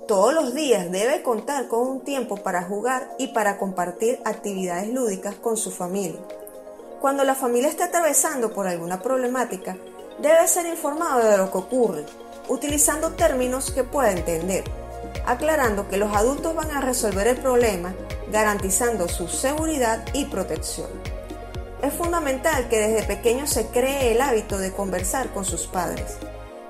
Todos 0.08 0.34
los 0.34 0.54
días 0.54 0.90
debe 0.92 1.22
contar 1.22 1.68
con 1.68 1.88
un 1.88 2.02
tiempo 2.02 2.38
para 2.38 2.64
jugar 2.64 3.10
y 3.18 3.28
para 3.28 3.58
compartir 3.58 4.20
actividades 4.24 4.88
lúdicas 4.90 5.36
con 5.36 5.58
su 5.58 5.72
familia. 5.72 6.20
Cuando 7.02 7.24
la 7.24 7.36
familia 7.36 7.70
está 7.70 7.86
atravesando 7.86 8.54
por 8.54 8.68
alguna 8.68 9.02
problemática, 9.02 9.78
debe 10.20 10.48
ser 10.48 10.66
informado 10.66 11.30
de 11.30 11.38
lo 11.38 11.52
que 11.52 11.58
ocurre, 11.58 12.06
utilizando 12.48 13.12
términos 13.12 13.72
que 13.72 13.84
pueda 13.84 14.12
entender, 14.12 14.64
aclarando 15.26 15.90
que 15.90 15.98
los 15.98 16.16
adultos 16.16 16.56
van 16.56 16.72
a 16.72 16.82
resolver 16.82 17.28
el 17.28 17.38
problema, 17.38 17.94
garantizando 18.32 19.10
su 19.10 19.28
seguridad 19.28 20.06
y 20.14 20.26
protección. 20.26 20.90
Es 21.82 21.94
fundamental 21.94 22.70
que 22.70 22.80
desde 22.80 23.08
pequeño 23.08 23.46
se 23.46 23.68
cree 23.68 24.14
el 24.14 24.22
hábito 24.22 24.58
de 24.58 24.72
conversar 24.72 25.30
con 25.34 25.46
sus 25.46 25.68
padres 25.68 26.18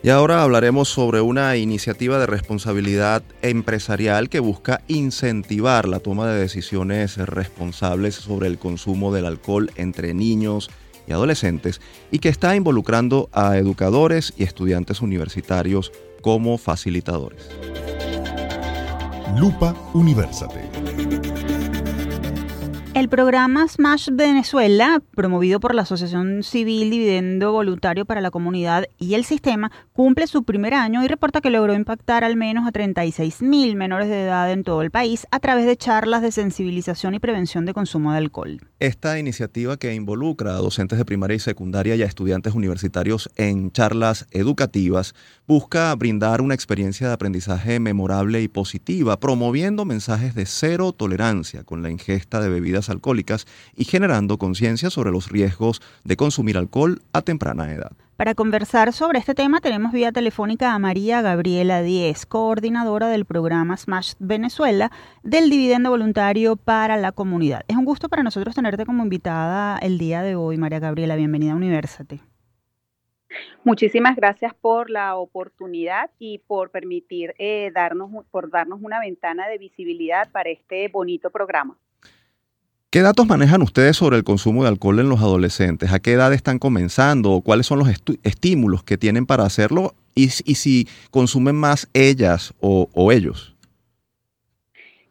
Y 0.02 0.10
ahora 0.10 0.44
hablaremos 0.44 0.88
sobre 0.88 1.20
una 1.20 1.58
iniciativa 1.58 2.20
de 2.20 2.26
responsabilidad 2.26 3.22
empresarial 3.42 4.30
que 4.30 4.40
busca 4.40 4.82
incentivar 4.88 5.90
la 5.90 6.00
toma 6.00 6.28
de 6.28 6.40
decisiones 6.40 7.18
responsables 7.18 8.16
sobre 8.16 8.48
el 8.48 8.58
consumo 8.58 9.14
del 9.14 9.26
alcohol 9.26 9.72
entre 9.76 10.14
niños 10.14 10.70
y 11.06 11.12
adolescentes 11.12 11.82
y 12.12 12.20
que 12.20 12.30
está 12.30 12.56
involucrando 12.56 13.30
a 13.34 13.58
educadores 13.58 14.34
y 14.38 14.44
estudiantes 14.44 15.02
universitarios 15.02 15.92
como 16.22 16.58
facilitadores. 16.58 17.50
Lupa 19.38 19.76
Universate. 19.94 21.59
El 22.96 23.08
programa 23.08 23.68
Smash 23.68 24.10
Venezuela, 24.12 25.00
promovido 25.16 25.60
por 25.60 25.76
la 25.76 25.84
Asociación 25.84 26.42
Civil 26.42 26.90
Dividendo 26.90 27.52
Voluntario 27.52 28.04
para 28.04 28.20
la 28.20 28.32
Comunidad 28.32 28.86
y 28.98 29.14
el 29.14 29.26
Sistema, 29.26 29.72
cumple 29.94 30.26
su 30.26 30.44
primer 30.44 30.74
año 30.74 31.04
y 31.04 31.08
reporta 31.08 31.40
que 31.40 31.52
logró 31.52 31.76
impactar 31.76 32.24
al 32.24 32.36
menos 32.36 32.68
a 32.68 32.72
36 32.72 33.44
mil 33.44 33.76
menores 33.76 34.10
de 34.10 34.24
edad 34.24 34.52
en 34.52 34.64
todo 34.64 34.82
el 34.82 34.90
país 34.90 35.28
a 35.30 35.40
través 35.40 35.68
de 35.68 35.78
charlas 35.78 36.24
de 36.24 36.32
sensibilización 36.32 37.14
y 37.14 37.20
prevención 37.20 37.68
de 37.68 37.76
consumo 37.76 38.12
de 38.12 38.18
alcohol. 38.18 38.60
Esta 38.80 39.20
iniciativa 39.20 39.78
que 39.78 39.94
involucra 39.94 40.54
a 40.54 40.58
docentes 40.58 40.98
de 40.98 41.06
primaria 41.06 41.36
y 41.36 41.40
secundaria 41.40 41.96
y 41.96 42.02
a 42.02 42.08
estudiantes 42.08 42.56
universitarios 42.56 43.30
en 43.36 43.72
charlas 43.72 44.26
educativas 44.32 45.14
busca 45.48 45.94
brindar 45.96 46.42
una 46.42 46.56
experiencia 46.56 47.08
de 47.08 47.14
aprendizaje 47.14 47.80
memorable 47.80 48.42
y 48.42 48.48
positiva, 48.48 49.20
promoviendo 49.20 49.86
mensajes 49.86 50.34
de 50.34 50.48
cero 50.48 50.92
tolerancia 50.92 51.64
con 51.64 51.84
la 51.84 51.92
ingesta 51.92 52.42
de 52.42 52.50
bebidas 52.50 52.79
alcohólicas 52.88 53.48
y 53.76 53.84
generando 53.84 54.38
conciencia 54.38 54.90
sobre 54.90 55.12
los 55.12 55.30
riesgos 55.30 55.82
de 56.06 56.16
consumir 56.16 56.58
alcohol 56.58 57.02
a 57.12 57.22
temprana 57.22 57.74
edad. 57.74 57.92
Para 58.16 58.36
conversar 58.36 58.92
sobre 58.92 59.18
este 59.20 59.34
tema 59.34 59.62
tenemos 59.62 59.94
vía 59.94 60.12
telefónica 60.12 60.74
a 60.74 60.80
María 60.80 61.22
Gabriela 61.22 61.82
Díez, 61.82 62.26
coordinadora 62.26 63.08
del 63.08 63.24
programa 63.24 63.78
Smash 63.78 64.14
Venezuela 64.20 64.92
del 65.24 65.50
Dividendo 65.50 65.90
Voluntario 65.90 66.58
para 66.58 66.98
la 66.98 67.14
Comunidad. 67.14 67.64
Es 67.68 67.78
un 67.78 67.86
gusto 67.86 68.10
para 68.10 68.24
nosotros 68.24 68.56
tenerte 68.56 68.86
como 68.86 69.04
invitada 69.04 69.78
el 69.78 69.98
día 69.98 70.22
de 70.22 70.36
hoy, 70.36 70.58
María 70.58 70.80
Gabriela. 70.80 71.16
Bienvenida 71.16 71.54
a 71.54 71.56
Universate. 71.56 72.20
Muchísimas 73.64 74.16
gracias 74.16 74.54
por 74.54 74.90
la 74.90 75.16
oportunidad 75.16 76.10
y 76.20 76.40
por 76.40 76.72
permitir 76.72 77.36
eh, 77.38 77.72
darnos, 77.74 78.26
por 78.32 78.50
darnos 78.50 78.82
una 78.82 79.00
ventana 79.00 79.48
de 79.48 79.58
visibilidad 79.58 80.30
para 80.32 80.50
este 80.50 80.88
bonito 80.88 81.30
programa. 81.30 81.78
¿Qué 82.92 83.04
datos 83.04 83.28
manejan 83.28 83.62
ustedes 83.62 83.98
sobre 83.98 84.18
el 84.18 84.24
consumo 84.24 84.64
de 84.64 84.70
alcohol 84.70 84.98
en 84.98 85.10
los 85.10 85.20
adolescentes? 85.20 85.94
¿A 85.94 86.00
qué 86.00 86.14
edad 86.14 86.34
están 86.34 86.58
comenzando? 86.58 87.40
¿Cuáles 87.46 87.68
son 87.68 87.78
los 87.78 87.88
estímulos 88.24 88.82
que 88.84 88.98
tienen 88.98 89.28
para 89.28 89.44
hacerlo? 89.44 89.94
¿Y, 90.16 90.30
si 90.30 90.88
consumen 91.12 91.56
más 91.56 91.88
ellas 91.94 92.52
o, 92.60 93.12
ellos? 93.12 93.56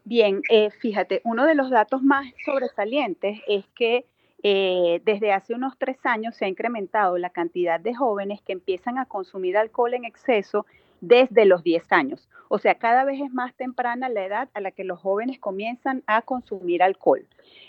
Bien, 0.02 0.42
eh, 0.50 0.70
fíjate, 0.80 1.20
uno 1.22 1.46
de 1.46 1.54
los 1.54 1.70
datos 1.70 2.02
más 2.02 2.26
sobresalientes 2.44 3.38
es 3.46 3.64
que 3.76 4.06
eh, 4.42 5.00
desde 5.04 5.32
hace 5.32 5.54
unos 5.54 5.78
tres 5.78 5.98
años 6.02 6.34
se 6.34 6.46
ha 6.46 6.48
incrementado 6.48 7.16
la 7.16 7.30
cantidad 7.30 7.78
de 7.78 7.94
jóvenes 7.94 8.40
que 8.42 8.54
empiezan 8.54 8.98
a 8.98 9.04
consumir 9.04 9.56
alcohol 9.56 9.94
en 9.94 10.04
exceso 10.04 10.66
desde 11.00 11.44
los 11.44 11.62
10 11.62 11.90
años. 11.90 12.28
O 12.48 12.58
sea, 12.58 12.76
cada 12.76 13.04
vez 13.04 13.20
es 13.20 13.32
más 13.32 13.54
temprana 13.54 14.08
la 14.08 14.24
edad 14.24 14.48
a 14.54 14.60
la 14.60 14.70
que 14.70 14.84
los 14.84 14.98
jóvenes 14.98 15.38
comienzan 15.38 16.02
a 16.06 16.22
consumir 16.22 16.82
alcohol. 16.82 17.26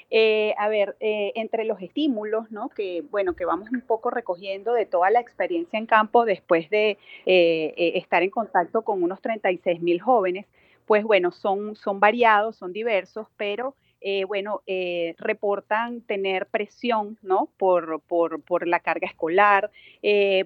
Eh, 0.09 0.55
a 0.57 0.69
ver, 0.69 0.95
eh, 0.99 1.33
entre 1.35 1.65
los 1.65 1.81
estímulos, 1.81 2.49
¿no? 2.49 2.69
Que, 2.69 3.03
bueno, 3.11 3.35
que 3.35 3.45
vamos 3.45 3.69
un 3.71 3.81
poco 3.81 4.09
recogiendo 4.09 4.73
de 4.73 4.85
toda 4.85 5.11
la 5.11 5.19
experiencia 5.19 5.77
en 5.77 5.85
campo 5.85 6.25
después 6.25 6.69
de 6.69 6.97
eh, 7.25 7.91
estar 7.95 8.23
en 8.23 8.29
contacto 8.29 8.81
con 8.81 9.03
unos 9.03 9.21
36 9.21 9.81
mil 9.81 10.01
jóvenes, 10.01 10.45
pues 10.85 11.03
bueno, 11.03 11.31
son, 11.31 11.75
son 11.75 11.99
variados, 11.99 12.55
son 12.55 12.73
diversos, 12.73 13.27
pero 13.37 13.75
bueno, 14.27 14.61
reportan 15.17 16.01
tener 16.01 16.47
presión, 16.47 17.17
¿no? 17.21 17.49
Por, 17.57 18.01
por, 18.01 18.41
por 18.41 18.67
la 18.67 18.79
carga 18.79 19.07
escolar, 19.07 19.71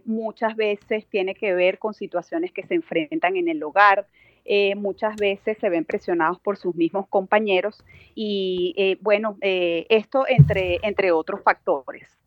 muchas 0.05 0.55
veces 0.55 1.05
tiene 1.07 1.35
que 1.35 1.53
ver 1.53 1.79
con 1.79 1.93
situaciones 1.93 2.51
que 2.51 2.63
se 2.63 2.75
enfrentan 2.75 3.35
en 3.35 3.47
el 3.47 3.61
hogar, 3.63 4.07
eh, 4.45 4.75
muchas 4.75 5.15
veces 5.15 5.57
se 5.57 5.69
ven 5.69 5.85
presionados 5.85 6.39
por 6.39 6.57
sus 6.57 6.75
mismos 6.75 7.07
compañeros 7.07 7.83
y 8.13 8.73
eh, 8.77 8.97
bueno, 8.99 9.37
eh, 9.41 9.85
esto 9.89 10.25
entre, 10.27 10.79
entre 10.83 11.11
otros 11.11 11.41
factores. 11.43 12.22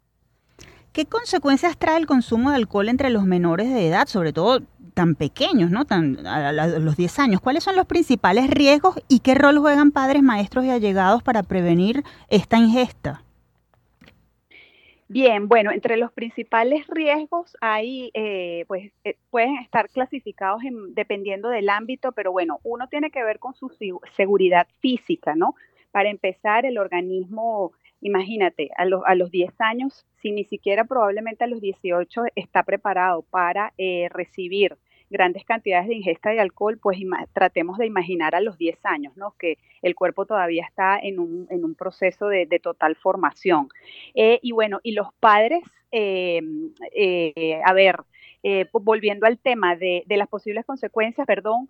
¿Qué 0.96 1.04
consecuencias 1.04 1.76
trae 1.76 1.98
el 1.98 2.06
consumo 2.06 2.48
de 2.48 2.56
alcohol 2.56 2.88
entre 2.88 3.10
los 3.10 3.26
menores 3.26 3.68
de 3.68 3.86
edad, 3.86 4.06
sobre 4.06 4.32
todo 4.32 4.60
tan 4.94 5.14
pequeños, 5.14 5.70
¿no? 5.70 5.84
Tan, 5.84 6.26
a, 6.26 6.52
los 6.52 6.96
10 6.96 7.18
años? 7.18 7.42
¿Cuáles 7.42 7.64
son 7.64 7.76
los 7.76 7.84
principales 7.84 8.48
riesgos 8.48 8.98
y 9.06 9.18
qué 9.18 9.34
rol 9.34 9.58
juegan 9.58 9.90
padres, 9.90 10.22
maestros 10.22 10.64
y 10.64 10.70
allegados 10.70 11.22
para 11.22 11.42
prevenir 11.42 12.02
esta 12.30 12.56
ingesta? 12.56 13.22
Bien, 15.08 15.48
bueno, 15.48 15.70
entre 15.70 15.98
los 15.98 16.12
principales 16.12 16.86
riesgos 16.86 17.58
hay, 17.60 18.10
eh, 18.14 18.64
pues 18.66 18.90
eh, 19.04 19.18
pueden 19.28 19.58
estar 19.58 19.90
clasificados 19.90 20.62
dependiendo 20.94 21.50
del 21.50 21.68
ámbito, 21.68 22.12
pero 22.12 22.32
bueno, 22.32 22.58
uno 22.62 22.88
tiene 22.88 23.10
que 23.10 23.22
ver 23.22 23.38
con 23.38 23.52
su 23.52 23.70
seguridad 24.16 24.66
física, 24.80 25.34
¿no? 25.34 25.56
Para 25.90 26.08
empezar, 26.08 26.64
el 26.64 26.78
organismo, 26.78 27.72
imagínate, 28.00 28.70
a, 28.76 28.82
a 28.82 29.14
los 29.14 29.30
10 29.30 29.52
años, 29.60 30.06
si 30.20 30.32
ni 30.32 30.44
siquiera 30.44 30.84
probablemente 30.84 31.44
a 31.44 31.46
los 31.46 31.60
18 31.60 32.24
está 32.34 32.62
preparado 32.62 33.22
para 33.22 33.72
eh, 33.78 34.08
recibir 34.10 34.76
grandes 35.10 35.44
cantidades 35.44 35.88
de 35.88 35.94
ingesta 35.94 36.30
de 36.30 36.40
alcohol, 36.40 36.78
pues 36.78 36.98
tratemos 37.32 37.78
de 37.78 37.86
imaginar 37.86 38.34
a 38.34 38.40
los 38.40 38.58
10 38.58 38.84
años, 38.84 39.16
¿no? 39.16 39.34
Que 39.38 39.58
el 39.82 39.94
cuerpo 39.94 40.26
todavía 40.26 40.64
está 40.64 40.98
en 40.98 41.18
un, 41.18 41.46
en 41.50 41.64
un 41.64 41.74
proceso 41.74 42.28
de, 42.28 42.46
total 42.62 42.96
formación. 42.96 43.68
Eh, 44.14 44.38
y 44.42 44.52
bueno, 44.52 44.80
y 44.82 44.92
los 44.92 45.12
padres, 45.20 45.62
eh, 45.92 46.40
eh, 46.92 47.60
a 47.64 47.72
ver, 47.72 47.96
volviendo 48.72 49.26
al 49.26 49.38
tema 49.38 49.76
de, 49.76 50.04
las 50.08 50.28
posibles 50.28 50.64
consecuencias, 50.64 51.26
perdón, 51.26 51.68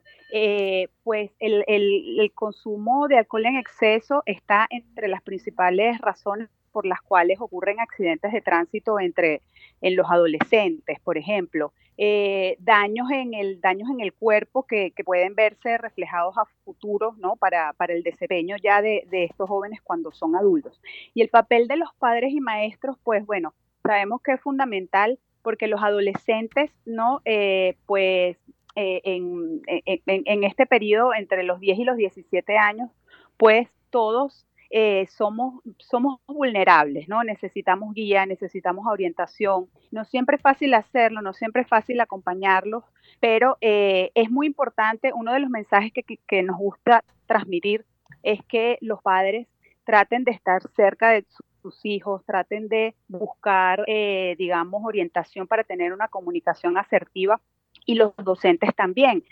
pues 1.03 1.31
el, 1.39 1.65
el 1.67 2.33
consumo 2.35 3.09
de 3.09 3.19
alcohol 3.19 3.47
en 3.47 3.57
exceso 3.57 4.23
está 4.27 4.67
entre 4.71 5.09
las 5.09 5.23
principales 5.23 5.99
razones 6.01 6.49
por 6.77 6.85
las 6.85 7.01
cuales 7.01 7.41
ocurren 7.41 7.81
accidentes 7.81 8.31
de 8.33 8.43
tránsito 8.43 9.01
entre 9.01 9.41
en 9.81 9.97
los 9.97 10.11
adolescentes, 10.11 11.01
por 11.01 11.17
ejemplo, 11.17 11.73
eh, 11.97 12.57
daños 12.59 13.11
en 13.11 13.33
el 13.33 13.63
daños 13.63 13.89
en 13.89 14.01
el 14.01 14.13
cuerpo 14.13 14.65
que, 14.65 14.93
pueden 15.03 15.35
verse 15.35 15.79
reflejados 15.79 16.37
a 16.37 16.45
futuro, 16.67 17.15
¿no? 17.17 17.37
Para, 17.37 17.73
para 17.73 17.95
el 17.95 18.03
desempeño 18.03 18.57
ya 18.63 18.83
de, 18.83 19.07
estos 19.11 19.49
jóvenes 19.49 19.81
cuando 19.83 20.13
son 20.13 20.37
adultos. 20.37 20.79
Y 21.15 21.23
el 21.23 21.31
papel 21.31 21.67
de 21.67 21.79
los 21.79 21.89
padres 21.99 22.33
y 22.35 22.41
maestros, 22.41 22.99
pues 23.03 23.25
bueno, 23.25 23.55
sabemos 23.83 24.21
que 24.21 24.33
es 24.33 24.41
fundamental 24.43 25.19
porque 25.47 25.69
los 25.69 25.81
adolescentes, 25.81 26.73
¿no? 26.87 27.21
Eh, 27.25 27.77
pues 27.87 28.37
eh, 28.75 29.01
en, 29.05 30.43
este 30.43 30.67
periodo 30.67 31.15
entre 31.15 31.45
los 31.45 31.61
10 31.61 31.79
y 31.79 31.85
los 31.85 31.97
17 31.97 32.59
años, 32.59 32.91
pues 33.37 33.69
todos 33.91 34.45
eh, 34.71 35.07
somos, 35.07 35.63
somos 35.79 36.19
vulnerables, 36.27 37.09
¿no? 37.09 37.23
Necesitamos 37.23 37.95
guía, 37.95 38.27
necesitamos 38.27 38.89
orientación. 38.89 39.69
No 39.93 40.05
siempre 40.05 40.35
es 40.35 40.43
fácil 40.43 40.75
hacerlo, 40.75 41.23
no 41.23 41.33
siempre 41.33 41.63
es 41.63 41.69
fácil 41.69 42.01
acompañarlos, 42.01 42.83
pero 43.21 43.57
eh, 43.61 44.11
es 44.17 44.29
muy 44.29 44.49
importante, 44.49 45.13
uno 45.15 45.33
de 45.33 45.39
los 45.39 45.51
mensajes 45.51 45.93
que, 45.93 46.43
nos 46.43 46.57
gusta 46.59 47.05
transmitir 47.27 47.85
es 48.25 48.41
que 48.49 48.79
los 48.81 49.01
padres 49.01 49.47
traten 49.85 50.25
de 50.25 50.33
estar 50.33 50.61
cerca 50.75 51.11
de 51.11 51.25
sus 51.71 51.85
hijos, 51.85 52.25
traten 52.25 52.69
de 52.69 52.95
buscar, 53.09 53.85
eh, 53.87 54.35
digamos, 54.39 54.83
orientación 54.85 55.47
para 55.47 55.65
tener 55.65 55.93
una 55.93 56.09
comunicación 56.09 56.79
asertiva 56.79 57.41
y 57.85 57.95
los 57.95 58.13
docentes 58.17 58.75
también. 58.75 59.25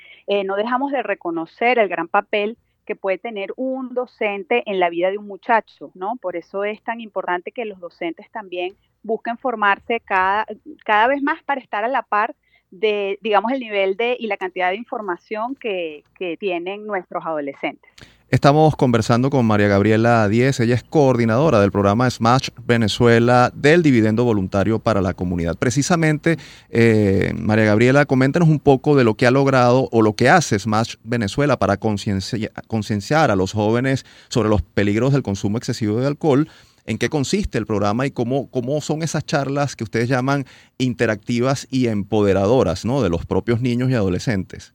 no 0.45 0.57
dejamos 0.57 0.93
de 0.93 1.03
reconocer 1.03 1.78
el 1.78 1.89
gran 1.89 2.09
papel 2.09 2.57
que 2.85 2.97
puede 2.97 3.18
tener 3.18 3.53
un 3.57 3.95
docente 3.95 4.62
en 4.66 4.78
la 4.78 4.91
vida 4.91 5.11
de 5.11 5.18
un 5.18 5.26
muchacho, 5.26 5.91
¿no? 5.95 6.16
Por 6.20 6.37
eso 6.37 6.64
es 6.64 6.82
tan 6.82 7.01
importante 7.01 7.53
que 7.53 7.64
los 7.64 7.80
docentes 7.80 8.30
también 8.30 8.74
busquen 9.03 9.39
formarse 9.39 10.01
cada, 10.01 10.47
cada 10.85 11.09
vez 11.09 11.22
más 11.22 11.43
para 11.43 11.61
estar 11.61 11.85
a 11.85 11.89
la 11.89 12.03
par 12.03 12.35
de, 12.70 13.18
digamos, 13.22 13.53
el 13.53 13.61
nivel 13.61 13.97
de 13.97 14.16
y 14.18 14.26
la 14.26 14.37
cantidad 14.37 14.70
de 14.70 14.76
información 14.76 15.55
que, 15.55 16.05
que 16.18 16.37
tienen 16.37 16.87
nuestros 16.87 17.24
adolescentes. 17.24 17.91
Estamos 18.35 18.74
conversando 18.74 19.30
con 19.30 19.47
María 19.47 19.68
Gabriela 19.68 20.28
Díez, 20.28 20.59
ella 20.59 20.74
es 20.74 20.82
coordinadora 20.82 21.61
del 21.61 21.70
programa 21.70 22.11
Smash 22.11 22.49
Venezuela 22.66 23.53
del 23.55 23.85
Dividendo 23.85 24.24
Voluntario 24.24 24.80
para 24.80 25.01
la 25.01 25.14
Comunidad. 25.14 25.57
Precisamente, 25.57 26.37
eh, 26.68 27.32
María 27.39 27.66
Gabriela, 27.66 28.07
coméntanos 28.07 28.49
un 28.49 28.59
poco 28.59 28.97
de 28.97 29.05
lo 29.05 29.14
que 29.14 29.28
ha 29.28 29.30
logrado 29.30 29.89
o 29.93 30.03
lo 30.03 30.16
que 30.16 30.30
hace 30.30 30.59
Smash 30.59 30.97
Venezuela 31.05 31.61
para 31.61 31.76
concienciar 31.76 33.30
a 33.30 33.37
los 33.37 33.53
jóvenes 33.53 34.05
sobre 34.30 34.49
los 34.49 34.62
peligros 34.62 35.12
del 35.12 35.22
consumo 35.22 35.57
excesivo 35.57 36.01
de 36.01 36.09
alcohol. 36.09 36.49
¿En 36.87 36.99
qué 36.99 37.09
consiste 37.09 37.57
el 37.57 37.66
programa 37.66 38.05
y 38.05 38.11
cómo, 38.11 38.51
cómo 38.51 38.80
son 38.80 39.05
esas 39.05 39.24
charlas 39.24 39.76
que 39.76 39.85
ustedes 39.85 40.09
llaman 40.09 40.45
interactivas 40.76 41.68
y 41.70 41.87
empoderadoras 41.87 42.85
¿no? 42.85 43.01
de 43.01 43.11
los 43.11 43.26
propios 43.26 43.61
niños 43.61 43.91
y 43.91 43.95
adolescentes? 43.95 44.74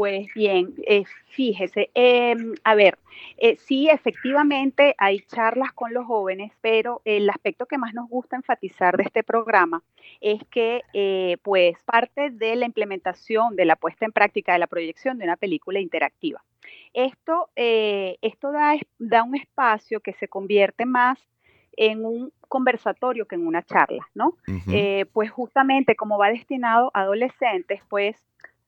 Pues 0.00 0.28
bien, 0.34 0.72
eh, 0.86 1.04
fíjese, 1.26 1.90
em, 1.92 2.54
a 2.64 2.74
ver, 2.74 2.96
eh, 3.36 3.56
sí, 3.58 3.90
efectivamente 3.90 4.94
hay 4.96 5.20
charlas 5.20 5.74
con 5.74 5.92
los 5.92 6.06
jóvenes, 6.06 6.52
pero 6.62 7.02
el 7.04 7.28
aspecto 7.28 7.66
que 7.66 7.76
más 7.76 7.92
nos 7.92 8.08
gusta 8.08 8.36
enfatizar 8.36 8.96
de 8.96 9.02
este 9.02 9.22
programa 9.22 9.82
es 10.22 10.42
que, 10.50 10.80
eh, 10.94 11.36
pues, 11.42 11.76
parte 11.84 12.30
de 12.30 12.56
la 12.56 12.64
implementación, 12.64 13.56
de 13.56 13.66
la 13.66 13.76
puesta 13.76 14.06
en 14.06 14.12
práctica, 14.12 14.54
de 14.54 14.60
la 14.60 14.68
proyección 14.68 15.18
de 15.18 15.24
una 15.24 15.36
película 15.36 15.80
interactiva. 15.80 16.42
Esto, 16.94 17.50
esto 17.54 18.52
da, 18.52 18.76
da 18.98 19.22
un 19.22 19.36
espacio 19.36 20.00
que 20.00 20.14
se 20.14 20.28
convierte 20.28 20.86
más 20.86 21.18
en 21.76 22.06
un 22.06 22.32
conversatorio 22.48 23.26
que 23.26 23.34
en 23.34 23.46
una 23.46 23.62
charla, 23.62 24.08
¿no? 24.14 24.38
pues 25.12 25.30
justamente 25.30 25.94
como 25.94 26.16
va 26.16 26.30
destinado 26.30 26.90
a 26.94 27.02
adolescentes, 27.02 27.82
pues 27.90 28.16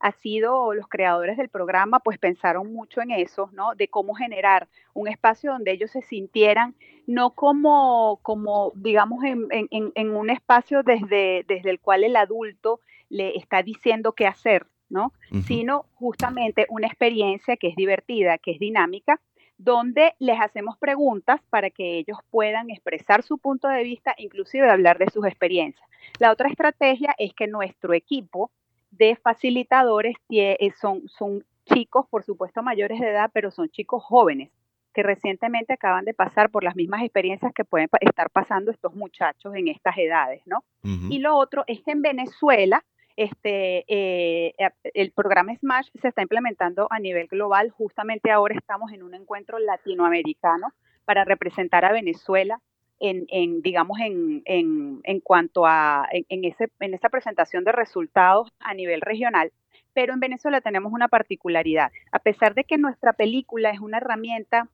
ha 0.02 0.10
sido 0.10 0.74
los 0.74 0.88
creadores 0.88 1.36
del 1.36 1.48
programa, 1.48 2.00
pues 2.00 2.18
pensaron 2.18 2.72
mucho 2.72 3.00
en 3.00 3.12
eso, 3.12 3.50
¿no? 3.52 3.76
De 3.76 3.86
cómo 3.86 4.14
generar 4.14 4.68
un 4.94 5.06
espacio 5.06 5.52
donde 5.52 5.70
ellos 5.70 5.92
se 5.92 6.02
sintieran 6.02 6.74
no 7.06 7.30
como, 7.30 8.18
como 8.22 8.72
digamos, 8.74 9.24
en, 9.24 9.48
en, 9.50 10.10
un 10.10 10.30
espacio 10.30 10.82
desde, 10.82 11.44
desde 11.46 11.70
el 11.70 11.80
cual 11.80 12.04
el 12.04 12.16
adulto 12.16 12.80
le 13.08 13.36
está 13.36 13.62
diciendo 13.62 14.12
qué 14.12 14.26
hacer, 14.26 14.66
¿no? 14.88 15.12
Sino 15.46 15.86
justamente 15.94 16.66
una 16.68 16.86
experiencia 16.88 17.56
que 17.56 17.68
es 17.68 17.76
divertida, 17.76 18.38
que 18.38 18.52
es 18.52 18.58
dinámica, 18.58 19.20
donde 19.56 20.14
les 20.18 20.40
hacemos 20.40 20.76
preguntas 20.78 21.40
para 21.48 21.70
que 21.70 21.98
ellos 21.98 22.18
puedan 22.30 22.70
expresar 22.70 23.22
su 23.22 23.38
punto 23.38 23.68
de 23.68 23.84
vista, 23.84 24.14
inclusive 24.18 24.68
hablar 24.68 24.98
de 24.98 25.10
sus 25.10 25.24
experiencias. 25.26 25.88
La 26.18 26.32
otra 26.32 26.48
estrategia 26.48 27.14
es 27.18 27.32
que 27.34 27.46
nuestro 27.46 27.94
equipo 27.94 28.50
de 28.92 29.16
facilitadores 29.16 30.16
eh, 30.30 30.70
son, 30.80 31.08
son 31.08 31.44
chicos, 31.64 32.06
por 32.08 32.22
supuesto, 32.24 32.62
mayores 32.62 33.00
de 33.00 33.08
edad, 33.08 33.30
pero 33.32 33.50
son 33.50 33.68
chicos 33.68 34.02
jóvenes 34.04 34.50
que 34.94 35.02
recientemente 35.02 35.72
acaban 35.72 36.04
de 36.04 36.12
pasar 36.12 36.50
por 36.50 36.62
las 36.62 36.76
mismas 36.76 37.02
experiencias 37.02 37.52
que 37.54 37.64
pueden 37.64 37.88
estar 38.00 38.28
pasando 38.30 38.70
estos 38.70 38.94
muchachos 38.94 39.54
en 39.54 39.68
estas 39.68 39.96
edades, 39.96 40.42
¿no? 40.46 40.64
Y 40.82 41.18
lo 41.20 41.36
otro 41.36 41.64
es 41.66 41.82
que 41.82 41.92
en 41.92 42.02
Venezuela, 42.02 42.84
este, 43.16 43.84
eh, 43.88 44.54
el 44.94 45.12
programa 45.12 45.54
SMASH 45.56 45.88
se 45.94 46.08
está 46.08 46.20
implementando 46.20 46.88
a 46.90 46.98
nivel 46.98 47.26
global. 47.26 47.70
Justamente 47.70 48.30
ahora 48.30 48.54
estamos 48.54 48.92
en 48.92 49.02
un 49.02 49.14
encuentro 49.14 49.58
latinoamericano 49.58 50.74
para 51.06 51.24
representar 51.24 51.86
a 51.86 51.92
Venezuela 51.92 52.60
en, 53.02 53.62
digamos, 53.62 53.98
en, 54.00 54.42
en, 54.44 55.20
cuanto 55.20 55.66
a 55.66 56.08
en, 56.12 56.44
ese, 56.44 56.68
en 56.80 56.94
esa 56.94 57.08
presentación 57.08 57.64
de 57.64 57.72
resultados 57.72 58.52
a 58.60 58.74
nivel 58.74 59.00
regional. 59.00 59.52
Pero 59.92 60.14
en 60.14 60.20
Venezuela 60.20 60.60
tenemos 60.60 60.92
una 60.92 61.08
particularidad. 61.08 61.90
A 62.12 62.20
pesar 62.20 62.54
de 62.54 62.64
que 62.64 62.78
nuestra 62.78 63.12
película 63.12 63.70
es 63.70 63.80
una 63.80 63.98
herramienta 63.98 64.68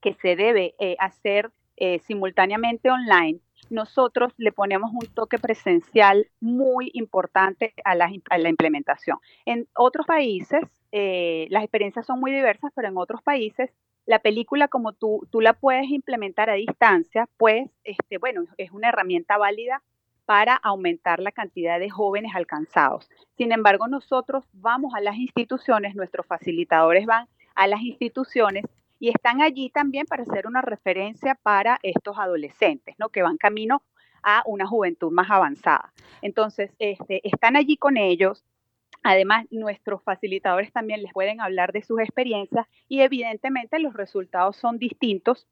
que 0.00 0.14
se 0.14 0.34
debe 0.34 0.74
eh, 0.78 0.96
hacer 0.98 1.50
eh, 1.76 2.00
simultáneamente 2.00 2.90
online, 2.90 3.40
nosotros 3.70 4.32
le 4.36 4.52
ponemos 4.52 4.90
un 4.92 5.06
toque 5.14 5.38
presencial 5.38 6.28
muy 6.40 6.90
importante 6.94 7.74
a 7.84 7.94
la, 7.94 8.10
implementación. 8.48 9.18
En 9.44 9.68
otros 9.74 10.06
países, 10.06 10.62
eh, 10.92 11.46
las 11.50 11.62
experiencias 11.62 12.06
son 12.06 12.18
muy 12.18 12.32
diversas, 12.32 12.72
pero 12.74 12.88
en 12.88 12.96
otros 12.96 13.22
países 13.22 13.70
la 14.08 14.20
película 14.20 14.68
como 14.68 14.94
tú, 14.94 15.28
tú 15.30 15.42
la 15.42 15.52
puedes 15.52 15.90
implementar 15.90 16.48
a 16.48 16.54
distancia, 16.54 17.28
pues, 17.36 17.68
este, 17.84 18.16
bueno, 18.16 18.46
es 18.56 18.70
una 18.70 18.88
herramienta 18.88 19.36
válida 19.36 19.82
para 20.24 20.56
aumentar 20.56 21.20
la 21.20 21.30
cantidad 21.30 21.78
de 21.78 21.90
jóvenes 21.90 22.32
alcanzados. 22.34 23.10
Sin 23.36 23.52
embargo, 23.52 23.86
nosotros 23.86 24.44
vamos 24.54 24.94
a 24.94 25.02
las 25.02 25.16
instituciones, 25.16 25.94
nuestros 25.94 26.24
facilitadores 26.24 27.04
van 27.04 27.28
a 27.54 27.66
las 27.66 27.82
instituciones 27.82 28.64
y 28.98 29.10
están 29.10 29.42
allí 29.42 29.68
también 29.68 30.06
para 30.06 30.24
ser 30.24 30.46
una 30.46 30.62
referencia 30.62 31.34
para 31.34 31.78
estos 31.82 32.16
adolescentes, 32.18 32.94
¿no? 32.98 33.10
Que 33.10 33.20
van 33.20 33.36
camino 33.36 33.82
a 34.22 34.42
una 34.46 34.66
juventud 34.66 35.12
más 35.12 35.30
avanzada. 35.30 35.92
Entonces, 36.22 36.74
este, 36.78 37.20
están 37.28 37.56
allí 37.56 37.76
con 37.76 37.98
ellos. 37.98 38.42
Además, 39.02 39.46
nuestros 39.50 40.02
facilitadores 40.02 40.72
también 40.72 41.02
les 41.02 41.12
pueden 41.12 41.40
hablar 41.40 41.72
de 41.72 41.82
sus 41.82 42.00
experiencias 42.00 42.66
y 42.88 43.00
evidentemente 43.00 43.78
los 43.78 43.94
resultados 43.94 44.56
son 44.56 44.78
distintos 44.78 45.46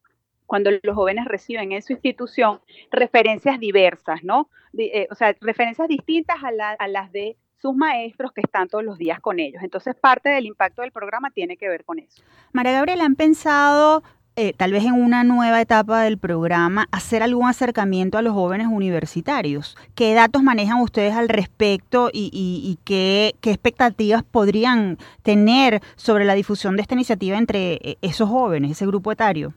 cuando 0.47 0.71
los 0.71 0.95
jóvenes 0.95 1.27
reciben 1.27 1.73
en 1.73 1.83
su 1.83 1.93
institución 1.93 2.61
referencias 2.91 3.59
diversas, 3.59 4.23
¿no? 4.23 4.49
Eh, 4.79 5.09
o 5.11 5.15
sea, 5.15 5.35
referencias 5.41 5.89
distintas 5.89 6.37
a 6.43 6.89
las 6.89 7.13
de 7.13 7.37
sus 7.57 7.75
maestros 7.75 8.33
que 8.33 8.43
están 8.43 8.69
todos 8.69 8.85
los 8.85 8.99
días 8.99 9.21
con 9.21 9.41
ellos. 9.41 9.63
Entonces, 9.63 9.95
parte 9.97 10.29
del 10.29 10.47
impacto 10.47 10.83
del 10.83 10.93
programa 10.93 11.31
tiene 11.31 11.57
que 11.57 11.69
ver 11.69 11.85
con 11.85 11.99
eso. 11.99 12.23
María 12.53 12.73
Gabriela, 12.73 13.05
¿han 13.05 13.17
pensado 13.17 14.03
eh, 14.39 14.53
tal 14.55 14.71
vez 14.71 14.85
en 14.85 14.93
una 14.93 15.25
nueva 15.25 15.63
etapa 15.63 16.03
del 16.03 16.19
programa, 16.19 16.89
hacer 16.93 17.23
algún 17.23 17.49
acercamiento 17.49 18.19
a 18.19 18.23
los 18.23 18.35
jóvenes 18.35 18.67
universitarios. 18.71 19.79
¿Qué 19.95 20.13
datos 20.13 20.43
manejan 20.43 20.83
ustedes 20.83 21.15
al 21.15 21.31
respecto 21.31 22.11
y, 22.13 22.79
qué, 22.85 23.35
expectativas 23.43 24.23
podrían 24.23 24.99
tener 25.23 25.81
sobre 25.95 26.27
la 26.27 26.35
difusión 26.35 26.77
de 26.77 26.83
esta 26.83 26.93
iniciativa 26.93 27.39
entre 27.39 27.75
eh, 27.75 27.97
esos 28.03 28.29
jóvenes, 28.29 28.73
ese 28.73 28.87
grupo 28.87 29.11
etario? 29.11 29.55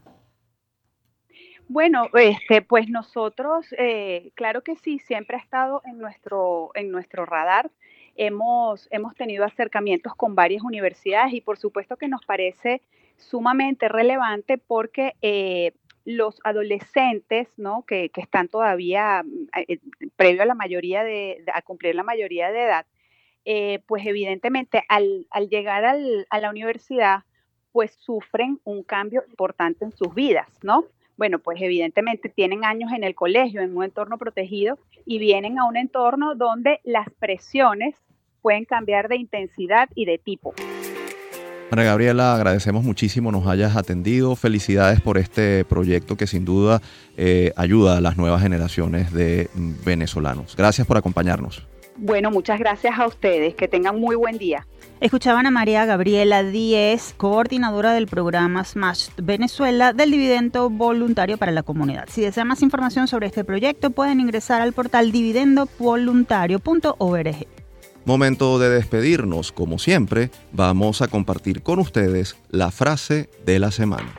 Bueno, 1.67 2.07
este, 2.13 2.61
pues 2.61 2.87
nosotros, 2.87 3.67
eh, 3.77 4.31
claro 4.35 4.63
que 4.63 4.77
sí, 4.77 4.99
siempre 4.99 5.35
ha 5.35 5.41
estado 5.41 5.81
en 5.83 5.97
nuestro, 5.97 6.71
en 6.73 6.89
nuestro 6.89 7.25
radar 7.25 7.69
hemos, 8.15 8.87
hemos 8.91 9.15
tenido 9.15 9.45
acercamientos 9.45 10.13
con 10.15 10.35
varias 10.35 10.63
universidades 10.63 11.33
y 11.33 11.41
por 11.41 11.57
supuesto 11.57 11.95
que 11.95 12.07
nos 12.07 12.25
parece 12.25 12.81
sumamente 13.19 13.87
relevante 13.87 14.57
porque 14.57 15.15
eh, 15.21 15.73
los 16.05 16.39
adolescentes, 16.43 17.47
¿no? 17.57 17.83
Que, 17.85 18.11
están 18.15 18.47
todavía 18.47 19.23
eh, 19.67 19.79
previo 20.15 20.43
a 20.43 20.45
la 20.45 20.55
mayoría 20.55 21.03
de, 21.03 21.43
a 21.53 21.61
cumplir 21.61 21.95
la 21.95 22.03
mayoría 22.03 22.51
de 22.51 22.63
edad, 22.63 22.85
eh, 23.45 23.79
pues 23.87 24.05
evidentemente 24.05 24.83
al, 24.89 25.27
llegar 25.49 25.85
a 25.85 26.39
la 26.39 26.49
universidad, 26.49 27.23
pues 27.71 27.93
sufren 27.93 28.59
un 28.63 28.83
cambio 28.83 29.23
importante 29.29 29.85
en 29.85 29.91
sus 29.91 30.13
vidas, 30.13 30.47
¿no? 30.63 30.85
Bueno, 31.17 31.39
pues 31.39 31.61
evidentemente 31.61 32.29
tienen 32.29 32.63
años 32.63 32.91
en 32.93 33.03
el 33.03 33.13
colegio, 33.13 33.61
en 33.61 33.75
un 33.75 33.83
entorno 33.83 34.17
protegido, 34.17 34.79
y 35.05 35.19
vienen 35.19 35.59
a 35.59 35.65
un 35.65 35.77
entorno 35.77 36.33
donde 36.33 36.79
las 36.83 37.09
presiones 37.19 37.95
pueden 38.41 38.65
cambiar 38.65 39.09
de 39.09 39.17
intensidad 39.17 39.89
y 39.95 40.05
de 40.05 40.17
tipo. 40.17 40.53
María 41.71 41.85
Gabriela, 41.85 42.33
agradecemos 42.33 42.83
muchísimo 42.83 43.31
nos 43.31 43.45
hayas 43.45 43.75
atendido. 43.75 44.35
Felicidades 44.35 45.01
por 45.01 45.19
este 45.19 45.63
proyecto 45.65 46.17
que 46.17 46.25
sin 46.25 46.43
duda 46.43 46.81
eh, 47.15 47.53
ayuda 47.55 47.97
a 47.97 48.01
las 48.01 48.17
nuevas 48.17 48.41
generaciones 48.41 49.13
de 49.13 49.51
venezolanos. 49.85 50.55
Gracias 50.55 50.87
por 50.87 50.97
acompañarnos. 50.97 51.67
Bueno, 51.95 52.31
muchas 52.31 52.57
gracias 52.59 52.97
a 52.97 53.05
ustedes. 53.05 53.53
Que 53.55 53.67
tengan 53.67 53.99
muy 53.99 54.15
buen 54.15 54.39
día. 54.39 54.65
Escuchaban 54.99 55.45
a 55.45 55.51
María 55.51 55.85
Gabriela 55.85 56.41
Díez, 56.43 57.13
coordinadora 57.15 57.93
del 57.93 58.07
programa 58.07 58.63
Smash 58.63 59.09
Venezuela 59.17 59.93
del 59.93 60.09
Dividendo 60.11 60.69
Voluntario 60.69 61.37
para 61.37 61.51
la 61.51 61.63
Comunidad. 61.63 62.05
Si 62.09 62.21
desean 62.21 62.47
más 62.47 62.61
información 62.63 63.07
sobre 63.07 63.27
este 63.27 63.43
proyecto, 63.43 63.91
pueden 63.91 64.19
ingresar 64.19 64.61
al 64.61 64.73
portal 64.73 65.11
dividendovoluntario.org. 65.11 67.58
Momento 68.09 68.57
de 68.57 68.71
despedirnos, 68.71 69.51
como 69.51 69.77
siempre, 69.77 70.31
vamos 70.51 71.03
a 71.03 71.07
compartir 71.07 71.61
con 71.61 71.77
ustedes 71.77 72.37
la 72.49 72.71
frase 72.71 73.29
de 73.45 73.59
la 73.59 73.69
semana. 73.69 74.11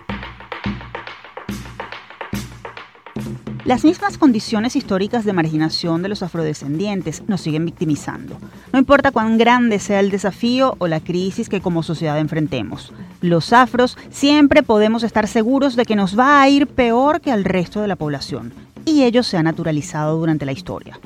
Las 3.65 3.83
mismas 3.83 4.17
condiciones 4.17 4.77
históricas 4.77 5.25
de 5.25 5.33
marginación 5.33 6.03
de 6.03 6.09
los 6.09 6.23
afrodescendientes 6.23 7.25
nos 7.27 7.41
siguen 7.41 7.65
victimizando. 7.65 8.39
No 8.73 8.79
importa 8.79 9.11
cuán 9.11 9.39
grande 9.39 9.81
sea 9.81 9.99
el 9.99 10.13
desafío 10.13 10.77
o 10.79 10.87
la 10.87 11.01
crisis 11.01 11.49
que 11.49 11.61
como 11.61 11.83
sociedad 11.83 12.21
enfrentemos. 12.21 12.93
Los 13.21 13.53
afros 13.53 13.99
siempre 14.11 14.63
podemos 14.63 15.03
estar 15.03 15.27
seguros 15.27 15.75
de 15.75 15.85
que 15.85 15.97
nos 15.97 16.17
va 16.17 16.41
a 16.41 16.49
ir 16.49 16.69
peor 16.69 17.21
que 17.21 17.33
al 17.33 17.43
resto 17.43 17.81
de 17.83 17.89
la 17.89 17.97
población. 17.97 18.53
Y 18.85 19.03
ello 19.03 19.25
se 19.25 19.37
ha 19.37 19.43
naturalizado 19.43 20.17
durante 20.17 20.47
la 20.47 20.53
historia. 20.53 21.01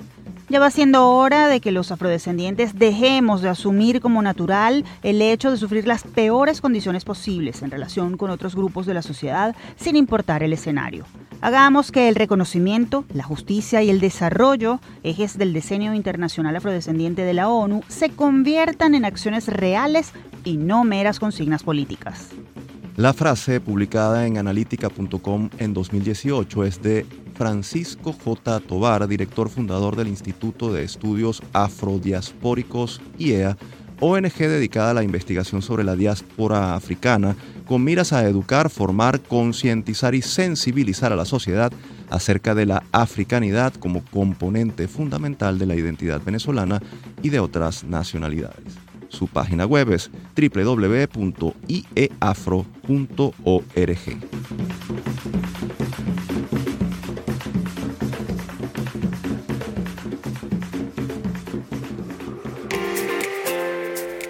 Ya 0.50 0.60
va 0.60 0.70
siendo 0.70 1.08
hora 1.08 1.48
de 1.48 1.60
que 1.60 1.72
los 1.72 1.90
afrodescendientes 1.90 2.78
dejemos 2.78 3.40
de 3.40 3.48
asumir 3.48 4.02
como 4.02 4.20
natural 4.20 4.84
el 5.02 5.22
hecho 5.22 5.50
de 5.50 5.56
sufrir 5.56 5.86
las 5.86 6.04
peores 6.04 6.60
condiciones 6.60 7.04
posibles 7.04 7.62
en 7.62 7.70
relación 7.70 8.18
con 8.18 8.30
otros 8.30 8.54
grupos 8.54 8.84
de 8.84 8.92
la 8.92 9.00
sociedad, 9.00 9.56
sin 9.76 9.96
importar 9.96 10.42
el 10.42 10.52
escenario. 10.52 11.06
Hagamos 11.40 11.90
que 11.90 12.08
el 12.08 12.14
reconocimiento, 12.14 13.06
la 13.14 13.22
justicia 13.22 13.82
y 13.82 13.88
el 13.88 14.00
desarrollo, 14.00 14.80
ejes 15.02 15.38
del 15.38 15.54
diseño 15.54 15.94
internacional 15.94 16.56
afrodescendiente 16.56 17.22
de 17.22 17.34
la 17.34 17.48
ONU, 17.48 17.82
se 17.88 18.10
conviertan 18.10 18.94
en 18.94 19.06
acciones 19.06 19.48
reales 19.48 20.12
y 20.44 20.58
no 20.58 20.84
meras 20.84 21.20
consignas 21.20 21.62
políticas. 21.62 22.28
La 22.96 23.12
frase 23.12 23.60
publicada 23.60 24.26
en 24.26 24.38
analítica.com 24.38 25.50
en 25.58 25.74
2018 25.74 26.64
es 26.64 26.82
de 26.82 27.06
Francisco 27.34 28.12
J. 28.12 28.60
Tobar, 28.60 29.06
director 29.08 29.48
fundador 29.48 29.96
del 29.96 30.08
Instituto 30.08 30.72
de 30.72 30.84
Estudios 30.84 31.42
Afrodiaspóricos 31.52 33.00
IEA, 33.18 33.56
ONG 34.00 34.38
dedicada 34.38 34.90
a 34.90 34.94
la 34.94 35.02
investigación 35.02 35.62
sobre 35.62 35.84
la 35.84 35.96
diáspora 35.96 36.74
africana, 36.74 37.36
con 37.66 37.84
miras 37.84 38.12
a 38.12 38.26
educar, 38.28 38.70
formar, 38.70 39.20
concientizar 39.20 40.14
y 40.14 40.22
sensibilizar 40.22 41.12
a 41.12 41.16
la 41.16 41.24
sociedad 41.24 41.72
acerca 42.10 42.54
de 42.54 42.66
la 42.66 42.82
africanidad 42.92 43.72
como 43.74 44.04
componente 44.04 44.88
fundamental 44.88 45.58
de 45.58 45.66
la 45.66 45.74
identidad 45.74 46.20
venezolana 46.22 46.82
y 47.22 47.30
de 47.30 47.40
otras 47.40 47.84
nacionalidades. 47.84 48.74
Su 49.08 49.28
página 49.28 49.64
web 49.64 49.92
es 49.92 50.10
www.ieafro.org. 50.36 51.14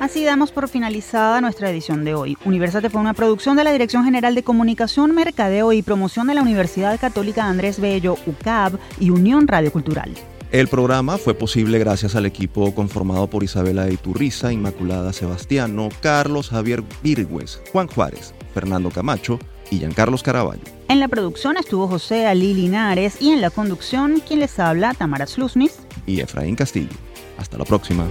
Así 0.04 0.22
damos 0.22 0.52
por 0.52 0.68
finalizada 0.68 1.40
nuestra 1.40 1.70
edición 1.70 2.04
de 2.04 2.14
hoy. 2.14 2.36
Universate 2.44 2.90
fue 2.90 3.00
una 3.00 3.14
producción 3.14 3.56
de 3.56 3.64
la 3.64 3.72
Dirección 3.72 4.04
General 4.04 4.34
de 4.34 4.42
Comunicación, 4.42 5.14
Mercadeo 5.14 5.72
y 5.72 5.80
Promoción 5.80 6.26
de 6.26 6.34
la 6.34 6.42
Universidad 6.42 7.00
Católica 7.00 7.46
Andrés 7.46 7.80
Bello, 7.80 8.18
UCAB 8.26 8.78
y 9.00 9.08
Unión 9.08 9.48
Radio 9.48 9.72
Cultural. 9.72 10.12
El 10.52 10.68
programa 10.68 11.16
fue 11.16 11.32
posible 11.32 11.78
gracias 11.78 12.14
al 12.16 12.26
equipo 12.26 12.74
conformado 12.74 13.28
por 13.28 13.44
Isabela 13.44 13.90
Iturriza, 13.90 14.52
Inmaculada 14.52 15.14
Sebastiano, 15.14 15.88
Carlos 16.02 16.50
Javier 16.50 16.82
Virgües, 17.02 17.62
Juan 17.72 17.88
Juárez, 17.88 18.34
Fernando 18.52 18.90
Camacho 18.90 19.38
y 19.70 19.78
Giancarlos 19.78 20.22
Caraballo. 20.22 20.64
En 20.88 21.00
la 21.00 21.08
producción 21.08 21.56
estuvo 21.56 21.88
José 21.88 22.26
Ali 22.26 22.52
Linares 22.52 23.22
y 23.22 23.30
en 23.30 23.40
la 23.40 23.48
conducción 23.48 24.20
quien 24.20 24.40
les 24.40 24.58
habla 24.58 24.92
Tamara 24.92 25.26
Slusnis 25.26 25.78
y 26.04 26.20
Efraín 26.20 26.56
Castillo. 26.56 26.92
Hasta 27.38 27.56
la 27.56 27.64
próxima. 27.64 28.06